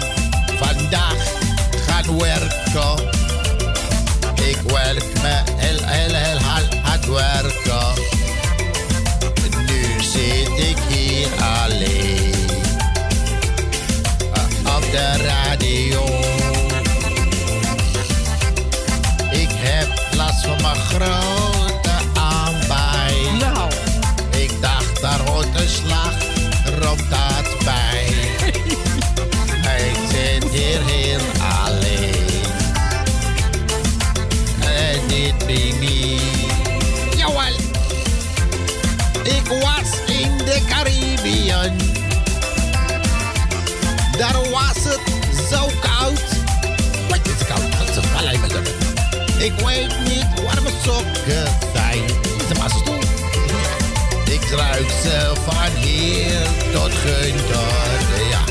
vandaag 0.58 1.16
gaan 1.86 2.18
werken. 2.18 3.10
Ik 4.34 4.60
werk 4.66 5.22
me 5.22 5.42
heel, 5.56 5.78
heel, 5.84 6.14
heel 6.14 6.38
hard 6.82 7.06
werken. 7.06 7.81
De 14.92 15.16
radio. 15.16 16.04
Ik 19.30 19.48
heb 19.50 20.16
last 20.16 20.46
van 20.46 20.62
mijn 20.62 20.76
grote 20.76 21.41
Ik 49.42 49.52
weet 49.60 49.94
niet 50.08 50.44
waar 50.44 50.62
mijn 50.62 50.74
sokken 50.84 51.46
zijn. 51.74 52.04
Is 52.50 52.58
maar 52.58 52.70
stoel. 52.70 52.98
Ik 54.24 54.50
ruik 54.50 54.90
ze 55.02 55.32
van 55.44 55.82
hier 55.82 56.46
tot 56.72 56.90
Gunter. 56.92 57.66
Ja. 58.30 58.44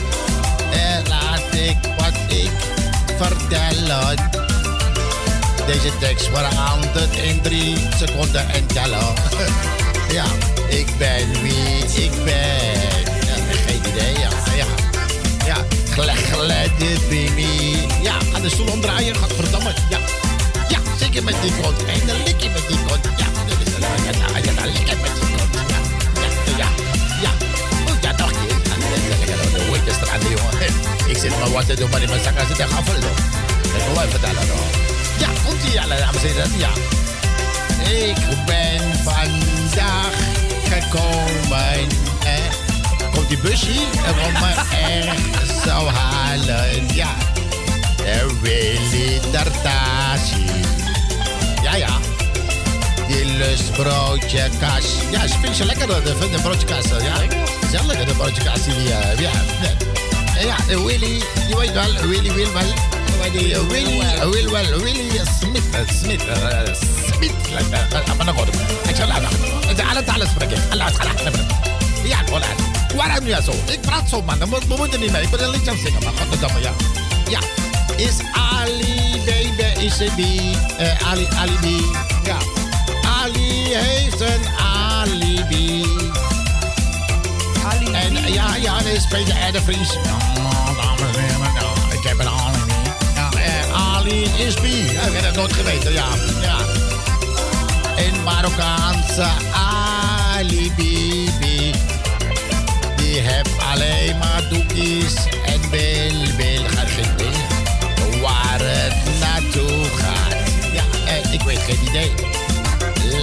En 0.71 1.07
laat 1.07 1.53
ik 1.53 1.77
wat 1.97 2.13
ik 2.27 2.51
vertellen. 3.17 4.15
Deze 5.65 5.97
tekst 5.99 6.25
verandert 6.25 7.15
in 7.15 7.41
drie 7.41 7.77
seconden 7.97 8.49
en 8.49 8.65
tellen. 8.65 9.13
ja, 10.17 10.25
ik 10.67 10.87
ben 10.97 11.41
wie 11.41 12.03
ik 12.03 12.23
ben. 12.23 12.91
Ja, 13.25 13.35
geen 13.65 13.81
idee, 13.91 14.13
ja. 14.19 14.29
ja. 14.55 14.65
Ja, 15.45 15.57
Let, 15.95 16.47
let 16.47 16.71
it 16.89 17.09
be 17.09 17.31
me. 17.35 17.87
Ja, 18.01 18.13
ga 18.33 18.39
de 18.39 18.49
stoel 18.49 18.71
omdraaien. 18.71 19.15
Gadverdamme. 19.15 19.73
Ja. 19.89 20.20
Ja, 21.11 21.17
zeker 21.17 21.31
met 21.31 21.41
die 21.41 21.61
kont. 21.61 21.85
En 21.85 22.09
een 22.09 22.23
likje 22.23 22.49
met 22.49 22.67
die 22.67 22.77
kont. 22.87 23.05
Ja, 23.17 23.25
dat 23.47 23.67
is 23.67 23.73
een 23.73 23.81
ja, 23.81 23.87
ja, 24.05 24.37
ja, 24.37 24.51
ja, 24.51 24.65
lekker 24.65 24.97
met 25.01 25.11
die 25.19 25.29
kont. 25.35 25.53
Ja, 25.69 25.79
ja, 26.21 26.57
ja. 26.57 26.67
ja. 27.21 27.31
Oh, 27.87 28.01
ja, 28.01 28.11
nog 28.17 28.31
een 28.31 28.47
keer. 28.47 28.57
Lekker, 28.91 29.19
lekker. 29.19 29.51
De 29.85 29.91
er 30.11 30.19
de 30.19 30.29
jongen. 30.29 30.73
Ik 31.07 31.17
zit 31.17 31.39
maar 31.39 31.51
wat 31.51 31.65
te 31.65 31.75
doen, 31.75 31.89
maar 31.89 32.01
in 32.01 32.09
mijn 32.09 32.23
zak 32.23 32.33
zit 32.47 32.59
een 32.59 32.67
gaffel. 32.67 32.93
hoor. 32.93 33.17
Ik 33.63 33.83
wil 33.87 33.97
even 33.97 34.09
vertellen. 34.09 34.47
hoor. 34.49 34.69
Ja, 35.19 35.27
komt 35.45 35.63
ie, 35.63 35.81
alle 35.81 35.97
dames 35.97 36.23
en 36.23 36.27
heren. 36.27 36.51
Ja. 36.57 36.71
Ik 38.07 38.45
ben 38.45 38.81
vandaag 39.03 40.15
gekomen. 40.69 41.87
Eh, 42.23 43.11
komt 43.13 43.27
die 43.27 43.37
busje 43.37 43.85
en 44.05 44.15
wil 44.15 44.31
me 44.31 44.53
ergens 44.87 45.63
zou 45.63 45.87
halen. 45.89 46.87
Ja, 46.93 47.15
de 47.97 48.37
Willy 48.41 49.19
Tartatie. 49.31 50.50
Ja, 51.71 51.77
ja. 51.77 51.99
Die 53.07 53.25
lustbroodje 53.25 54.49
kas. 54.59 54.85
Ja, 55.11 55.23
ik 55.23 55.33
vind 55.41 55.55
ze 55.55 55.65
lekker, 55.65 55.87
de, 55.87 56.01
de, 56.03 56.39
broodje 56.41 56.65
kas. 56.65 56.85
Ja, 56.85 57.21
is 57.71 57.85
lekker, 57.85 58.05
de 58.05 58.13
broodje 58.13 58.43
kas 58.43 58.63
die 58.63 58.73
hebben. 58.73 59.23
Ja, 59.23 59.31
ja, 60.39 60.55
ja, 60.67 60.83
Willy, 60.83 61.21
je 61.49 61.57
weet 61.57 61.73
wel, 61.73 62.07
Willy 62.07 62.33
wil 62.33 62.53
wel. 62.53 62.61
Eh, 62.61 63.31
Willy, 63.67 64.29
wil 64.29 64.51
wel, 64.51 64.79
Willy 64.79 65.09
Smith, 65.39 65.63
eh, 65.71 65.79
Smith, 66.01 66.25
eh, 66.27 66.73
Smith. 67.13 67.33
Maar 68.17 68.25
dan 68.25 68.37
goed. 68.37 68.47
Ik 68.89 68.95
zal 68.95 69.07
zal 69.77 69.85
alle 69.89 70.03
talen 70.03 70.27
spreken. 70.27 70.63
Allah, 70.69 70.87
Allah, 70.99 71.33
Ja, 72.03 72.17
aan. 72.17 72.95
Waarom 72.95 73.23
nu 73.23 73.35
zo? 73.43 73.51
Ik 73.51 73.81
praat 73.81 74.09
zo, 74.09 74.21
man. 74.21 74.39
We 74.39 74.75
moeten 74.77 74.99
niet 74.99 75.11
mee. 75.11 75.21
Ik 75.21 75.29
ben 75.29 75.43
een 75.43 75.49
liedje 75.49 75.71
het 75.71 75.79
zingen, 75.79 76.03
maar 76.03 76.13
godverdamme, 76.13 76.61
ja. 76.61 76.71
Ja. 77.29 77.39
Is 77.97 78.17
Ali, 78.33 79.21
baby, 79.25 79.85
is 79.85 79.97
die? 80.15 80.55
eh, 80.77 81.07
Ali, 81.11 81.27
alibi. 81.37 81.81
Ja. 82.23 82.37
Ali 83.23 83.75
heeft 83.75 84.21
een 84.21 84.41
alibi. 84.57 85.85
Alibi? 87.71 87.91
En 87.91 88.33
ja, 88.33 88.55
ja, 88.55 88.77
dat 88.77 88.85
is 88.85 89.07
Peter 89.07 89.35
R. 89.49 89.51
de 89.51 89.61
Vries. 89.61 89.89
Ik 91.91 92.03
heb 92.07 92.19
een 92.19 92.27
alibi. 92.27 92.73
Ja, 93.15 93.29
eh, 93.31 93.95
Ali 93.95 94.23
is 94.23 94.53
B. 94.53 94.63
Ja, 94.91 95.01
ik 95.01 95.13
heb 95.13 95.23
het 95.25 95.35
nooit 95.35 95.53
geweten, 95.53 95.93
ja. 95.93 96.05
ja. 96.41 96.57
Een 97.97 98.23
Marokkaanse 98.23 99.27
alibi. 100.33 101.29
Die 102.95 103.19
heeft 103.19 103.49
alleen 103.71 104.17
maar 104.17 104.43
doekjes 104.49 105.13
en 105.45 105.61
bil, 105.69 106.35
bil. 106.37 106.63
Gaat 106.75 106.89
geen 106.89 107.15
het 108.63 109.19
naartoe 109.19 109.83
gaat. 109.95 110.35
Ja, 110.73 110.83
eh, 111.05 111.33
ik 111.33 111.41
weet 111.41 111.59
geen 111.59 111.79
idee. 111.89 112.11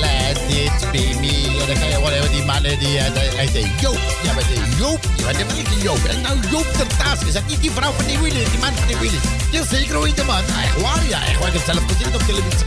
Let 0.00 0.38
it 0.48 0.90
be 0.92 1.16
me. 1.20 1.58
En 1.60 1.66
dan 1.66 1.78
kan 1.78 1.88
je 1.88 2.00
wel 2.00 2.10
even 2.12 2.30
die 2.32 2.44
mannen 2.44 2.78
die... 2.78 2.98
eh, 2.98 3.34
Hij 3.36 3.48
deed 3.52 3.66
Joop. 3.80 3.98
Ja, 4.22 4.32
maar 4.32 4.44
die 4.46 4.76
Joop. 4.78 5.04
Ja, 5.16 5.24
maar 5.24 5.32
dat 5.32 5.46
is 5.76 5.82
Joop. 5.82 6.04
En 6.04 6.20
nou 6.20 6.36
Joop 6.50 6.66
ter 6.76 6.86
Taas. 6.86 7.18
Is 7.26 7.32
dat 7.32 7.46
niet 7.46 7.60
die 7.60 7.70
vrouw 7.70 7.92
van 7.92 8.04
die 8.06 8.18
Willy? 8.18 8.44
Die 8.50 8.58
man 8.60 8.72
van 8.74 8.86
die 8.86 8.96
Willy? 8.96 9.18
Ja, 9.50 9.62
zeker 9.70 9.94
hoe 9.94 10.06
de 10.16 10.24
man. 10.24 10.36
Ah, 10.56 10.64
Echt 10.64 10.80
waar, 10.82 11.02
ja. 11.08 11.20
Echt 11.26 11.38
waar. 11.38 11.48
Ik 11.48 11.54
heb 11.54 11.62
zelf 11.74 11.82
gezien 11.88 12.14
op 12.14 12.22
televisie. 12.22 12.66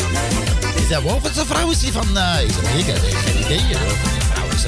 Is 0.81 0.87
dat 0.89 1.03
wel 1.03 1.19
van 1.21 1.33
zijn 1.33 1.45
vrouw? 1.45 1.69
Is 1.71 1.79
die 1.79 1.91
van... 1.91 2.17
eh 2.17 2.41
is 2.47 2.53
dat 2.55 2.63
heb 2.85 2.97
geen 3.25 3.39
idee. 3.45 3.57
eh, 3.57 3.79
Van 4.01 4.11
die 4.13 4.23
vrouw 4.31 4.47
is. 4.55 4.63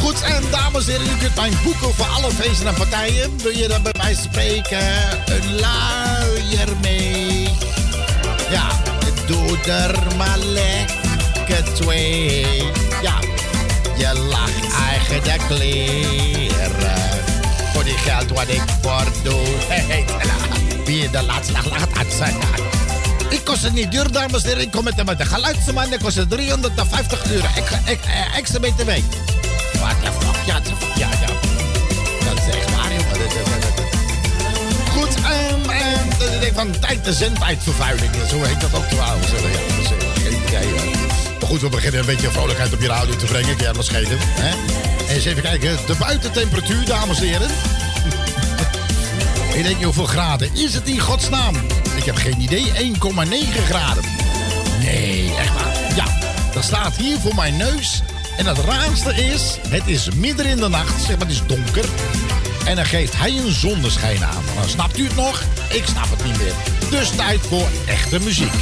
Goed, 0.00 0.22
en 0.22 0.42
dames 0.50 0.86
en 0.86 0.92
heren, 1.00 1.06
u 1.06 1.16
kunt 1.18 1.34
mijn 1.34 1.52
boeken 1.64 1.94
voor 1.94 2.06
alle 2.06 2.30
feesten 2.30 2.66
en 2.66 2.74
partijen. 2.74 3.38
Wil 3.42 3.56
je 3.56 3.68
dan 3.68 3.82
bij 3.82 3.94
mij 3.96 4.14
spreken? 4.14 4.78
Een 5.26 5.60
luier 5.60 6.68
mee. 6.80 7.48
Ja, 8.50 8.68
doe 9.26 9.58
er 9.72 9.98
maar 10.16 10.38
lekker 10.38 11.74
twee. 11.74 12.46
Ja, 13.02 13.18
je 13.96 14.18
lacht 14.18 14.74
eigen 14.88 15.22
de. 15.24 16.90
Voor 17.72 17.84
die 17.84 17.98
geld 17.98 18.30
wat 18.30 18.48
ik 18.48 18.62
voor 18.82 19.04
doe. 19.22 19.40
Wie 20.84 21.10
de 21.10 21.22
laatste 21.22 21.52
dag 21.52 21.70
lacht 21.70 21.98
uit 21.98 22.12
zijn. 22.12 22.34
Ik 23.28 23.44
kost 23.44 23.62
het 23.62 23.72
niet 23.72 23.90
duur, 23.90 24.12
dames 24.12 24.42
en 24.42 24.48
heren. 24.48 24.62
Ik 24.62 24.70
kom 24.70 24.84
met, 24.84 25.04
met 25.04 25.18
de 25.18 25.24
geluidsman. 25.24 25.92
Ik 25.92 25.98
kost 25.98 26.16
het 26.16 26.30
350 26.30 27.30
euro. 27.30 27.46
Ik, 27.56 27.70
ik, 27.84 28.00
eh, 28.04 28.36
extra 28.36 28.58
btw. 28.58 28.90
Wat? 29.82 30.36
Ja. 30.46 30.60
Ja, 30.96 31.08
ja. 31.20 31.26
Dat 32.24 32.38
is 32.38 32.54
echt 32.54 32.70
waar. 32.74 32.88
Dat- 32.88 33.18
dat- 33.18 33.30
dat- 33.34 33.62
dat- 33.62 33.80
Goed, 34.90 35.14
ehm, 35.14 35.70
ehm, 35.70 36.08
dat 36.18 36.42
is 36.42 36.50
van 36.54 36.78
tijd 36.80 37.04
de 37.04 37.12
zendtijdvervuiling. 37.12 38.10
Zo 38.30 38.42
heet 38.42 38.60
dat 38.60 38.74
ook 38.74 38.84
trouwens. 38.84 39.26
Ja, 39.26 39.32
dat 39.32 39.42
is, 39.84 39.90
eh, 39.90 40.22
geen 40.22 40.42
idee. 40.46 40.72
Maar 41.40 41.48
goed, 41.50 41.60
we 41.60 41.68
beginnen 41.68 42.00
een 42.00 42.06
beetje 42.06 42.30
vrolijkheid 42.30 42.72
op 42.72 42.80
je 42.80 42.86
radio 42.86 43.16
te 43.16 43.26
brengen. 43.26 43.56
Kan 43.56 43.72
wel 43.72 43.82
schelen, 43.82 44.18
hè? 44.20 44.48
En 44.48 45.14
eens 45.14 45.24
even 45.24 45.42
kijken. 45.42 45.76
De 45.86 45.94
buitentemperatuur, 45.98 46.84
dames 46.84 47.20
en 47.20 47.26
heren. 47.26 47.50
Ik 49.54 49.62
denk 49.62 49.82
hoeveel 49.82 50.06
graden 50.06 50.54
is 50.54 50.74
het 50.74 50.88
in 50.88 50.98
godsnaam? 50.98 51.54
Ik 51.96 52.04
heb 52.04 52.16
geen 52.16 52.40
idee. 52.40 52.72
1,9 52.74 53.62
graden. 53.64 54.04
Nee, 54.80 55.34
echt 55.38 55.52
waar. 55.54 55.72
Ja, 55.96 56.04
dat 56.52 56.64
staat 56.64 56.96
hier 56.96 57.18
voor 57.18 57.34
mijn 57.34 57.56
neus. 57.56 58.02
En 58.36 58.46
het 58.46 58.58
raarste 58.58 59.14
is, 59.14 59.58
het 59.68 59.86
is 59.86 60.10
midden 60.10 60.46
in 60.46 60.56
de 60.56 60.68
nacht, 60.68 61.02
zeg 61.02 61.18
maar, 61.18 61.26
het 61.26 61.36
is 61.36 61.46
donker. 61.46 61.84
En 62.66 62.76
dan 62.76 62.84
geeft 62.84 63.16
hij 63.16 63.30
een 63.30 63.52
zonneschijn 63.52 64.24
aan. 64.24 64.44
Dan 64.54 64.68
snapt 64.68 64.98
u 64.98 65.04
het 65.04 65.16
nog? 65.16 65.42
Ik 65.68 65.84
snap 65.86 66.10
het 66.10 66.24
niet 66.24 66.38
meer. 66.38 66.54
Dus 66.90 67.10
tijd 67.10 67.40
voor 67.40 67.68
echte 67.86 68.20
muziek. 68.20 68.52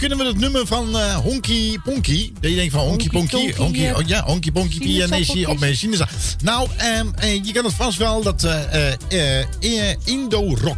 Kunnen 0.00 0.18
we 0.18 0.24
het 0.24 0.38
nummer 0.38 0.66
van 0.66 0.98
eh 0.98 1.16
Honky 1.16 1.78
Ponky... 1.84 2.32
Dat 2.40 2.50
je 2.50 2.56
denkt 2.56 2.72
van 2.72 2.80
Honky 2.80 3.08
Honky 3.12 3.36
Ponky... 3.36 3.56
Honky, 3.56 3.90
oh 3.90 4.06
ja, 4.06 4.22
Honky 4.24 4.50
Ponky 4.50 4.78
Pianesi 4.78 5.46
op 5.46 5.58
mijn 5.58 5.76
sinaasappel. 5.76 6.16
Nou, 6.42 6.68
ehm, 6.76 7.06
eh, 7.14 7.44
je 7.44 7.52
kan 7.52 7.64
het 7.64 7.74
vast 7.74 7.98
wel, 7.98 8.22
dat 8.22 8.44
eh, 8.44 8.92
eh, 9.08 9.40
eh, 9.60 9.96
Indo-rock... 10.04 10.76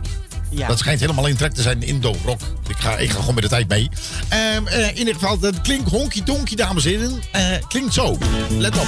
Ja. 0.50 0.68
Dat 0.68 0.78
schijnt 0.78 1.00
helemaal 1.00 1.26
in 1.26 1.36
trek 1.36 1.52
te 1.52 1.62
zijn, 1.62 1.82
Indo-rock. 1.82 2.40
Ik 2.68 2.76
ga, 2.76 2.96
ik 2.96 3.10
ga 3.10 3.18
gewoon 3.18 3.34
met 3.34 3.42
de 3.42 3.48
tijd 3.48 3.68
mee. 3.68 3.88
Ehm, 4.28 4.66
eh, 4.66 4.88
in 4.88 4.98
ieder 4.98 5.14
geval, 5.14 5.38
dat 5.38 5.60
klinkt 5.60 5.90
Honky 5.90 6.22
Tonky, 6.22 6.54
dames 6.54 6.84
en 6.84 6.90
heren. 6.90 7.22
Eh, 7.32 7.42
klinkt 7.68 7.94
zo. 7.94 8.18
Let 8.58 8.78
op. 8.78 8.86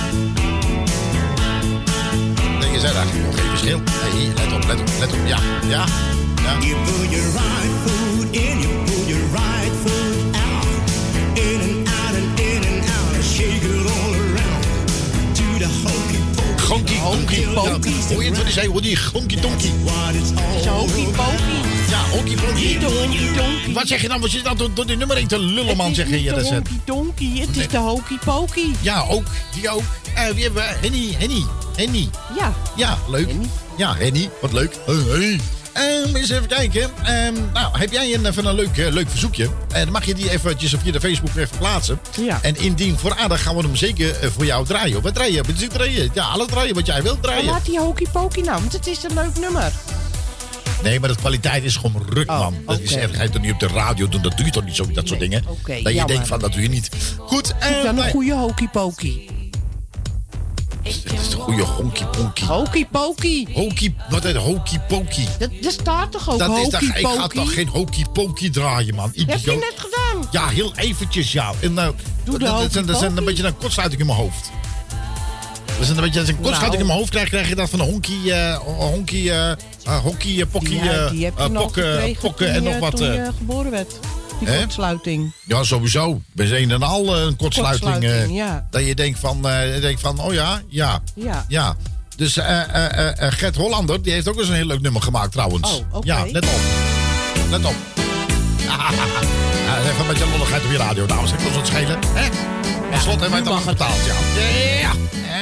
Nee, 2.60 2.72
je 2.72 2.80
zei 2.80 2.94
eigenlijk 2.94 3.26
nog 3.26 3.40
geen 3.40 3.48
verschil. 3.48 3.80
Hey, 3.90 4.44
let 4.44 4.52
op, 4.52 4.64
let 4.66 4.80
op, 4.80 4.90
let 4.98 5.12
op. 5.12 5.26
Ja, 5.26 5.38
ja. 5.68 5.84
ja. 6.42 6.58
You 6.60 6.74
put 6.84 7.10
your 7.10 7.30
right 7.32 7.72
foot 7.84 8.36
in, 8.36 8.60
your 8.60 8.73
Gonky, 16.84 17.44
honky, 17.44 17.54
Pokey. 17.54 17.92
Hoor 18.08 18.22
je 18.22 18.28
het 18.28 18.36
wat 18.36 18.44
hij 18.44 18.52
zei? 18.52 18.68
Hoor 18.68 18.82
die 18.82 18.98
honky 19.12 19.36
tonky. 19.36 19.70
Hokey 20.68 21.04
pokey. 21.04 21.60
Ja, 21.90 21.98
honky 22.10 22.34
de 22.78 22.86
honky. 22.86 23.72
Wat 23.72 23.86
zeg 23.86 24.02
je 24.02 24.08
nou? 24.08 24.20
Wat 24.20 24.30
zit 24.30 24.40
je 24.42 24.54
nou 24.54 24.72
door, 24.74 24.86
die 24.86 24.96
nummer 24.96 25.16
1 25.16 25.26
te 25.26 25.38
lullen, 25.38 25.76
man? 25.76 25.94
Zeg 25.94 26.06
is 26.06 26.10
je 26.12 26.16
hier. 26.16 26.34
de 26.34 26.40
Dat 26.40 26.50
honky 26.50 26.80
tonky, 26.84 27.38
het 27.38 27.56
is 27.56 27.68
de 27.68 27.78
hokey 27.78 28.18
pokey. 28.24 28.70
Ja, 28.80 29.04
ook. 29.08 29.26
Die 29.54 29.70
ook. 29.70 29.82
Eh, 30.14 30.28
wie 30.28 30.42
hebben 30.42 30.62
we? 30.62 30.76
Henny, 30.80 31.14
Henny, 31.18 31.44
Henny. 31.76 32.08
Ja. 32.36 32.54
Ja, 32.76 32.98
leuk. 33.08 33.30
Ja, 33.76 33.94
Henny. 33.94 34.30
Wat 34.40 34.52
leuk. 34.52 34.76
Hey, 34.86 34.94
hey. 34.94 35.40
Ehm, 35.74 36.16
eens 36.16 36.30
even 36.30 36.46
kijken. 36.46 36.90
Ehm, 37.04 37.34
nou, 37.52 37.78
heb 37.78 37.92
jij 37.92 38.14
een, 38.14 38.26
even 38.26 38.46
een 38.46 38.54
leuk, 38.54 38.78
eh, 38.78 38.92
leuk 38.92 39.10
verzoekje? 39.10 39.44
En 39.44 39.82
dan 39.82 39.92
mag 39.92 40.04
je 40.04 40.14
die 40.14 40.30
eventjes 40.30 40.74
via 40.82 40.92
de 40.92 41.00
Facebook 41.00 41.36
even 41.36 41.58
plaatsen. 41.58 42.00
Ja. 42.20 42.38
En 42.42 42.56
indien 42.56 42.98
voor 42.98 43.16
aardig 43.16 43.42
gaan 43.42 43.56
we 43.56 43.62
hem 43.62 43.76
zeker 43.76 44.18
eh, 44.20 44.28
voor 44.30 44.44
jou 44.44 44.66
draaien. 44.66 45.02
Wat 45.02 45.14
draaien? 45.14 45.44
Wat 45.46 45.70
draaien? 45.70 46.10
Ja, 46.14 46.24
alles 46.24 46.46
draaien 46.46 46.74
wat 46.74 46.86
jij 46.86 47.02
wilt 47.02 47.22
draaien. 47.22 47.44
laat 47.44 47.64
die 47.64 47.78
hokey 47.78 48.06
pokey 48.12 48.42
nou, 48.42 48.60
want 48.60 48.72
het 48.72 48.86
is 48.86 49.02
een 49.02 49.14
leuk 49.14 49.38
nummer. 49.38 49.72
Nee, 50.82 51.00
maar 51.00 51.08
de 51.08 51.16
kwaliteit 51.16 51.64
is 51.64 51.76
gewoon 51.76 52.02
ruk, 52.08 52.26
man. 52.26 52.54
Dat 52.66 52.80
is 52.80 52.94
echt, 52.94 53.16
ga 53.16 53.22
je 53.22 53.30
toch 53.30 53.42
niet 53.42 53.52
op 53.52 53.60
de 53.60 53.66
radio 53.66 54.08
doen? 54.08 54.22
Dat 54.22 54.36
doe 54.36 54.46
je 54.46 54.52
toch 54.52 54.64
niet 54.64 54.76
zo, 54.76 54.86
dat 54.92 55.08
soort 55.08 55.20
dingen? 55.20 55.44
oké, 55.48 55.82
dat 55.82 55.94
je 55.94 56.04
denkt 56.06 56.26
van, 56.26 56.38
dat 56.38 56.52
doe 56.52 56.62
je 56.62 56.68
niet. 56.68 56.88
Goed, 57.18 57.54
en... 57.58 57.82
dan 57.82 57.98
een 57.98 58.10
goede 58.10 58.34
hokey 58.34 58.68
pokey. 58.72 59.33
Het 60.84 61.20
is 61.20 61.32
een 61.32 61.40
goede 61.40 61.62
honky 61.62 62.04
ponky. 62.04 62.44
Hokey 62.44 62.86
pokey. 62.90 63.46
Hokey, 63.52 63.94
wat 64.08 64.24
is 64.24 64.34
hokey 64.34 64.80
pokey? 64.88 65.28
Dat, 65.38 65.50
dat 65.60 65.72
staat 65.72 66.12
toch 66.12 66.30
ook 66.30 66.38
Dat 66.38 66.58
is 66.58 66.68
toch, 66.68 66.80
ik 66.80 67.06
ga 67.06 67.26
toch 67.26 67.54
geen 67.54 67.68
hokey 67.68 68.04
pokey 68.12 68.50
draaien, 68.50 68.94
man. 68.94 69.12
Heb 69.14 69.38
je 69.44 69.50
net 69.50 69.74
gedaan? 69.76 70.28
Ja, 70.30 70.48
heel 70.48 70.72
eventjes, 70.76 71.32
ja. 71.32 71.52
En, 71.60 71.72
nou, 71.74 71.94
Doe 72.24 72.38
de 72.38 72.44
dat, 72.44 72.58
dat, 72.58 72.74
een- 72.74 72.86
dat 72.86 73.02
een, 73.02 73.24
beetje 73.24 73.44
een 73.44 73.56
kortsluiting 73.56 74.00
in 74.00 74.06
mijn 74.06 74.18
hoofd. 74.18 74.50
Dat 75.66 75.80
is 75.82 75.88
een 75.88 75.96
beetje 76.00 76.20
als 76.20 76.28
een 76.28 76.40
kortsluiting 76.40 76.70
Nou. 76.72 76.80
in 76.80 76.86
mijn 76.86 76.98
hoofd 76.98 77.10
krijg, 77.10 77.28
krijg 77.28 77.48
je 77.48 77.54
dat 77.54 77.70
van 77.70 77.80
een 77.80 77.86
honky, 77.90 78.30
eh 78.30 78.56
honky, 78.56 79.30
eh 79.30 79.50
eh, 79.50 79.56
hockey, 80.02 80.46
pokkie, 80.46 80.84
Ja, 80.84 81.30
pokken, 82.20 82.52
en 82.54 82.62
nog 82.62 82.78
wat. 82.78 82.96
Toen 82.96 83.12
je 83.12 83.30
geboren 83.38 83.70
werd. 83.70 83.92
Die 84.38 84.58
kortsluiting. 84.58 85.32
Ja, 85.44 85.62
sowieso. 85.62 86.20
We 86.32 86.46
zijn 86.46 86.70
een 86.70 86.82
al 86.82 87.16
eh, 87.16 87.22
een 87.22 87.36
kortsluiting. 87.36 87.90
Kortsluiting, 87.90 88.30
eh, 88.30 88.36
ja. 88.36 88.66
Dat 88.70 88.86
je 88.86 88.94
denkt 88.94 89.18
van, 89.18 89.48
eh, 89.48 89.80
denkt 89.80 90.00
van, 90.00 90.20
oh 90.20 90.32
ja, 90.32 90.60
ja, 90.68 91.02
Ja. 91.14 91.44
ja. 91.48 91.76
Dus 92.16 92.36
eh, 92.36 92.60
Gert 93.16 93.56
Hollander, 93.56 94.02
die 94.02 94.12
heeft 94.12 94.28
ook 94.28 94.38
eens 94.38 94.48
een 94.48 94.54
heel 94.54 94.66
leuk 94.66 94.80
nummer 94.80 95.02
gemaakt 95.02 95.32
trouwens. 95.32 95.72
Oh, 95.72 95.96
oké. 95.96 96.06
Ja, 96.06 96.24
let 96.26 96.44
op. 96.44 96.60
Let 97.50 97.64
op. 97.64 97.74
even 99.84 100.00
een 100.00 100.06
beetje 100.06 100.26
lolligheid 100.30 100.64
op 100.64 100.70
je 100.70 100.76
radio, 100.76 101.06
dames. 101.06 101.32
Ik 101.32 101.38
wil 101.38 101.52
het 101.52 101.66
schelen. 101.66 101.98
Hè? 102.14 102.28
Slotte 103.00 103.10
hebben 103.10 103.30
wij 103.30 103.38
het 103.38 103.48
allemaal 103.48 103.64
betaald, 103.74 104.04
ja. 104.04 104.14
Ja, 104.80 104.90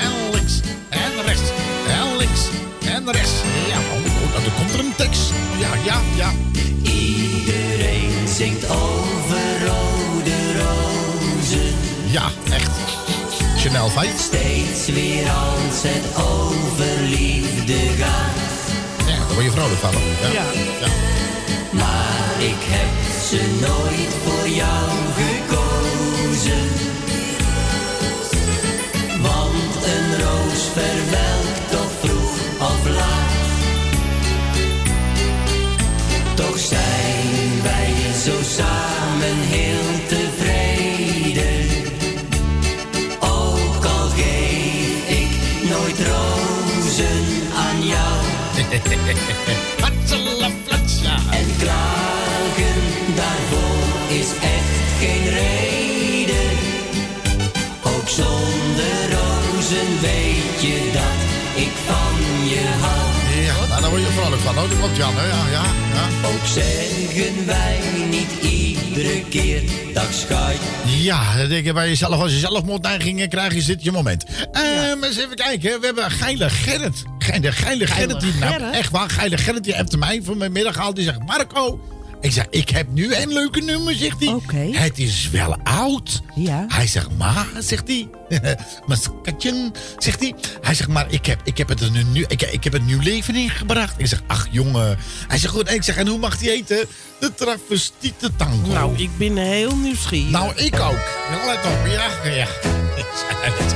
en 0.03 0.31
links, 0.33 0.61
en 0.89 1.25
rechts, 1.25 1.51
en 1.89 2.17
links, 2.17 2.41
en 2.85 3.13
rechts. 3.13 3.31
Ja, 3.69 3.79
oh, 3.79 4.23
oh, 4.23 4.33
nou, 4.33 4.45
er 4.45 4.51
komt 4.51 4.73
er 4.73 4.79
een 4.79 4.95
tekst. 4.97 5.31
Ja, 5.59 5.69
ja, 5.85 6.01
ja. 6.17 6.33
Zingt 8.33 8.71
over 8.71 9.67
rode 9.67 10.37
rozen. 10.59 11.75
Ja, 12.05 12.31
echt. 12.53 12.71
Chanel 13.57 13.89
5. 13.89 14.21
Steeds 14.21 14.87
weer 14.87 15.31
als 15.31 15.83
het 15.83 16.23
over 16.25 17.03
liefde 17.03 17.79
gaat. 17.99 19.07
Ja, 19.07 19.17
daar 19.17 19.35
word 19.35 19.45
je 19.45 19.51
vrolijk 19.51 19.81
van. 19.81 19.93
Ja. 20.21 20.29
Ja. 20.29 20.45
ja. 20.81 20.89
Maar 21.71 22.35
ik 22.39 22.61
heb 22.61 23.23
ze 23.29 23.41
nooit 23.61 24.15
voor 24.25 24.49
jou 24.49 24.89
gekozen. 25.15 26.69
Want 29.23 29.85
een 29.85 30.21
roos 30.21 30.63
verwelkt 30.73 31.22
En 51.31 51.57
klagen 51.59 52.83
daarvoor 53.15 54.11
is 54.19 54.27
echt 54.41 54.75
geen 54.99 55.29
reden. 55.29 56.51
Ook 57.83 58.09
zonder 58.09 59.11
rozen 59.11 60.01
weet 60.01 60.61
je 60.61 60.91
dat 60.93 61.19
ik 61.65 61.73
van 61.87 62.49
je 62.49 62.67
hou. 62.81 63.43
Ja, 63.45 63.67
nou, 63.69 63.81
daar 63.81 63.91
word 63.91 64.03
je 64.03 64.09
vrolijk 64.09 64.43
van. 64.43 64.59
Oh, 64.59 64.69
dat 64.69 64.79
klopt, 64.79 64.97
Jan. 64.97 65.15
hè? 65.17 65.27
Ja, 65.27 65.47
ja, 65.51 65.65
ja. 65.95 66.29
Ook 66.29 66.47
zeggen 66.47 67.47
wij 67.47 67.81
niet 68.11 68.52
iedere 69.03 69.29
keer 69.29 69.63
dag 69.95 70.13
schat. 70.13 70.55
Ja, 70.87 71.37
dan 71.37 71.49
denk 71.49 71.65
je 71.65 71.73
bij 71.73 71.89
jezelf, 71.89 72.21
als 72.21 72.33
je 72.33 72.39
zelfmoordneigingen 72.39 73.29
krijgt, 73.29 73.57
is 73.57 73.67
dit 73.67 73.83
je 73.83 73.93
moment. 73.93 74.25
Ehm 74.53 75.05
eens 75.05 75.17
even 75.17 75.37
kijken, 75.37 75.81
we 75.81 75.87
hebben 75.87 76.11
Geile 76.11 76.51
Gerrit. 76.51 77.03
Geile, 77.19 77.53
Geile 77.53 77.87
Gerrit, 77.87 78.21
die, 78.21 78.35
nou, 78.35 78.73
echt 78.73 78.91
waar, 78.91 79.11
Geile 79.11 79.39
Gerrit, 79.39 79.65
die 79.65 79.79
appte 79.79 79.99
mij 79.99 80.21
van 80.25 80.39
mijn 80.39 80.53
middag 80.53 80.81
al. 80.81 80.95
Die 80.95 81.05
zegt, 81.05 81.19
Marco, 81.27 81.81
ik 82.23 82.33
zeg, 82.33 82.47
ik 82.51 82.69
heb 82.69 82.87
nu 82.91 83.15
een 83.15 83.33
leuke 83.33 83.61
nummer, 83.61 83.95
zegt 83.95 84.17
hij. 84.19 84.71
Het 84.73 84.99
is 84.99 85.31
wel 85.31 85.57
oud. 85.63 86.21
Ja. 86.35 86.65
Hij 86.69 86.87
zegt, 86.87 87.09
maar, 87.19 87.47
zegt 87.59 87.89
hij. 87.89 88.09
maar 88.87 88.97
zegt 89.99 90.21
hij. 90.21 90.35
Hij 90.61 90.75
zegt, 90.75 90.89
maar 90.89 91.07
ik 91.09 91.27
heb, 91.27 91.41
ik 91.45 91.59
heb 91.59 91.69
het 91.69 91.81
een 91.81 92.13
nieuw, 92.13 92.25
ik, 92.29 92.43
ik 92.43 92.65
heb 92.65 92.75
een 92.75 92.85
nieuw 92.85 93.01
leven 93.01 93.35
ingebracht. 93.37 93.95
Ik 93.97 94.07
zeg, 94.07 94.23
ach 94.27 94.47
jongen. 94.51 94.99
Hij 95.29 95.39
zegt, 95.39 95.53
goed, 95.53 95.71
ik 95.71 95.83
zeg, 95.83 95.97
en 95.97 96.07
hoe 96.07 96.19
mag 96.19 96.39
die 96.39 96.51
eten? 96.53 96.87
De 97.21 97.35
travestiete 97.35 98.31
tango. 98.37 98.73
Nou, 98.73 98.97
ik 98.97 99.11
ben 99.17 99.37
heel 99.37 99.77
nieuwsgierig. 99.77 100.31
Nou, 100.31 100.53
ik 100.57 100.75
ook. 100.75 101.09
Ja, 101.31 101.47
let 101.47 101.65
op, 101.65 101.87
ja. 101.87 102.31
ja. 102.31 102.47
Het- 102.95 103.07
het- 103.59 103.75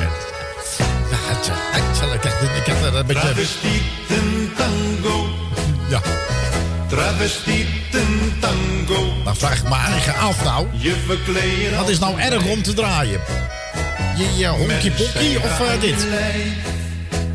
ik 2.14 2.22
heb- 2.22 2.56
Ik 2.56 2.66
heb 2.66 2.82
er 2.82 2.94
een 2.96 3.06
beetje... 3.06 3.22
Travestieten 3.22 4.50
tango, 4.56 5.28
Ja, 5.88 6.00
travestieten 6.88 8.15
tango. 8.46 9.12
dan 9.24 9.36
vraag 9.36 9.56
ik 9.58 9.68
me 9.68 9.74
eigen 9.74 10.14
af 10.14 10.44
nou. 10.44 10.66
Wat 11.76 11.88
is 11.88 11.98
nou 11.98 12.20
erg 12.20 12.44
om 12.44 12.62
te 12.62 12.72
draaien? 12.74 13.20
Je, 14.16 14.36
je 14.36 14.46
honky 14.46 14.90
ponky 14.90 15.36
of 15.36 15.60
eh, 15.60 15.80
dit? 15.80 16.06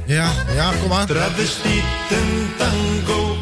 Ja, 0.06 0.32
ja, 0.56 0.72
kom 0.80 0.90
maar. 0.90 1.06
Travestieten 1.06 2.54
tango. 2.58 3.38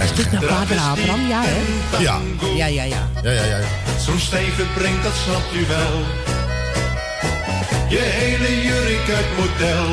Echt, 0.00 0.16
Dit 0.16 0.32
naar 0.32 0.42
vader 0.42 0.78
Abraham, 0.78 1.28
ja 1.28 1.42
hè? 1.44 1.98
Ja. 1.98 2.18
Ja, 2.56 2.66
ja, 2.66 2.82
ja. 2.82 3.08
Ja, 3.22 3.30
ja, 3.30 3.44
ja. 3.44 3.56
ja. 3.56 3.66
Zo'n 4.04 4.18
stijve 4.18 4.62
brengt, 4.74 5.02
dat 5.02 5.12
snapt 5.24 5.54
u 5.54 5.66
wel. 5.66 6.04
Je 7.88 7.98
hele 7.98 8.62
jurk 8.62 9.16
uit 9.16 9.26
model. 9.38 9.88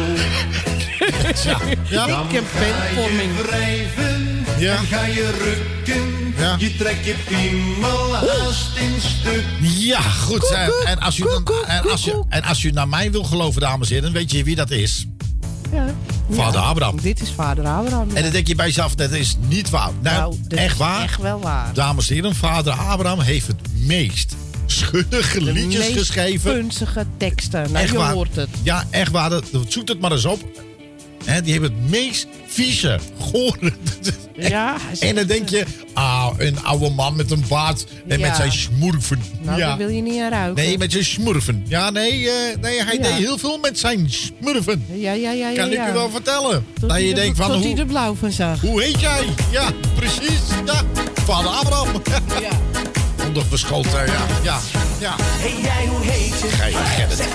Ja, 1.44 1.58
ja. 1.90 2.08
Dan 2.08 2.26
Ik 2.28 2.32
heb 2.34 2.44
ga 2.54 2.66
je 2.66 2.72
beeldvorming. 2.94 3.32
wrijven 3.42 4.07
Ja. 4.60 4.76
en 4.78 4.86
ga 4.86 5.06
je 5.06 5.32
rukken. 5.44 6.34
Ja. 6.38 6.56
Je 6.60 6.76
trekt 6.76 7.06
je 7.06 7.16
piemel 7.28 8.16
haast 8.16 8.78
in 8.78 8.94
stuk. 9.02 9.44
Ja, 9.62 10.02
goed. 10.02 10.52
en, 10.86 11.00
als 11.00 11.18
u, 11.18 11.24
dan- 11.24 11.44
en, 11.68 11.92
als 11.92 12.04
je, 12.04 12.24
en 12.30 12.44
als 12.44 12.64
u 12.64 12.72
naar 12.72 12.88
mij 12.88 13.12
wil 13.12 13.24
geloven, 13.24 13.62
dames 13.62 13.90
en 13.90 13.96
heren, 13.96 14.12
weet 14.12 14.32
je 14.32 14.44
wie 14.44 14.56
dat 14.56 14.72
is? 14.72 15.06
ja. 15.72 15.86
Vader 16.32 16.62
Abraham. 16.62 17.02
Dit 17.02 17.22
is 17.22 17.32
vader 17.32 17.66
Abraham. 17.68 18.10
En 18.14 18.24
dan 18.24 18.32
denk 18.32 18.48
je 18.48 18.56
bij 18.56 18.66
jezelf, 18.66 18.96
dat 18.96 19.12
is 19.12 19.36
niet 19.48 19.70
waar. 19.70 19.90
Nou, 20.02 20.16
Nou, 20.18 20.36
dat 20.48 20.60
echt 20.60 20.72
is 20.72 20.78
waar. 20.78 21.04
echt 21.04 21.22
wel 21.22 21.40
waar. 21.40 21.74
Dames 21.74 22.10
en 22.10 22.16
heren, 22.16 22.36
vader 22.36 22.74
Abraham 22.74 23.20
heeft 23.20 23.48
het 23.48 23.62
meest 23.74 24.36
schuddige 24.66 25.40
De 25.44 25.52
liedjes 25.54 25.80
meest 25.86 25.98
geschreven. 25.98 26.54
punzige 26.54 27.06
teksten. 27.18 27.62
Nou, 27.72 27.76
Echt 27.84 27.92
je 27.92 27.98
waar. 27.98 28.14
hoort 28.14 28.36
het. 28.36 28.50
Ja, 28.64 28.84
echt 28.90 29.12
waar. 29.12 29.30
Dat- 29.30 29.46
Zoek 29.68 29.88
het 29.88 30.00
maar 30.00 30.12
eens 30.12 30.26
op. 30.26 30.40
Hè, 31.28 31.42
die 31.42 31.52
hebben 31.54 31.72
het 31.72 31.90
meest 31.90 32.28
vieze, 32.48 33.00
gore. 33.20 33.74
Ja. 34.36 34.76
En 35.00 35.16
dan 35.16 35.26
denk 35.28 35.50
je, 35.50 35.66
ah, 35.94 36.30
een 36.38 36.64
oude 36.64 36.90
man 36.90 37.16
met 37.16 37.32
een 37.32 37.44
baard 37.48 37.86
en 38.08 38.20
Ja. 38.20 38.28
met 38.28 38.36
zijn 38.36 38.52
smurfen. 38.52 39.22
Nou, 39.42 39.58
ja. 39.60 39.68
daar 39.68 39.78
wil 39.78 39.90
je 39.90 40.02
niet 40.02 40.22
aan 40.22 40.30
ruiken. 40.30 40.64
Nee, 40.64 40.78
met 40.78 40.92
zijn 40.92 41.06
smurfen. 41.06 41.66
Ja, 41.68 41.90
nee, 41.90 42.30
eh, 42.30 42.58
nee 42.62 42.84
hij 42.84 42.96
Ja. 42.96 43.02
deed 43.02 43.12
heel 43.14 43.38
veel 43.38 43.58
met 43.58 43.80
zijn 43.80 44.10
smurfen. 44.10 44.86
Ja, 44.92 45.12
ja, 45.12 45.32
ja, 45.32 45.50
ja. 45.50 45.56
Kan 45.56 45.68
ik 45.72 45.74
ja. 45.78 45.90
u 45.90 45.94
wel 45.94 46.10
vertellen. 46.10 46.66
Tot 46.74 46.82
dat 46.82 46.92
hij 46.92 47.04
je 47.04 47.10
er- 47.10 47.16
denkt 47.16 47.38
van, 47.38 47.52
tot 47.52 47.60
hij 47.64 47.70
hoe, 47.72 47.80
er 47.80 47.86
blauw 47.86 48.16
van 48.16 48.32
zag. 48.32 48.62
hoe 48.62 48.84
heet 48.84 49.00
jij? 49.00 49.24
Ja, 49.52 49.72
precies. 49.96 50.40
Ja, 50.66 50.82
vader 51.26 51.52
Abraham. 51.52 52.02
Ja. 52.42 52.50
Ondergeschoten, 53.28 54.06
ja. 54.06 54.26
Ja, 54.44 54.60
ja. 55.00 55.16
Hey 55.20 55.62
jij, 55.64 55.88
hoe 55.88 56.06
heet 56.06 56.40
je? 56.42 56.48
Gij, 56.48 56.72
Gerrit. 56.72 57.28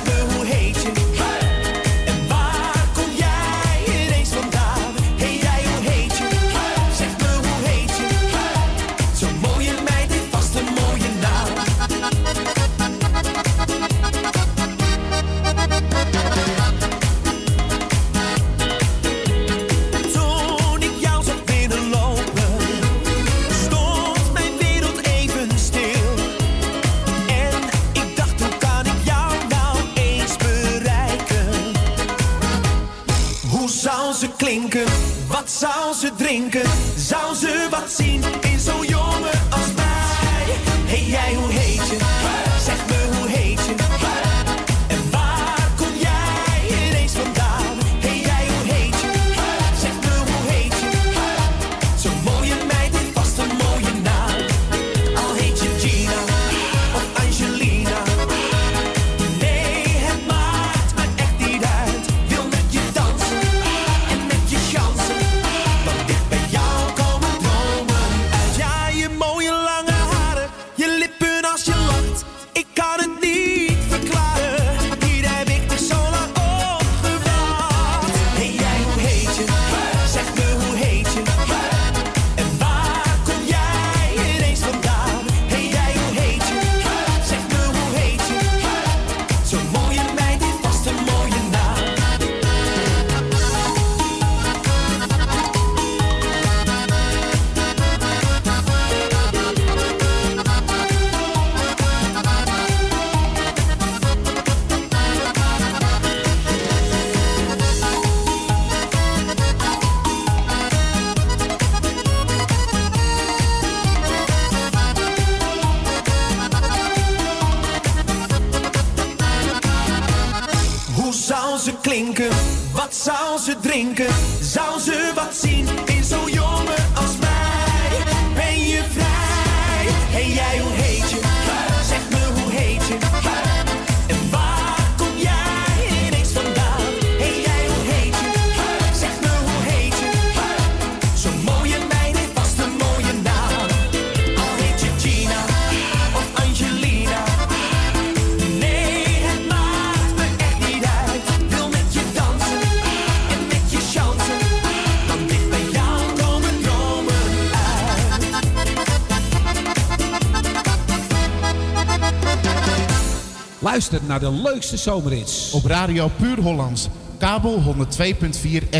Naar 164.12 164.20
de 164.20 164.32
leukste 164.43 164.76
zomerhits. 164.76 165.52
Op 165.52 165.64
Radio 165.64 166.10
Puur 166.16 166.40
Hollands, 166.40 166.89
kabel 167.18 167.62
102.4 167.62 167.66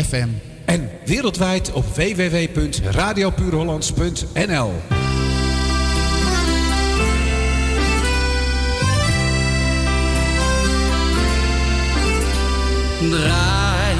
FM. 0.07 0.27
En 0.65 0.89
wereldwijd 1.05 1.71
op 1.71 1.85
www.radiopuurhollands.nl 1.85 4.71
Draai, 13.09 13.95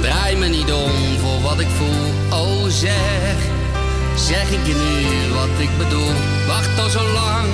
draai 0.00 0.36
me 0.36 0.46
niet 0.46 0.72
om 0.72 0.90
voor 1.18 1.40
wat 1.42 1.60
ik 1.60 1.68
voel. 1.68 2.12
Oh 2.38 2.64
zeg, 2.68 3.36
zeg 4.16 4.50
ik 4.50 4.66
je 4.66 4.74
nu 4.74 5.32
wat 5.34 5.58
ik 5.58 5.70
bedoel. 5.78 6.12
Wacht 6.46 6.78
al 6.78 6.88
zo 6.88 7.12
lang, 7.12 7.48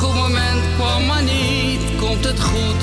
goed 0.00 0.14
moment 0.14 0.62
kwam 0.76 1.06
maar 1.06 1.22
niet. 1.22 1.80
Komt 1.96 2.24
het 2.24 2.40
goed, 2.40 2.82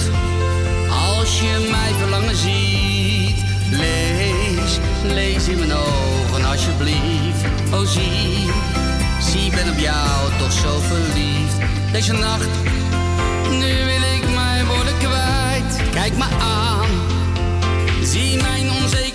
als 0.90 1.40
je 1.40 1.68
mij 1.72 1.92
verlangen 2.00 2.36
ziet. 2.36 3.44
Lees, 3.72 4.80
lees 5.04 5.48
in 5.48 5.58
mijn 5.58 5.74
ogen 5.74 6.46
alsjeblieft. 6.46 7.44
Oh 7.74 7.86
zie, 7.88 8.50
zie 9.22 9.50
ben 9.52 9.70
op 9.74 9.80
jou 9.80 10.32
toch 10.38 10.52
zo 10.52 10.80
verliefd. 10.80 11.58
Deze 11.92 12.14
nacht, 12.14 12.54
nu 13.50 13.74
wil 13.92 14.04
ik 14.16 14.24
mij 14.36 14.66
worden 14.66 14.98
kwijt. 14.98 15.90
Kijk 15.92 16.18
me 16.18 16.28
aan, 16.40 16.90
zie 18.04 18.42
mijn 18.42 18.72
onzekerheid. 18.72 19.07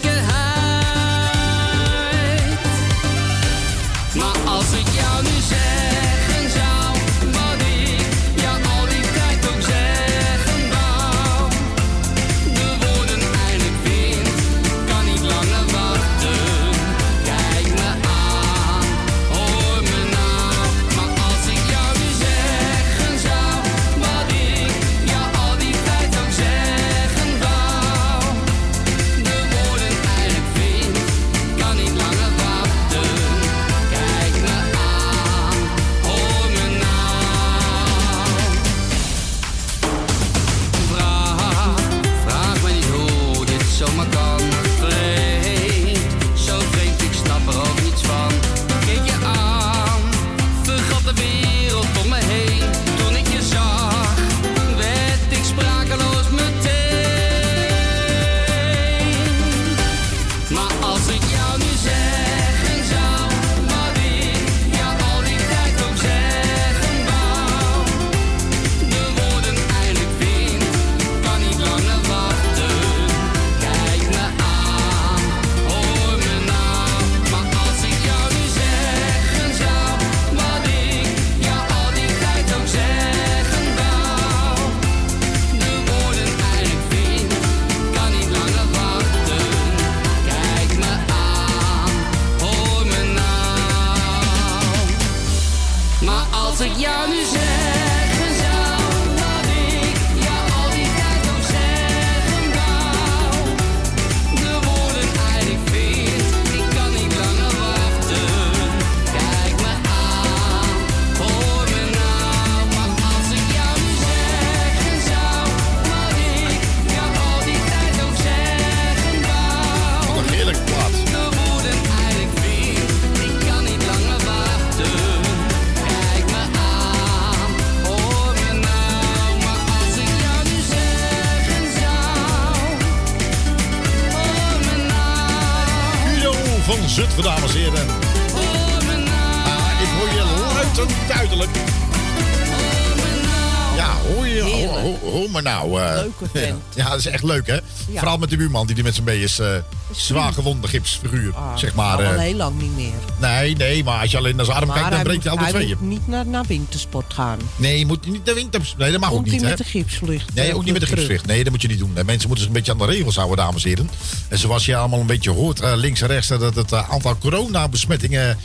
Dat 146.93 147.07
is 147.07 147.07
echt 147.13 147.23
leuk, 147.23 147.47
hè? 147.47 147.59
Vooral 147.95 148.19
met 148.19 148.31
de 148.31 148.37
buurman 148.37 148.67
die 148.67 148.77
er 148.77 148.83
met 148.83 148.95
z'n 148.95 149.03
mee 149.03 149.23
is. 149.23 149.39
eh, 149.39 149.49
zwaar 149.91 150.33
gewonde 150.33 150.69
gipsfiguur, 150.69 151.35
Ah, 151.35 151.57
zeg 151.57 151.75
maar. 151.75 151.97
Al 151.97 152.03
eh. 152.03 152.19
heel 152.19 152.35
lang 152.37 152.61
niet 152.61 152.77
meer. 152.77 152.93
nee, 153.21 153.57
nee, 153.57 153.85
maar 153.85 154.01
als 154.01 154.11
je 154.11 154.17
alleen 154.17 154.37
naar 154.37 154.45
zijn 154.45 154.57
arm 154.57 154.67
Maar 154.67 154.77
kijkt, 154.77 154.93
dan 154.95 155.03
breekt 155.03 155.23
hij 155.25 155.33
alle 155.33 155.43
hij 155.43 155.51
tweeën. 155.51 155.77
moet 155.81 155.89
niet 155.89 156.07
naar, 156.07 156.27
naar 156.27 156.45
wintersport 156.47 157.15
gaan. 157.15 157.39
Nee, 157.57 157.79
je 157.79 157.87
moet 157.87 158.07
niet 158.07 158.27
de 158.27 158.35
winter... 158.35 158.75
Nee, 158.79 158.91
dat 158.93 159.01
mag 159.01 159.13
ook 159.13 159.25
niet, 159.25 159.41
hè? 159.43 159.49
met 159.49 159.59
de 159.59 159.65
gipsvlucht? 159.65 160.35
Nee, 160.35 160.49
eh, 160.51 160.57
ook 160.57 160.65
niet 160.65 160.73
met 160.73 160.81
de 160.81 160.87
terug? 160.87 161.01
gipsvlicht. 161.05 161.27
Nee, 161.27 161.43
dat 161.43 161.53
moet 161.53 161.63
je 161.63 161.69
niet 161.69 161.79
doen. 161.79 161.93
Mensen 161.93 162.07
moeten 162.29 162.37
zich 162.39 162.47
een 162.47 162.53
beetje 162.53 162.73
aan 162.73 162.79
de 162.79 162.85
regels 162.85 163.17
houden, 163.17 163.37
dames 163.37 163.63
en 163.63 163.69
heren. 163.69 163.91
En 164.29 164.39
zoals 164.39 164.65
je 164.65 164.77
allemaal 164.77 165.01
een 165.01 165.07
beetje 165.07 165.31
hoort, 165.31 165.61
links 165.75 166.01
en 166.01 166.07
rechts, 166.07 166.29
dat 166.29 166.55
het 166.55 166.73
aantal 166.73 167.19
coronabesmettingen 167.19 168.39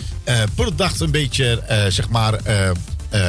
per 0.56 0.76
dag 0.76 0.99
een 0.99 1.11
beetje, 1.11 1.64
zeg 1.90 2.10
maar, 2.10 2.40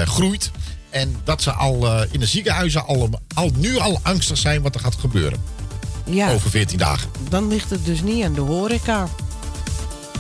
groeit. 0.04 0.47
En 0.90 1.16
dat 1.24 1.42
ze 1.42 1.52
al 1.52 1.86
eh, 1.86 2.06
in 2.10 2.20
de 2.20 2.26
ziekenhuizen 2.26 2.86
al, 2.86 3.10
al, 3.34 3.50
nu 3.54 3.78
al 3.78 4.00
angstig 4.02 4.38
zijn 4.38 4.62
wat 4.62 4.74
er 4.74 4.80
gaat 4.80 4.96
gebeuren. 5.00 5.42
Ja. 6.04 6.32
Over 6.32 6.50
14 6.50 6.78
dagen. 6.78 7.10
Dan 7.28 7.48
ligt 7.48 7.70
het 7.70 7.84
dus 7.84 8.02
niet 8.02 8.24
aan 8.24 8.34
de 8.34 8.40
horeca. 8.40 9.08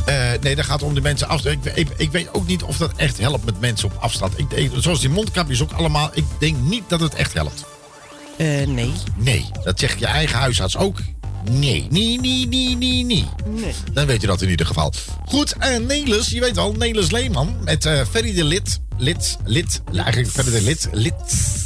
Eh, 0.04 0.30
nee, 0.40 0.56
dat 0.56 0.64
gaat 0.64 0.82
om 0.82 0.94
de 0.94 1.00
mensen 1.00 1.28
afstand. 1.28 1.66
Ik, 1.66 1.74
ik, 1.74 1.88
ik 1.96 2.10
weet 2.10 2.34
ook 2.34 2.46
niet 2.46 2.62
of 2.62 2.76
dat 2.76 2.92
echt 2.96 3.18
helpt 3.18 3.44
met 3.44 3.60
mensen 3.60 3.88
op 3.88 3.96
afstand. 4.00 4.38
Ik, 4.38 4.70
zoals 4.76 5.00
die 5.00 5.08
mondkapjes 5.08 5.62
ook 5.62 5.72
allemaal. 5.72 6.10
Ik 6.14 6.24
denk 6.38 6.56
niet 6.60 6.82
dat 6.86 7.00
het 7.00 7.14
echt 7.14 7.34
helpt. 7.34 7.64
Eh, 8.36 8.46
nee. 8.66 8.92
Nee, 9.16 9.50
dat 9.64 9.78
zegt 9.78 9.98
je 9.98 10.06
eigen 10.06 10.38
huisarts 10.38 10.76
ook. 10.76 10.98
Nee, 11.50 11.86
nee, 11.90 12.20
nee, 12.20 12.46
nee, 12.46 12.76
nee, 12.76 13.04
nee. 13.04 13.28
Nee. 13.46 13.74
Dan 13.92 14.06
weet 14.06 14.20
je 14.20 14.26
dat 14.26 14.42
in 14.42 14.48
ieder 14.48 14.66
geval. 14.66 14.92
Goed, 15.26 15.54
en 15.58 15.86
Nelis, 15.86 16.28
je 16.28 16.40
weet 16.40 16.54
wel, 16.54 16.72
Nelis 16.72 17.10
Leeman 17.10 17.56
met 17.64 17.88
Ferry 18.10 18.34
de 18.34 18.44
Lid. 18.44 18.80
Lid, 18.98 19.38
lid, 19.44 19.82
eigenlijk 19.94 20.28
Ferry 20.28 20.50
de 20.50 20.62
Lid. 20.62 20.88
Lid, 20.92 21.14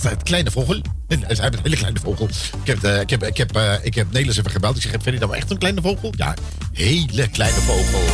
het 0.03 0.23
kleine 0.23 0.51
vogel. 0.51 0.81
Hij 1.09 1.19
heeft 1.27 1.41
een 1.41 1.59
hele 1.63 1.77
kleine 1.77 1.99
vogel. 2.01 2.29
Ik 2.63 2.67
heb, 2.67 2.83
eh, 2.85 3.01
ik 3.01 3.11
heb, 3.11 3.23
ik 3.25 3.37
heb, 3.37 3.57
eh, 3.57 3.75
ik 3.83 3.95
heb 3.95 4.13
Nelis 4.13 4.37
even 4.37 4.51
gebeld. 4.51 4.77
Ik 4.77 4.83
zeg, 4.83 4.91
heb 4.91 5.03
Ferry 5.03 5.19
dan 5.19 5.29
wel 5.29 5.37
echt 5.37 5.51
een 5.51 5.59
kleine 5.59 5.81
vogel? 5.81 6.13
Ja, 6.17 6.35
hele 6.73 7.29
kleine 7.29 7.59
vogel. 7.59 8.05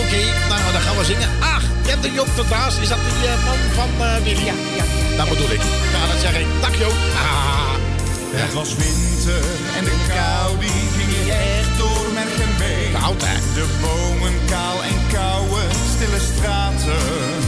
Oké, 0.00 0.22
nou 0.48 0.72
dan 0.72 0.80
gaan 0.80 0.96
we 0.96 1.04
zingen. 1.04 1.28
Ach, 1.40 1.62
je 1.84 1.90
hebt 1.90 2.02
de 2.02 2.12
Joop 2.12 2.28
de 2.36 2.44
Daas. 2.48 2.78
Is 2.78 2.88
dat 2.88 2.98
die 2.98 3.28
eh, 3.28 3.44
man 3.44 3.58
van 3.74 4.06
eh 4.06 4.16
Willy? 4.24 4.44
Ja, 4.44 4.54
ja. 4.76 4.84
Dat 5.16 5.28
bedoel 5.28 5.50
ik. 5.50 5.60
Ja, 5.92 6.06
dat 6.12 6.20
zeg 6.20 6.38
ik. 6.40 6.46
Dag 6.60 6.78
Joop. 6.78 6.96
Ah. 7.14 7.74
Het 8.30 8.52
was 8.52 8.68
winter 8.68 9.42
en 9.76 9.84
de 9.84 9.96
kou 10.08 10.58
die 10.58 10.82
ging 10.96 11.28
echt 11.28 11.78
door 11.78 12.06
merg 12.14 12.40
en 12.40 12.54
been. 12.58 13.00
Koud 13.00 13.22
hè? 13.24 13.36
De 13.54 13.66
bomen 13.80 14.34
kaal 14.50 14.82
en 14.82 14.98
koude, 15.12 15.62
stille 15.94 16.20
straten. 16.34 17.45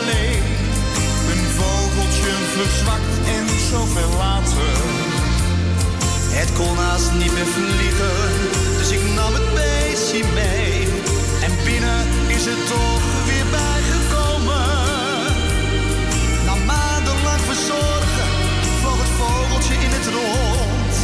Alleen. 0.00 0.42
Een 1.32 1.44
vogeltje 1.58 2.32
verzwakt 2.54 3.14
en 3.36 3.46
zoveel 3.70 4.12
later. 4.24 4.74
Het 6.38 6.52
kon 6.52 6.76
haast 6.76 7.12
niet 7.12 7.32
meer 7.36 7.50
vliegen, 7.56 8.16
dus 8.78 8.90
ik 8.90 9.02
nam 9.18 9.32
het 9.38 9.48
beestje 9.54 10.24
mee. 10.40 10.72
En 11.46 11.52
binnen 11.64 12.02
is 12.36 12.44
het 12.50 12.62
toch 12.74 13.04
weer 13.28 13.48
bijgekomen. 13.58 14.68
Na 16.46 16.54
maandenlang 16.70 17.42
verzorgen 17.50 18.28
vloog 18.80 19.00
het 19.04 19.14
vogeltje 19.20 19.74
in 19.86 19.92
het 19.96 20.06
rond. 20.16 20.94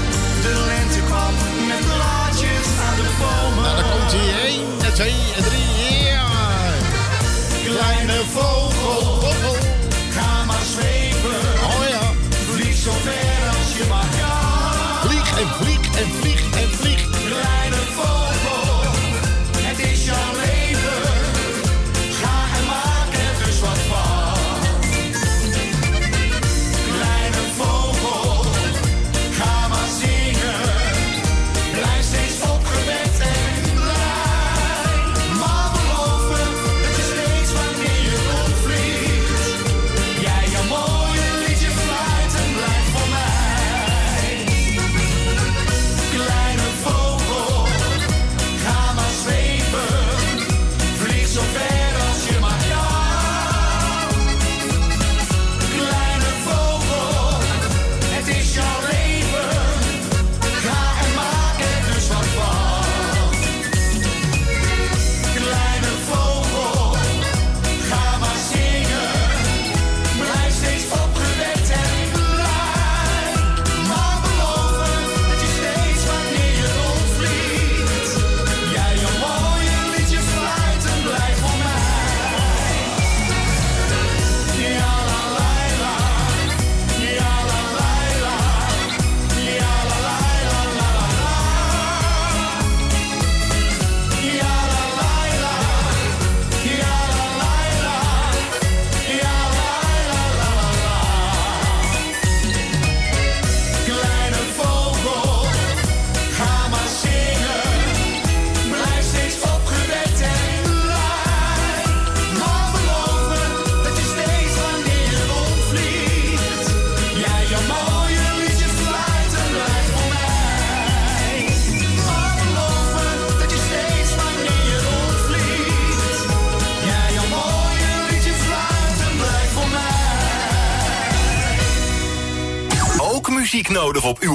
De 0.44 0.52
lente 0.70 1.00
kwam 1.08 1.34
met 1.70 1.82
blaadjes 1.90 2.68
aan 2.86 3.00
de 3.06 3.12
bomen. 3.20 3.64
Nou, 3.64 3.76
dan 3.78 3.86
komt 3.92 4.12
hij 4.16 4.28
1, 4.84 4.94
2 4.94 5.12
en 5.36 5.44
3. 5.50 5.65
Kleine 7.66 8.20
vogel, 8.32 9.20
vogel, 9.20 9.56
ga 10.10 10.44
maar 10.44 10.64
zweven. 10.72 11.40
Oh 11.62 11.88
ja. 11.88 12.12
Vlieg 12.52 12.76
zo 12.76 12.90
ver 12.90 13.48
als 13.48 13.76
je 13.76 13.84
maar 13.88 14.08
kan. 14.20 15.08
Vlieg 15.10 15.38
en 15.40 15.48
vlieg 15.48 15.98
en 15.98 16.10
vlieg 16.20 16.25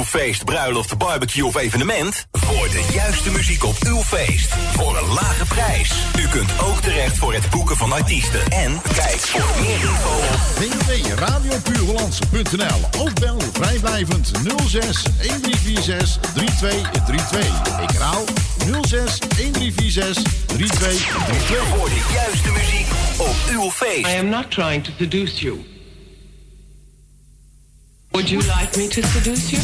feest, 0.03 0.45
bruiloft, 0.45 0.97
barbecue 0.97 1.45
of 1.45 1.55
evenement? 1.55 2.25
Voor 2.31 2.69
de 2.69 2.85
juiste 2.93 3.31
muziek 3.31 3.63
op 3.63 3.75
uw 3.79 4.01
feest. 4.01 4.53
Voor 4.73 4.97
een 4.97 5.07
lage 5.13 5.45
prijs. 5.45 5.91
U 6.19 6.27
kunt 6.27 6.51
ook 6.59 6.81
terecht 6.81 7.17
voor 7.17 7.33
het 7.33 7.49
boeken 7.49 7.77
van 7.77 7.91
artiesten. 7.91 8.41
En 8.49 8.81
kijk 8.93 9.19
voor 9.19 9.55
meer 9.59 9.73
info 9.73 10.15
op 10.33 10.39
www.radiopuurhollandse.nl 10.57 12.89
Ook 12.99 13.19
bel 13.19 13.41
vrijblijvend 13.53 14.31
06 14.67 15.03
1346 15.03 16.31
3232. 16.33 17.79
Ik 17.81 17.89
herhaal 17.89 18.23
06 18.81 19.19
1346 19.19 20.23
3232. 20.45 21.67
Voor 21.77 21.89
de 21.89 22.01
juiste 22.13 22.51
muziek 22.51 22.87
op 23.17 23.35
uw 23.51 23.71
feest. 23.71 24.07
I 24.07 24.17
am 24.17 24.29
not 24.29 24.51
trying 24.51 24.83
to 24.83 24.91
seduce 24.97 25.41
you. 25.41 25.65
Would 28.11 28.29
you 28.29 28.41
like 28.41 28.77
me 28.77 28.87
to 28.87 29.01
seduce 29.01 29.49
you? 29.51 29.61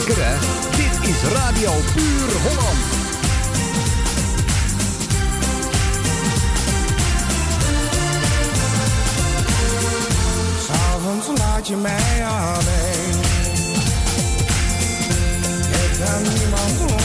Dit 0.00 1.08
is 1.08 1.22
Radio 1.22 1.70
Puur 1.94 2.30
Holland. 2.42 2.78
S'avonds 10.66 11.26
laat 11.38 11.68
je 11.68 11.76
mij 11.76 12.24
alleen. 12.24 13.20
Ik 15.70 15.98
niemand 16.22 16.99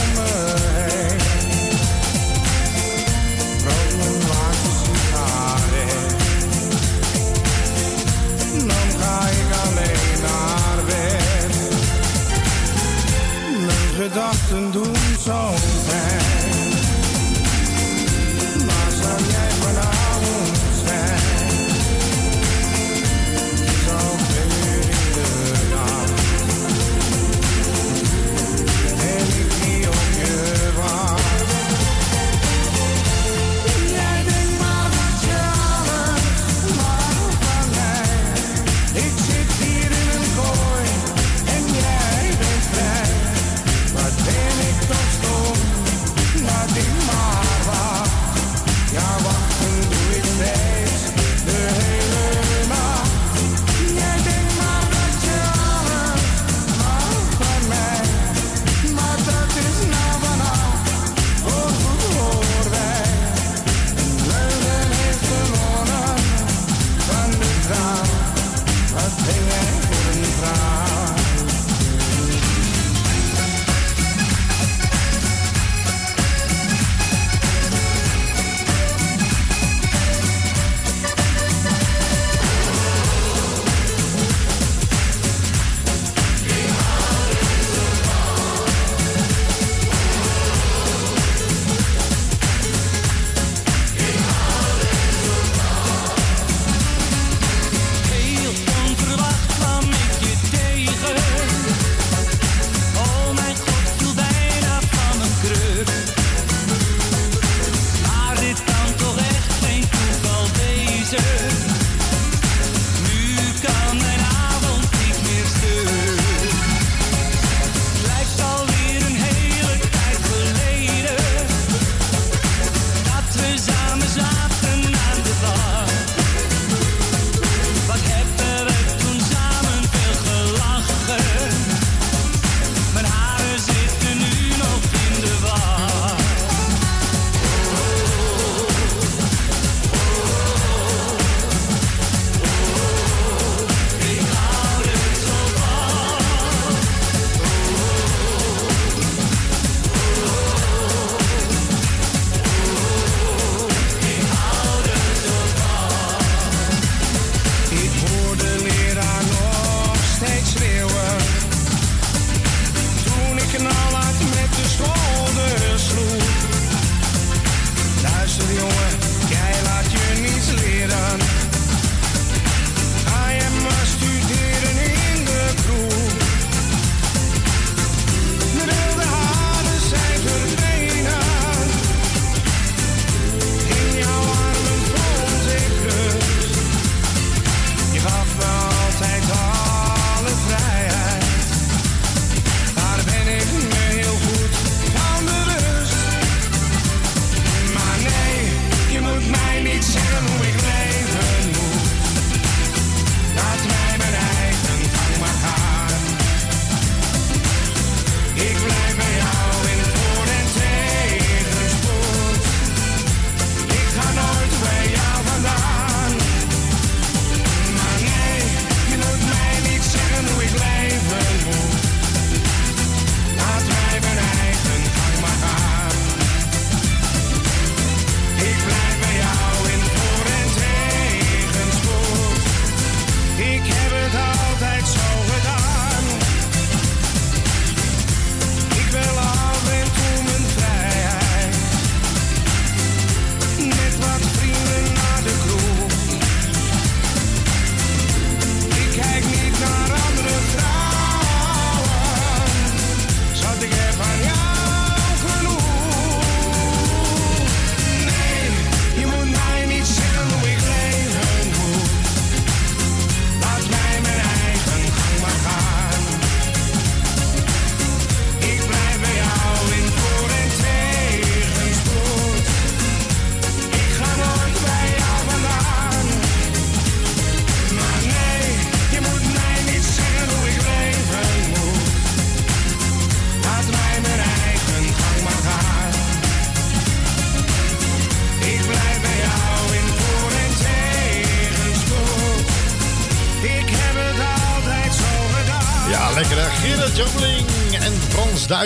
Boston 14.46 14.70
Doom 14.70 14.94
song 15.18 15.75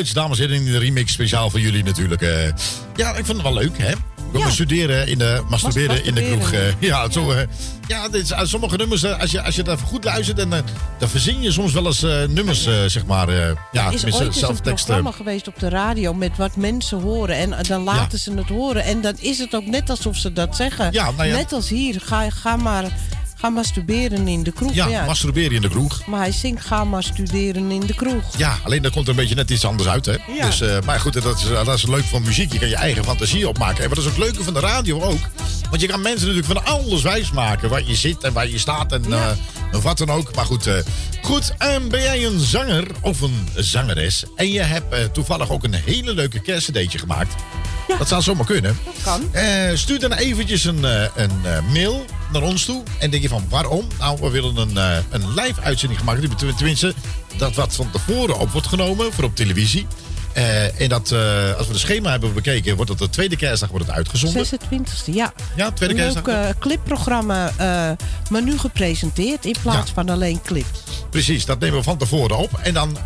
Frans-Duits, 0.00 0.12
dames 0.12 0.38
en 0.38 0.48
heren, 0.48 0.66
in 0.66 0.72
de 0.72 0.78
remix 0.78 1.12
speciaal 1.12 1.50
voor 1.50 1.60
jullie 1.60 1.84
natuurlijk. 1.84 2.22
eh. 2.22 2.52
ja, 2.96 3.08
ik 3.08 3.24
vind 3.24 3.28
het 3.28 3.42
wel 3.42 3.54
leuk, 3.54 3.78
hè? 3.78 3.92
Kom 4.32 4.42
maar 4.42 4.52
studeren 4.52 5.06
in 5.06 5.18
de, 5.18 5.42
masturberen 5.48 6.04
in 6.04 6.14
de 6.14 6.22
kroeg. 6.22 6.52
eh. 6.60 6.60
ja, 6.78 7.10
zo, 7.10 7.30
eh, 7.30 7.46
ja 7.86 8.08
dit 8.08 8.22
is, 8.22 8.50
sommige 8.50 8.76
nummers, 8.76 9.04
als 9.04 9.30
je, 9.30 9.42
als 9.42 9.54
je 9.54 9.62
daar 9.62 9.78
goed 9.78 10.04
luistert, 10.04 10.36
dan, 10.36 10.54
eh, 10.54 10.60
dan 10.98 11.08
verzin 11.08 11.42
je 11.42 11.52
soms 11.52 11.72
wel 11.72 11.86
eens 11.86 12.00
nummers, 12.28 12.62
zeg 12.86 13.06
maar. 13.06 13.30
ja, 13.30 13.90
is 13.90 14.00
tenminste, 14.00 14.24
ooit 14.24 14.36
eens 14.36 14.42
een 14.42 14.60
programma 14.62 15.10
geweest 15.10 15.48
op 15.48 15.58
de 15.58 15.68
radio 15.68 16.14
met 16.14 16.36
wat 16.36 16.56
mensen 16.56 17.00
horen. 17.00 17.36
En 17.36 17.54
dan 17.68 17.82
laten 17.82 18.18
ze 18.18 18.32
het 18.34 18.48
horen. 18.48 18.84
En 18.84 19.00
dan 19.00 19.14
is 19.18 19.38
het 19.38 19.54
ook 19.54 19.66
net 19.66 19.90
alsof 19.90 20.16
ze 20.16 20.32
dat 20.32 20.56
zeggen. 20.56 20.92
Ja, 20.92 21.10
nou 21.10 21.28
ja. 21.28 21.36
Net 21.36 21.52
als 21.52 21.68
hier. 21.68 22.00
Ga, 22.00 22.30
ga 22.30 22.56
maar 22.56 22.84
ga 23.40 23.48
masturberen 23.50 24.28
in 24.28 24.42
de 24.42 24.52
kroeg. 24.52 24.74
Ja, 24.74 25.04
masturberen 25.04 25.52
in 25.52 25.62
de 25.62 25.68
kroeg. 25.68 26.06
Maar 26.06 26.20
hij 26.20 26.32
zingt 26.32 26.64
ga 26.66 26.84
maar 26.84 27.02
studeren 27.02 27.70
in 27.70 27.80
de 27.80 27.94
kroeg. 27.94 28.36
Ja, 28.36 28.58
alleen 28.64 28.82
dat 28.82 28.92
komt 28.92 29.04
er 29.04 29.10
een 29.10 29.16
beetje 29.16 29.34
net 29.34 29.50
iets 29.50 29.64
anders 29.64 29.88
uit, 29.88 30.06
hè? 30.06 30.16
Ja. 30.36 30.46
Dus, 30.46 30.60
eh, 30.60 30.78
maar 30.84 31.00
goed, 31.00 31.12
dat 31.22 31.38
is, 31.38 31.44
dat 31.64 31.74
is 31.76 31.86
leuk 31.86 32.04
van 32.04 32.22
muziek. 32.22 32.52
Je 32.52 32.58
kan 32.58 32.68
je 32.68 32.76
eigen 32.76 33.04
fantasie 33.04 33.48
opmaken. 33.48 33.82
En 33.84 33.88
wat 33.88 33.98
is 33.98 34.06
ook 34.06 34.16
leuke 34.16 34.44
van 34.44 34.54
de 34.54 34.60
radio 34.60 35.00
ook. 35.02 35.18
Want 35.70 35.82
je 35.82 35.88
kan 35.88 36.00
mensen 36.02 36.26
natuurlijk 36.28 36.58
van 36.58 36.64
alles 36.74 37.02
wijs 37.02 37.30
maken. 37.30 37.68
Waar 37.68 37.82
je 37.86 37.94
zit 37.94 38.22
en 38.24 38.32
waar 38.32 38.48
je 38.48 38.58
staat 38.58 38.92
en 38.92 39.04
Ja. 39.08 39.36
eh, 39.72 39.80
wat 39.82 39.98
dan 39.98 40.10
ook. 40.10 40.34
Maar 40.34 40.44
goed, 40.46 40.66
eh, 40.66 40.74
goed 41.22 41.52
en 41.58 41.88
ben 41.88 42.02
jij 42.02 42.24
een 42.24 42.40
zanger 42.40 42.86
of 43.00 43.20
een 43.20 43.48
zangeres... 43.56 44.24
en 44.36 44.50
je 44.52 44.60
hebt 44.60 44.94
eh, 44.94 45.04
toevallig 45.04 45.50
ook 45.50 45.64
een 45.64 45.74
hele 45.74 46.14
leuke 46.14 46.40
kerstcd'tje 46.40 46.98
gemaakt... 46.98 47.34
Dat 47.98 48.08
zou 48.08 48.22
zomaar 48.22 48.46
kunnen. 48.46 48.78
Dat 48.84 48.94
kan. 49.04 49.34
Eh, 49.34 49.70
stuur 49.74 49.98
dan 49.98 50.12
eventjes 50.12 50.64
een, 50.64 50.84
eh, 50.84 51.02
een 51.14 51.30
eh, 51.44 51.58
mail 51.72 52.04
naar 52.32 52.42
ons 52.42 52.64
toe. 52.64 52.82
En 52.98 53.10
denk 53.10 53.22
je 53.22 53.28
van 53.28 53.44
waarom? 53.48 53.86
Nou, 53.98 54.18
we 54.20 54.30
willen 54.30 54.56
een, 54.56 54.76
eh, 54.76 54.96
een 55.10 55.34
live 55.34 55.60
uitzending 55.60 55.98
gemaakt. 56.00 56.20
hebben. 56.20 56.56
Tenminste, 56.56 56.94
dat 57.36 57.54
wat 57.54 57.74
van 57.74 57.90
tevoren 57.90 58.38
op 58.38 58.50
wordt 58.50 58.66
genomen 58.66 59.12
voor 59.12 59.24
op 59.24 59.36
televisie. 59.36 59.86
Eh, 60.32 60.80
en 60.80 60.88
dat, 60.88 61.10
eh, 61.10 61.54
als 61.56 61.66
we 61.66 61.72
de 61.72 61.78
schema 61.78 62.10
hebben 62.10 62.34
bekeken, 62.34 62.76
wordt 62.76 62.90
het 62.90 62.98
de 62.98 63.08
tweede 63.10 63.36
kerstdag 63.36 63.68
wordt 63.70 63.86
het 63.86 63.94
uitgezonden. 63.94 64.46
26e, 64.46 65.12
ja. 65.12 65.32
Ja, 65.56 65.70
tweede 65.70 65.94
Een 65.94 66.00
kerstdag. 66.00 66.26
leuk 66.26 66.36
eh, 66.36 66.50
clipprogramma, 66.58 67.52
maar 68.30 68.42
nu 68.42 68.58
gepresenteerd 68.58 69.44
in 69.44 69.56
plaats 69.62 69.88
Ja. 69.88 69.94
van 69.94 70.08
alleen 70.08 70.40
clips. 70.42 70.82
Precies, 71.10 71.44
dat 71.44 71.58
nemen 71.60 71.78
we 71.78 71.82
van 71.84 71.98
tevoren 71.98 72.38
op. 72.38 72.58
En 72.62 72.74
dan, 72.74 72.96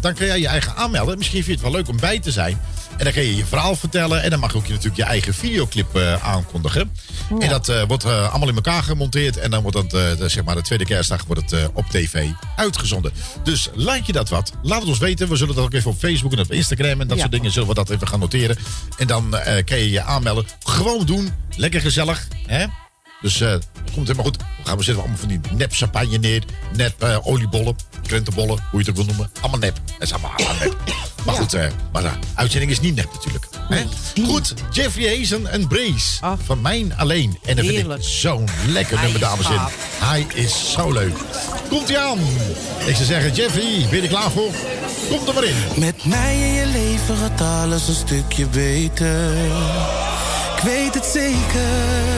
dan 0.00 0.14
kun 0.14 0.26
jij 0.26 0.40
je 0.40 0.48
eigen 0.48 0.76
aanmelden. 0.76 1.18
Misschien 1.18 1.44
vind 1.44 1.58
je 1.58 1.64
het 1.64 1.72
wel 1.72 1.80
leuk 1.82 1.88
om 1.90 2.00
bij 2.00 2.18
te 2.20 2.30
zijn. 2.30 2.60
En 2.96 3.04
dan 3.04 3.12
kun 3.12 3.22
je 3.22 3.36
je 3.36 3.46
verhaal 3.46 3.76
vertellen. 3.76 4.22
En 4.22 4.30
dan 4.30 4.40
mag 4.40 4.54
ook 4.54 4.66
je 4.66 4.70
natuurlijk 4.72 4.96
je 4.96 5.04
eigen 5.04 5.34
videoclip 5.34 5.96
eh, 5.96 6.24
aankondigen. 6.26 6.92
En 7.38 7.48
dat 7.48 7.68
eh, 7.68 7.82
wordt 7.82 8.04
eh, 8.04 8.30
allemaal 8.30 8.48
in 8.48 8.54
elkaar 8.54 8.82
gemonteerd. 8.82 9.36
En 9.36 9.50
dan 9.50 9.62
wordt 9.62 9.76
dat, 9.76 9.90
de, 9.90 10.28
zeg 10.28 10.44
maar, 10.44 10.54
de 10.54 10.62
tweede 10.62 10.84
kerstdag 10.84 11.24
wordt 11.24 11.50
het, 11.50 11.70
op 11.72 11.86
tv 11.90 12.28
uitgezonden. 12.56 13.12
Dus 13.42 13.70
lijkt 13.74 14.06
je 14.06 14.12
dat 14.12 14.28
wat? 14.28 14.52
Laat 14.62 14.80
het 14.80 14.88
ons 14.88 14.98
weten. 14.98 15.28
We 15.28 15.36
zullen 15.36 15.54
dat 15.54 15.64
ook 15.64 15.72
even 15.74 15.90
op 15.90 15.98
Facebook 15.98 16.32
en 16.32 16.38
op 16.38 16.52
Instagram 16.52 17.00
en 17.00 17.06
dat 17.08 17.16
Ja. 17.16 17.22
soort 17.22 17.32
dingen 17.32 17.50
zullen 17.50 17.68
we 17.68 17.74
dat 17.74 17.90
even 17.90 18.08
gaan 18.08 18.20
noteren. 18.20 18.56
En 18.96 19.06
dan 19.06 19.30
kan 19.64 19.78
je 19.78 19.90
je 19.90 20.02
aanmelden. 20.02 20.44
Gewoon 20.64 21.06
doen. 21.06 21.32
Lekker 21.56 21.80
gezellig. 21.80 22.28
Hè? 22.46 22.66
Dus 23.26 23.40
eh 23.40 23.54
komt 23.94 24.06
helemaal 24.06 24.24
goed. 24.24 24.36
We 24.36 24.44
gaan 24.64 24.76
we 24.76 24.82
zetten 24.82 25.02
allemaal 25.02 25.20
van 25.20 25.28
die 25.28 25.40
nep 25.52 25.72
champagne 25.72 26.18
neer. 26.18 26.42
Nep 26.76 27.02
eh, 27.02 27.26
oliebollen, 27.26 27.76
krentenbollen, 28.02 28.58
hoe 28.70 28.70
je 28.70 28.78
het 28.78 28.88
ook 28.88 28.96
wil 28.96 29.04
noemen. 29.04 29.30
Allemaal 29.40 29.58
nep. 29.58 29.80
Dat 29.86 30.02
is 30.02 30.12
allemaal, 30.12 30.30
allemaal 30.36 30.56
nep. 30.58 30.76
Maar 31.24 31.34
goed, 31.34 31.54
eh, 31.54 31.66
maar 31.92 32.02
de 32.02 32.10
uitzending 32.34 32.70
is 32.70 32.80
niet 32.80 32.94
nep 32.94 33.12
natuurlijk. 33.12 33.46
Hè? 33.68 33.84
Goed, 34.24 34.54
Jeffrey 34.70 35.16
Hazen 35.16 35.46
en 35.46 35.68
Brace. 35.68 36.36
Van 36.44 36.60
Mijn 36.60 36.96
Alleen. 36.96 37.38
En 37.44 37.56
dat 37.56 37.64
vind 37.66 37.90
ik 37.90 38.02
zo'n 38.02 38.48
lekker 38.66 38.94
Hij 38.94 39.04
nummer, 39.04 39.20
dames 39.20 39.46
en 39.46 39.50
heren. 39.50 39.68
Hij 39.98 40.26
is 40.34 40.72
zo 40.72 40.92
leuk. 40.92 41.16
Komt 41.68 41.88
ie 41.88 41.98
aan. 41.98 42.18
Ik 42.86 42.94
zou 42.94 43.04
zeggen, 43.04 43.32
Jeffrey, 43.34 43.86
ben 43.90 43.96
je 43.96 44.02
er 44.02 44.08
klaar 44.08 44.30
voor? 44.30 44.50
Kom 45.08 45.28
er 45.28 45.34
maar 45.34 45.44
in. 45.44 45.56
Met 45.76 46.04
mij 46.04 46.34
in 46.36 46.54
je 46.54 46.66
leven 46.66 47.16
gaat 47.16 47.40
alles 47.40 47.88
een 47.88 47.94
stukje 47.94 48.46
beter. 48.46 49.34
Ik 50.56 50.62
weet 50.62 50.94
het 50.94 51.04
zeker, 51.04 52.15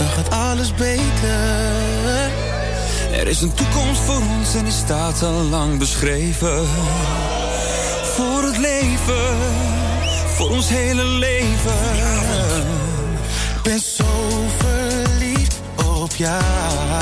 dan 0.00 0.08
gaat 0.08 0.30
alles 0.30 0.74
beter. 0.74 2.30
Er 3.12 3.26
is 3.26 3.40
een 3.40 3.54
toekomst 3.54 4.00
voor 4.00 4.22
ons 4.38 4.54
en 4.54 4.64
die 4.64 4.72
staat 4.72 5.22
al 5.22 5.42
lang 5.42 5.78
beschreven. 5.78 6.66
Voor 8.02 8.42
het 8.42 8.56
leven, 8.56 9.36
voor 10.34 10.50
ons 10.50 10.68
hele 10.68 11.04
leven. 11.04 11.72
Ik 13.56 13.62
ben 13.62 13.80
zo 13.80 14.04
verliefd 14.58 15.60
op 15.84 16.14
jou. 16.14 16.99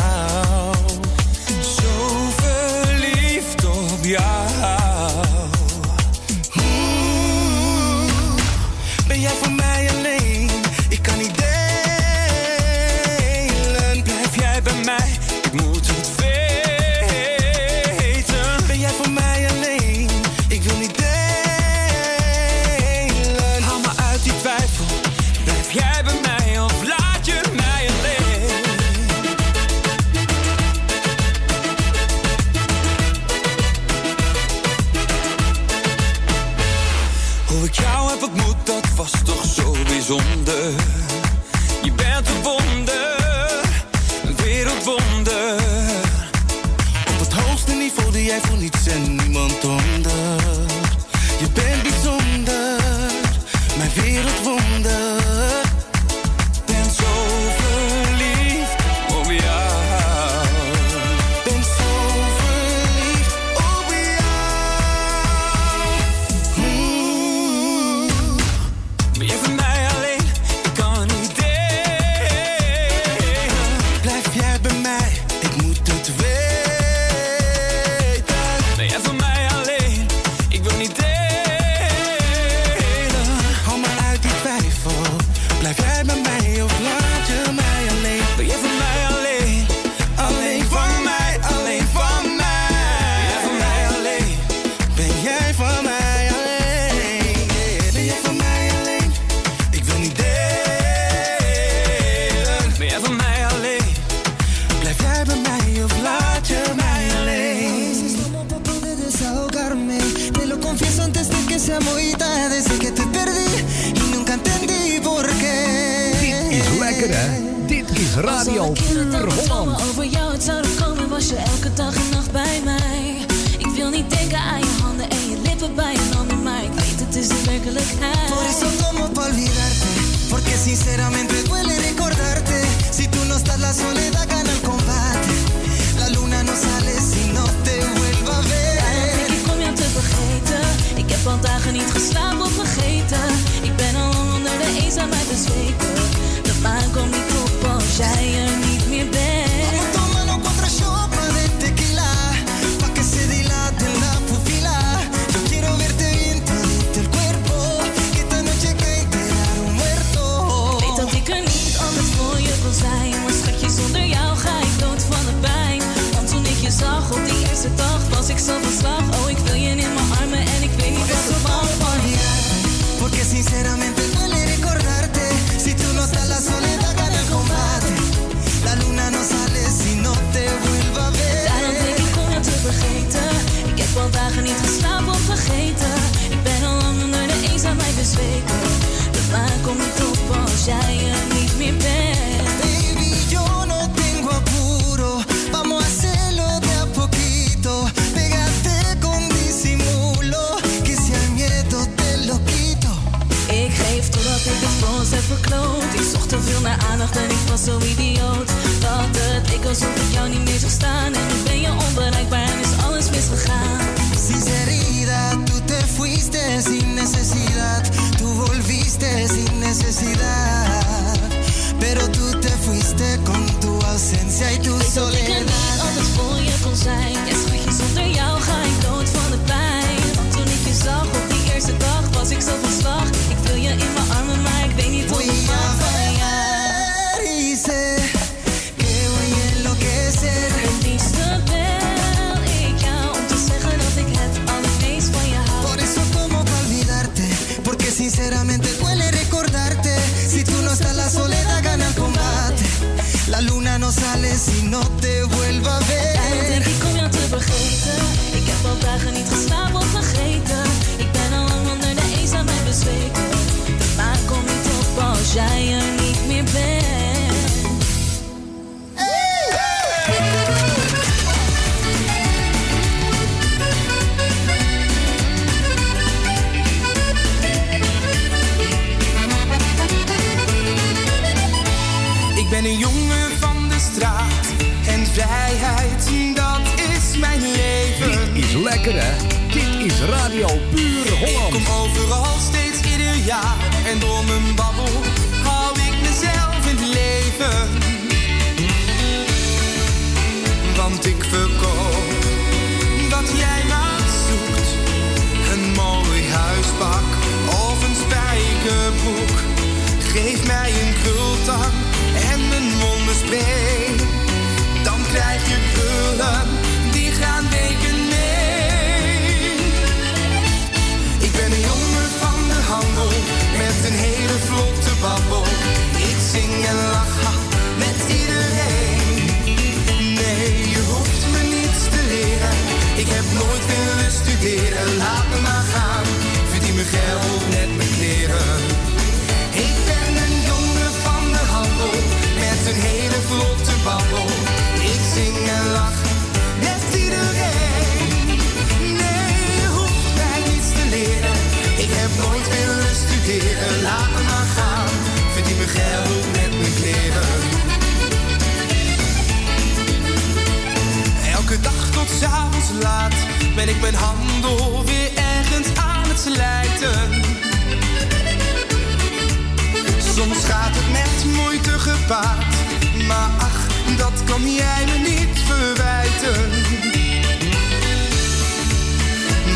Maar 372.09 373.31
ach, 373.39 373.67
dat 373.97 374.25
kan 374.25 374.55
jij 374.55 374.85
me 374.87 374.99
niet 374.99 375.39
verwijten. 375.45 376.51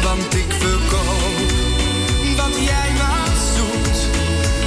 Want 0.03 0.35
ik 0.35 0.53
verkoop 0.59 1.51
wat 2.37 2.55
jij 2.65 2.91
maar 2.99 3.37
zoekt. 3.57 3.99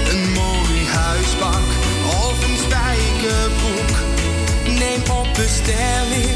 Een 0.10 0.32
mooi 0.32 0.88
huispak 0.88 1.66
of 2.06 2.44
een 2.44 2.58
spijkerbroek. 2.58 3.98
Neem 4.66 5.02
op 5.18 5.28
bestelling 5.34 6.35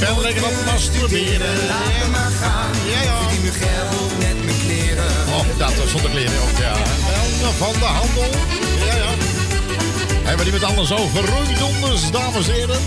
ben 0.00 0.20
lekker 0.20 0.44
aan 0.44 0.52
het 0.52 0.64
masturberen. 0.64 1.66
Laat 1.68 1.98
me 2.02 2.08
maar 2.10 2.32
gaan. 2.40 2.70
Ja, 2.92 3.02
ja. 3.02 3.18
Verdien 3.20 3.42
mijn 3.42 3.54
geld 3.54 4.18
met 4.18 4.44
mijn 4.44 4.58
kleren. 4.66 5.10
Oh, 5.36 5.58
dat 5.58 5.74
was 5.74 5.90
zonder 5.90 6.10
kleren 6.10 6.40
ook, 6.42 6.58
ja. 6.58 6.74
Wel 7.40 7.52
van 7.52 7.72
de 7.72 7.84
handel. 7.84 8.30
Ja, 8.86 8.94
ja. 8.96 9.10
Hebben 10.22 10.44
we 10.44 10.50
die 10.50 10.60
met 10.60 10.70
alles 10.70 10.92
over 10.92 11.24
roeidonders, 11.28 12.10
dames 12.10 12.48
en 12.48 12.54
heren? 12.54 12.80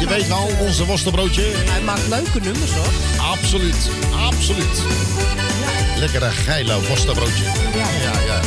Je 0.00 0.06
weet 0.08 0.28
wel, 0.28 0.50
onze 0.60 0.84
worstenbroodje. 0.84 1.42
Hij 1.42 1.80
maakt 1.80 2.08
leuke 2.08 2.40
nummers 2.40 2.72
hoor. 2.72 2.92
Absoluut, 3.30 3.90
absoluut. 4.26 4.82
Lekkere 5.96 6.30
geile 6.30 6.86
worstenbroodje. 6.88 7.44
Ja, 7.74 7.88
ja, 8.02 8.20
ja. 8.26 8.40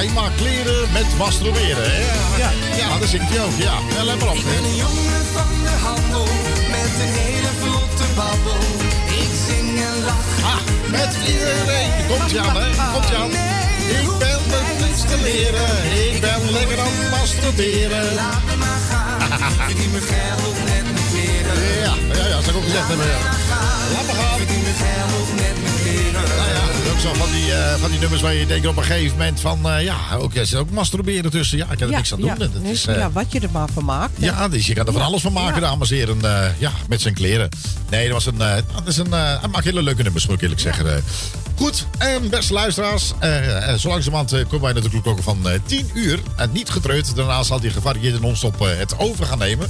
Hij 0.00 0.08
maakt 0.08 0.34
kleren 0.34 0.92
met 0.92 1.18
masturberen. 1.18 1.90
hè? 1.90 2.00
Ja, 2.38 2.50
ja. 2.76 2.98
dat 2.98 3.08
zingt 3.08 3.28
hij 3.28 3.40
ook. 3.44 3.56
Ja, 3.56 3.74
ja 3.94 4.04
let 4.04 4.18
maar 4.18 4.28
op. 4.28 4.34
Ik 4.34 4.44
ben 4.44 4.64
een 4.64 4.76
jongen 4.76 5.24
van 5.36 5.50
de 5.66 5.74
handel 5.86 6.28
met 6.76 6.92
een 7.04 7.12
hele 7.22 7.52
vlotte 7.60 8.06
babbel. 8.16 8.62
Ik 9.22 9.32
zing 9.46 9.80
en 9.88 10.04
lach. 10.08 10.30
Ah, 10.52 10.60
met 10.90 11.12
iedereen. 11.32 11.90
Komt 12.08 12.30
je 12.30 12.40
aan, 12.40 12.56
hè? 12.56 12.92
Komt 12.92 13.08
je 13.08 13.16
aan. 13.16 13.30
Ik 14.00 14.08
ben 14.18 14.40
met 14.52 14.86
niets 14.86 15.02
te 15.10 15.16
leren. 15.22 15.70
Ik 16.08 16.20
ben 16.20 16.50
lekker 16.50 16.80
aan 16.80 16.94
het 16.98 17.10
masturberen. 17.10 18.14
Laat 18.14 18.42
me 18.46 18.56
maar 18.56 18.82
gaan. 18.90 19.20
Verdien 19.68 19.90
mijn 19.90 20.02
geld 20.02 20.54
kleren. 20.64 20.69
Ja, 21.54 21.94
ja, 22.14 22.26
ja, 22.28 22.34
dat 22.34 22.44
zou 22.44 22.48
ik 22.48 22.56
ook 22.56 22.64
gezegd 22.64 22.88
hebben. 22.88 23.06
Ja. 23.06 23.18
Laat 23.92 24.06
maar 24.06 24.14
gaan. 24.14 24.38
Nou 26.36 26.50
ja, 26.50 26.90
ook 26.92 26.98
zo 26.98 27.14
van 27.14 27.30
die, 27.30 27.52
eh, 27.52 27.74
van 27.80 27.90
die 27.90 27.98
nummers 27.98 28.22
waar 28.22 28.34
je 28.34 28.46
denkt 28.46 28.66
op 28.66 28.76
een 28.76 28.82
gegeven 28.82 29.16
moment 29.16 29.40
van... 29.40 29.70
eh, 29.70 29.84
ja, 29.84 29.96
ook, 30.18 30.34
er 30.34 30.46
zit 30.46 30.58
ook 30.58 30.70
masturberen 30.70 31.30
tussen. 31.30 31.58
Ja, 31.58 31.66
ik 31.70 31.78
kan 31.78 31.88
er 31.90 31.94
niks 31.96 32.12
aan 32.12 32.18
doen. 32.20 32.28
ja, 32.28 32.34
Dat 32.34 32.54
nee, 32.62 32.72
is, 32.72 32.86
eh, 32.86 32.96
ja, 32.96 33.10
wat 33.10 33.32
je 33.32 33.40
er 33.40 33.50
maar 33.52 33.68
van 33.74 33.84
maakt. 33.84 34.18
hè. 34.20 34.24
Ja, 34.26 34.48
dus 34.48 34.66
je 34.66 34.74
kan 34.74 34.86
er 34.86 34.92
van 34.92 35.02
alles 35.02 35.22
van 35.22 35.32
maken, 35.32 35.60
Ja. 35.60 35.68
dames 35.68 35.90
en 35.90 35.96
heren. 35.96 36.54
ja, 36.58 36.72
met 36.88 37.00
zijn 37.00 37.14
kleren. 37.14 37.48
Nee, 37.90 38.04
dat 38.04 38.12
was 38.12 38.26
een. 38.26 38.38
dat 38.38 38.86
is 38.86 38.96
een 38.96 39.12
hij 39.12 39.48
maakt 39.50 39.64
hele 39.64 39.82
leuke 39.82 40.02
nummers, 40.02 40.26
moet 40.26 40.34
ik 40.36 40.42
eerlijk 40.42 40.60
zeggen. 40.60 41.04
Goed, 41.56 41.86
en 41.98 42.28
beste 42.28 42.52
luisteraars. 42.52 43.12
zo 43.78 43.88
langzamerhand 43.88 44.30
komen 44.30 44.60
wij 44.60 44.72
natuurlijk 44.72 45.06
ook 45.06 45.22
van 45.22 45.48
eh 45.48 45.58
10 45.66 45.90
uur. 45.94 46.18
En 46.36 46.50
niet 46.52 46.70
getreurd. 46.70 47.16
Daarna 47.16 47.42
zal 47.42 47.60
hij 47.60 47.70
gevarieerde 47.70 48.20
non-stop 48.20 48.58
het 48.58 48.98
over 48.98 49.26
gaan 49.26 49.38
nemen. 49.38 49.68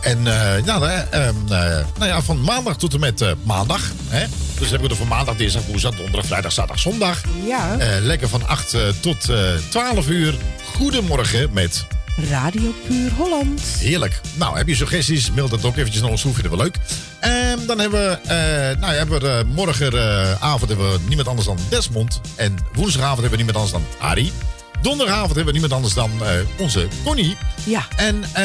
En 0.00 0.26
eh, 0.26 0.64
ja, 0.64 0.80
eh, 0.80 1.26
ehm, 1.26 1.34
eh, 1.48 1.84
nou 1.98 2.10
ja, 2.10 2.22
van 2.22 2.40
maandag 2.40 2.76
tot 2.76 2.94
en 2.94 3.00
met 3.00 3.20
eh, 3.20 3.30
maandag. 3.42 3.90
Hè? 4.08 4.26
Dus 4.58 4.70
hebben 4.70 4.88
we 4.88 4.94
er 4.94 5.00
van 5.00 5.08
maandag, 5.08 5.36
dinsdag, 5.36 5.66
woensdag, 5.66 5.94
donderdag, 5.94 6.26
vrijdag, 6.26 6.52
zaterdag, 6.52 6.80
zondag. 6.80 7.20
Ja. 7.46 7.76
Lekker 8.00 8.28
van 8.28 8.46
8 8.48 8.74
eh, 8.74 8.80
tot 9.00 9.28
eh 9.28 9.38
12 9.70 10.08
uur. 10.08 10.34
Goedemorgen 10.76 11.52
met 11.52 11.86
Radio 12.30 12.74
Puur 12.86 13.12
Holland. 13.12 13.62
Heerlijk. 13.78 14.20
Nou, 14.34 14.56
heb 14.56 14.68
je 14.68 14.74
suggesties? 14.74 15.30
Mail 15.30 15.48
dat 15.48 15.64
ook 15.64 15.76
eventjes 15.76 16.02
naar 16.02 16.10
ons 16.10 16.22
toe. 16.22 16.32
Vinden 16.32 16.50
we 16.52 16.56
leuk. 16.56 16.76
En 17.20 17.66
dan 17.66 17.78
hebben 17.78 18.00
we, 18.00 18.18
eh, 18.28 18.80
nou, 18.80 18.94
hebben 18.94 19.20
we 19.20 19.44
morgenavond 19.54 20.68
hebben 20.70 20.92
we 20.92 20.98
niemand 21.06 21.28
anders 21.28 21.46
dan 21.46 21.58
Desmond. 21.68 22.20
En 22.36 22.56
woensdagavond 22.72 23.20
hebben 23.20 23.38
we 23.38 23.44
niemand 23.44 23.56
anders 23.56 23.72
dan 23.72 24.08
Arie. 24.08 24.32
Donderdagavond 24.82 25.34
hebben 25.34 25.44
we 25.44 25.52
niemand 25.52 25.72
anders 25.72 25.94
dan 25.94 26.10
eh, 26.22 26.30
onze 26.58 26.88
Connie. 27.04 27.36
Ja. 27.64 27.82
En, 27.96 28.24
eh, 28.32 28.42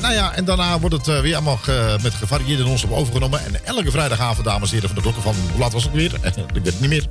nou 0.00 0.14
ja, 0.14 0.34
en 0.34 0.44
daarna 0.44 0.78
wordt 0.78 0.94
het 0.94 1.08
eh, 1.08 1.20
weer 1.20 1.34
allemaal 1.34 1.60
met 2.02 2.14
gevarieerde 2.14 2.64
non-stop 2.64 2.92
overgenomen. 2.92 3.44
En 3.44 3.64
elke 3.64 3.90
vrijdagavond, 3.90 4.46
dames 4.46 4.68
en 4.68 4.74
heren 4.74 4.88
van 4.88 4.96
de 4.96 5.02
klokken 5.02 5.22
van... 5.22 5.34
Hoe 5.50 5.60
laat 5.60 5.72
was 5.72 5.84
het 5.84 5.92
weer? 5.92 6.12
Ik 6.22 6.32
weet 6.52 6.66
het 6.66 6.80
niet 6.80 6.90
meer. 6.90 7.06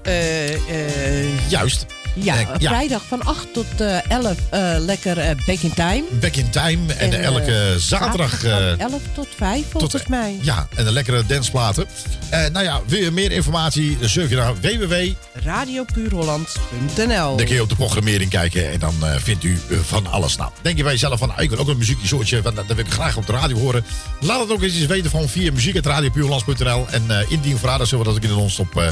Juist. 1.49 1.85
ja, 2.15 2.35
vrijdag 2.59 3.01
van 3.07 3.23
8 3.23 3.53
tot 3.53 3.65
eh 3.81 4.11
11 4.11 4.35
eh, 4.49 4.75
lekker 4.79 5.15
back 5.45 5.59
in 5.59 5.73
time. 5.73 6.03
Back 6.19 6.35
in 6.35 6.49
time. 6.49 6.93
En, 6.93 7.13
En, 7.13 7.23
elke 7.23 7.75
zaterdag... 7.77 8.39
van 8.39 8.49
eh, 8.49 8.79
11 8.79 9.01
tot 9.13 9.27
5 9.37 9.65
volgens 9.69 10.07
mij. 10.07 10.37
Ja, 10.41 10.67
en 10.75 10.85
de 10.85 10.91
lekkere 10.91 11.25
danceplaten. 11.25 11.85
Eh 12.29 12.45
nou 12.51 12.65
ja, 12.65 12.81
wil 12.85 12.99
je 12.99 13.11
meer 13.11 13.31
informatie? 13.31 13.97
Dan 13.99 14.09
surf 14.09 14.29
je 14.29 14.35
naar 14.35 14.55
www. 14.55 14.93
Radiopuurholland.nl 15.33 17.35
Dan 17.35 17.45
kun 17.45 17.55
je 17.55 17.61
op 17.61 17.69
de 17.69 17.75
programmering 17.75 18.29
kijken 18.29 18.66
en 18.71 18.79
dan 18.79 18.95
eh, 19.01 19.15
vindt 19.15 19.43
u 19.43 19.59
eh, 19.69 19.77
van 19.79 20.07
alles. 20.07 20.35
Nou, 20.35 20.51
denk 20.61 20.77
je 20.77 20.83
bij 20.83 20.91
jezelf 20.91 21.19
van, 21.19 21.35
ah, 21.35 21.43
ik 21.43 21.49
wil 21.49 21.59
ook 21.59 21.67
een 21.67 21.77
muziekje 21.77 22.07
soortje, 22.07 22.41
want 22.41 22.55
dat 22.55 22.65
wil 22.65 22.77
ik 22.77 22.91
graag 22.91 23.17
op 23.17 23.25
de 23.25 23.31
radio 23.31 23.57
horen. 23.57 23.85
Laat 24.19 24.39
het 24.39 24.51
ook 24.51 24.61
eens 24.61 24.85
weten 24.85 25.11
van 25.11 25.29
via 25.29 25.51
muziek.radiopuurlands.nl 25.51 26.85
en 26.89 27.03
eh 27.07 27.31
indien 27.31 27.57
vragen, 27.57 27.77
dan 27.77 27.87
zullen 27.87 28.05
we 28.05 28.11
dat 28.11 28.19
ook 28.19 28.29
in 28.29 28.35
de 28.35 28.41
non-stop 28.41 28.75
eh, 28.75 28.87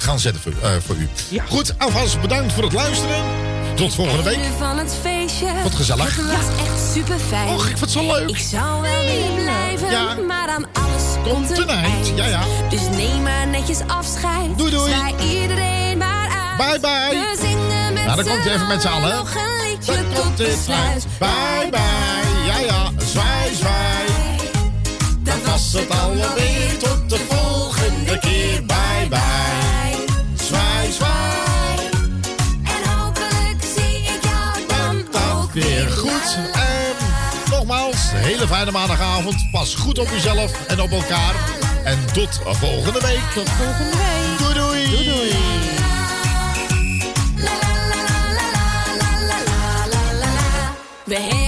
gaan 0.00 0.18
zetten 0.18 0.42
voor, 0.42 0.52
eh, 0.62 0.70
voor 0.86 0.96
u. 0.96 1.08
Goed, 1.48 1.74
alvast 1.78 2.20
bedankt 2.20 2.52
voor 2.52 2.62
het 2.62 2.72
luisteren. 2.72 3.24
Tot 3.74 3.94
volgende 3.94 4.22
week. 4.22 4.38
Van 4.58 4.78
het 4.78 4.96
feestje. 5.02 5.46
Wat 5.62 5.74
gezellig. 5.74 6.16
Het 6.16 6.26
was 6.26 6.66
echt 6.66 6.92
super 6.92 7.18
fijn. 7.18 7.48
Och, 7.48 7.68
ik 7.68 7.78
vond 7.78 7.80
het 7.80 7.90
zo 7.90 8.06
leuk. 8.06 8.28
Ik 8.28 8.36
zou 8.36 8.82
wel 8.82 9.04
willen 9.04 9.34
blijven, 9.34 10.26
maar 10.26 10.48
aan 10.48 10.64
alles 10.72 11.32
komt 11.32 11.58
een 11.58 11.68
eind. 11.68 12.12
Ja, 12.16 12.26
ja. 12.26 12.42
Dus 12.70 12.80
neem 12.96 13.22
maar 13.22 13.46
netjes 13.46 13.78
afscheid. 13.86 14.58
Doei, 14.58 14.70
doei. 14.70 14.92
Zwaai 14.92 15.14
iedereen 15.40 15.98
maar 15.98 16.28
uit. 16.28 16.80
Bye, 16.80 16.80
bye. 16.80 17.89
Nou, 18.04 18.16
dan 18.16 18.24
komt 18.34 18.44
hij 18.44 18.54
even 18.54 18.66
met 18.66 18.82
z'n 18.82 18.88
allen. 18.88 19.16
Nog 19.16 19.34
een 19.34 19.68
liedje 19.70 19.94
Dan 19.94 20.04
tot 20.14 20.22
komt 20.22 20.36
dit. 20.36 20.66
Bye, 21.18 21.68
bye. 21.70 21.80
Ja, 22.46 22.58
ja. 22.58 22.90
Zwaai, 22.96 23.54
zwaai. 23.54 24.06
Dat 25.18 25.42
was 25.44 25.72
het 25.72 26.00
alweer. 26.00 26.78
Tot 26.78 27.10
de 27.10 27.18
volgende 27.28 28.18
keer. 28.18 28.64
Bye, 28.64 29.08
bye. 29.08 30.04
Zwaai, 30.44 30.92
zwaai. 30.92 31.88
En 32.64 32.90
hopelijk 32.90 33.62
zie 33.76 34.02
ik 34.02 34.20
jou 34.22 34.66
dan 34.68 35.22
ook 35.32 35.52
Weer 35.52 35.90
goed. 35.90 36.38
En 36.52 36.94
nogmaals, 37.50 37.96
hele 38.14 38.46
fijne 38.46 38.70
maandagavond. 38.70 39.50
Pas 39.52 39.74
goed 39.74 39.98
op 39.98 40.08
jezelf 40.10 40.66
en 40.66 40.80
op 40.80 40.90
elkaar. 40.90 41.34
En 41.84 41.98
tot 42.12 42.40
volgende 42.44 43.00
week. 43.00 43.22
Tot 43.34 43.48
volgende 43.50 43.96
week. 43.96 44.38
Doei, 44.38 44.54
doei. 44.54 44.90
Doei, 44.90 45.04
doei. 45.04 45.69
We 51.10 51.16
hebben 51.16 51.39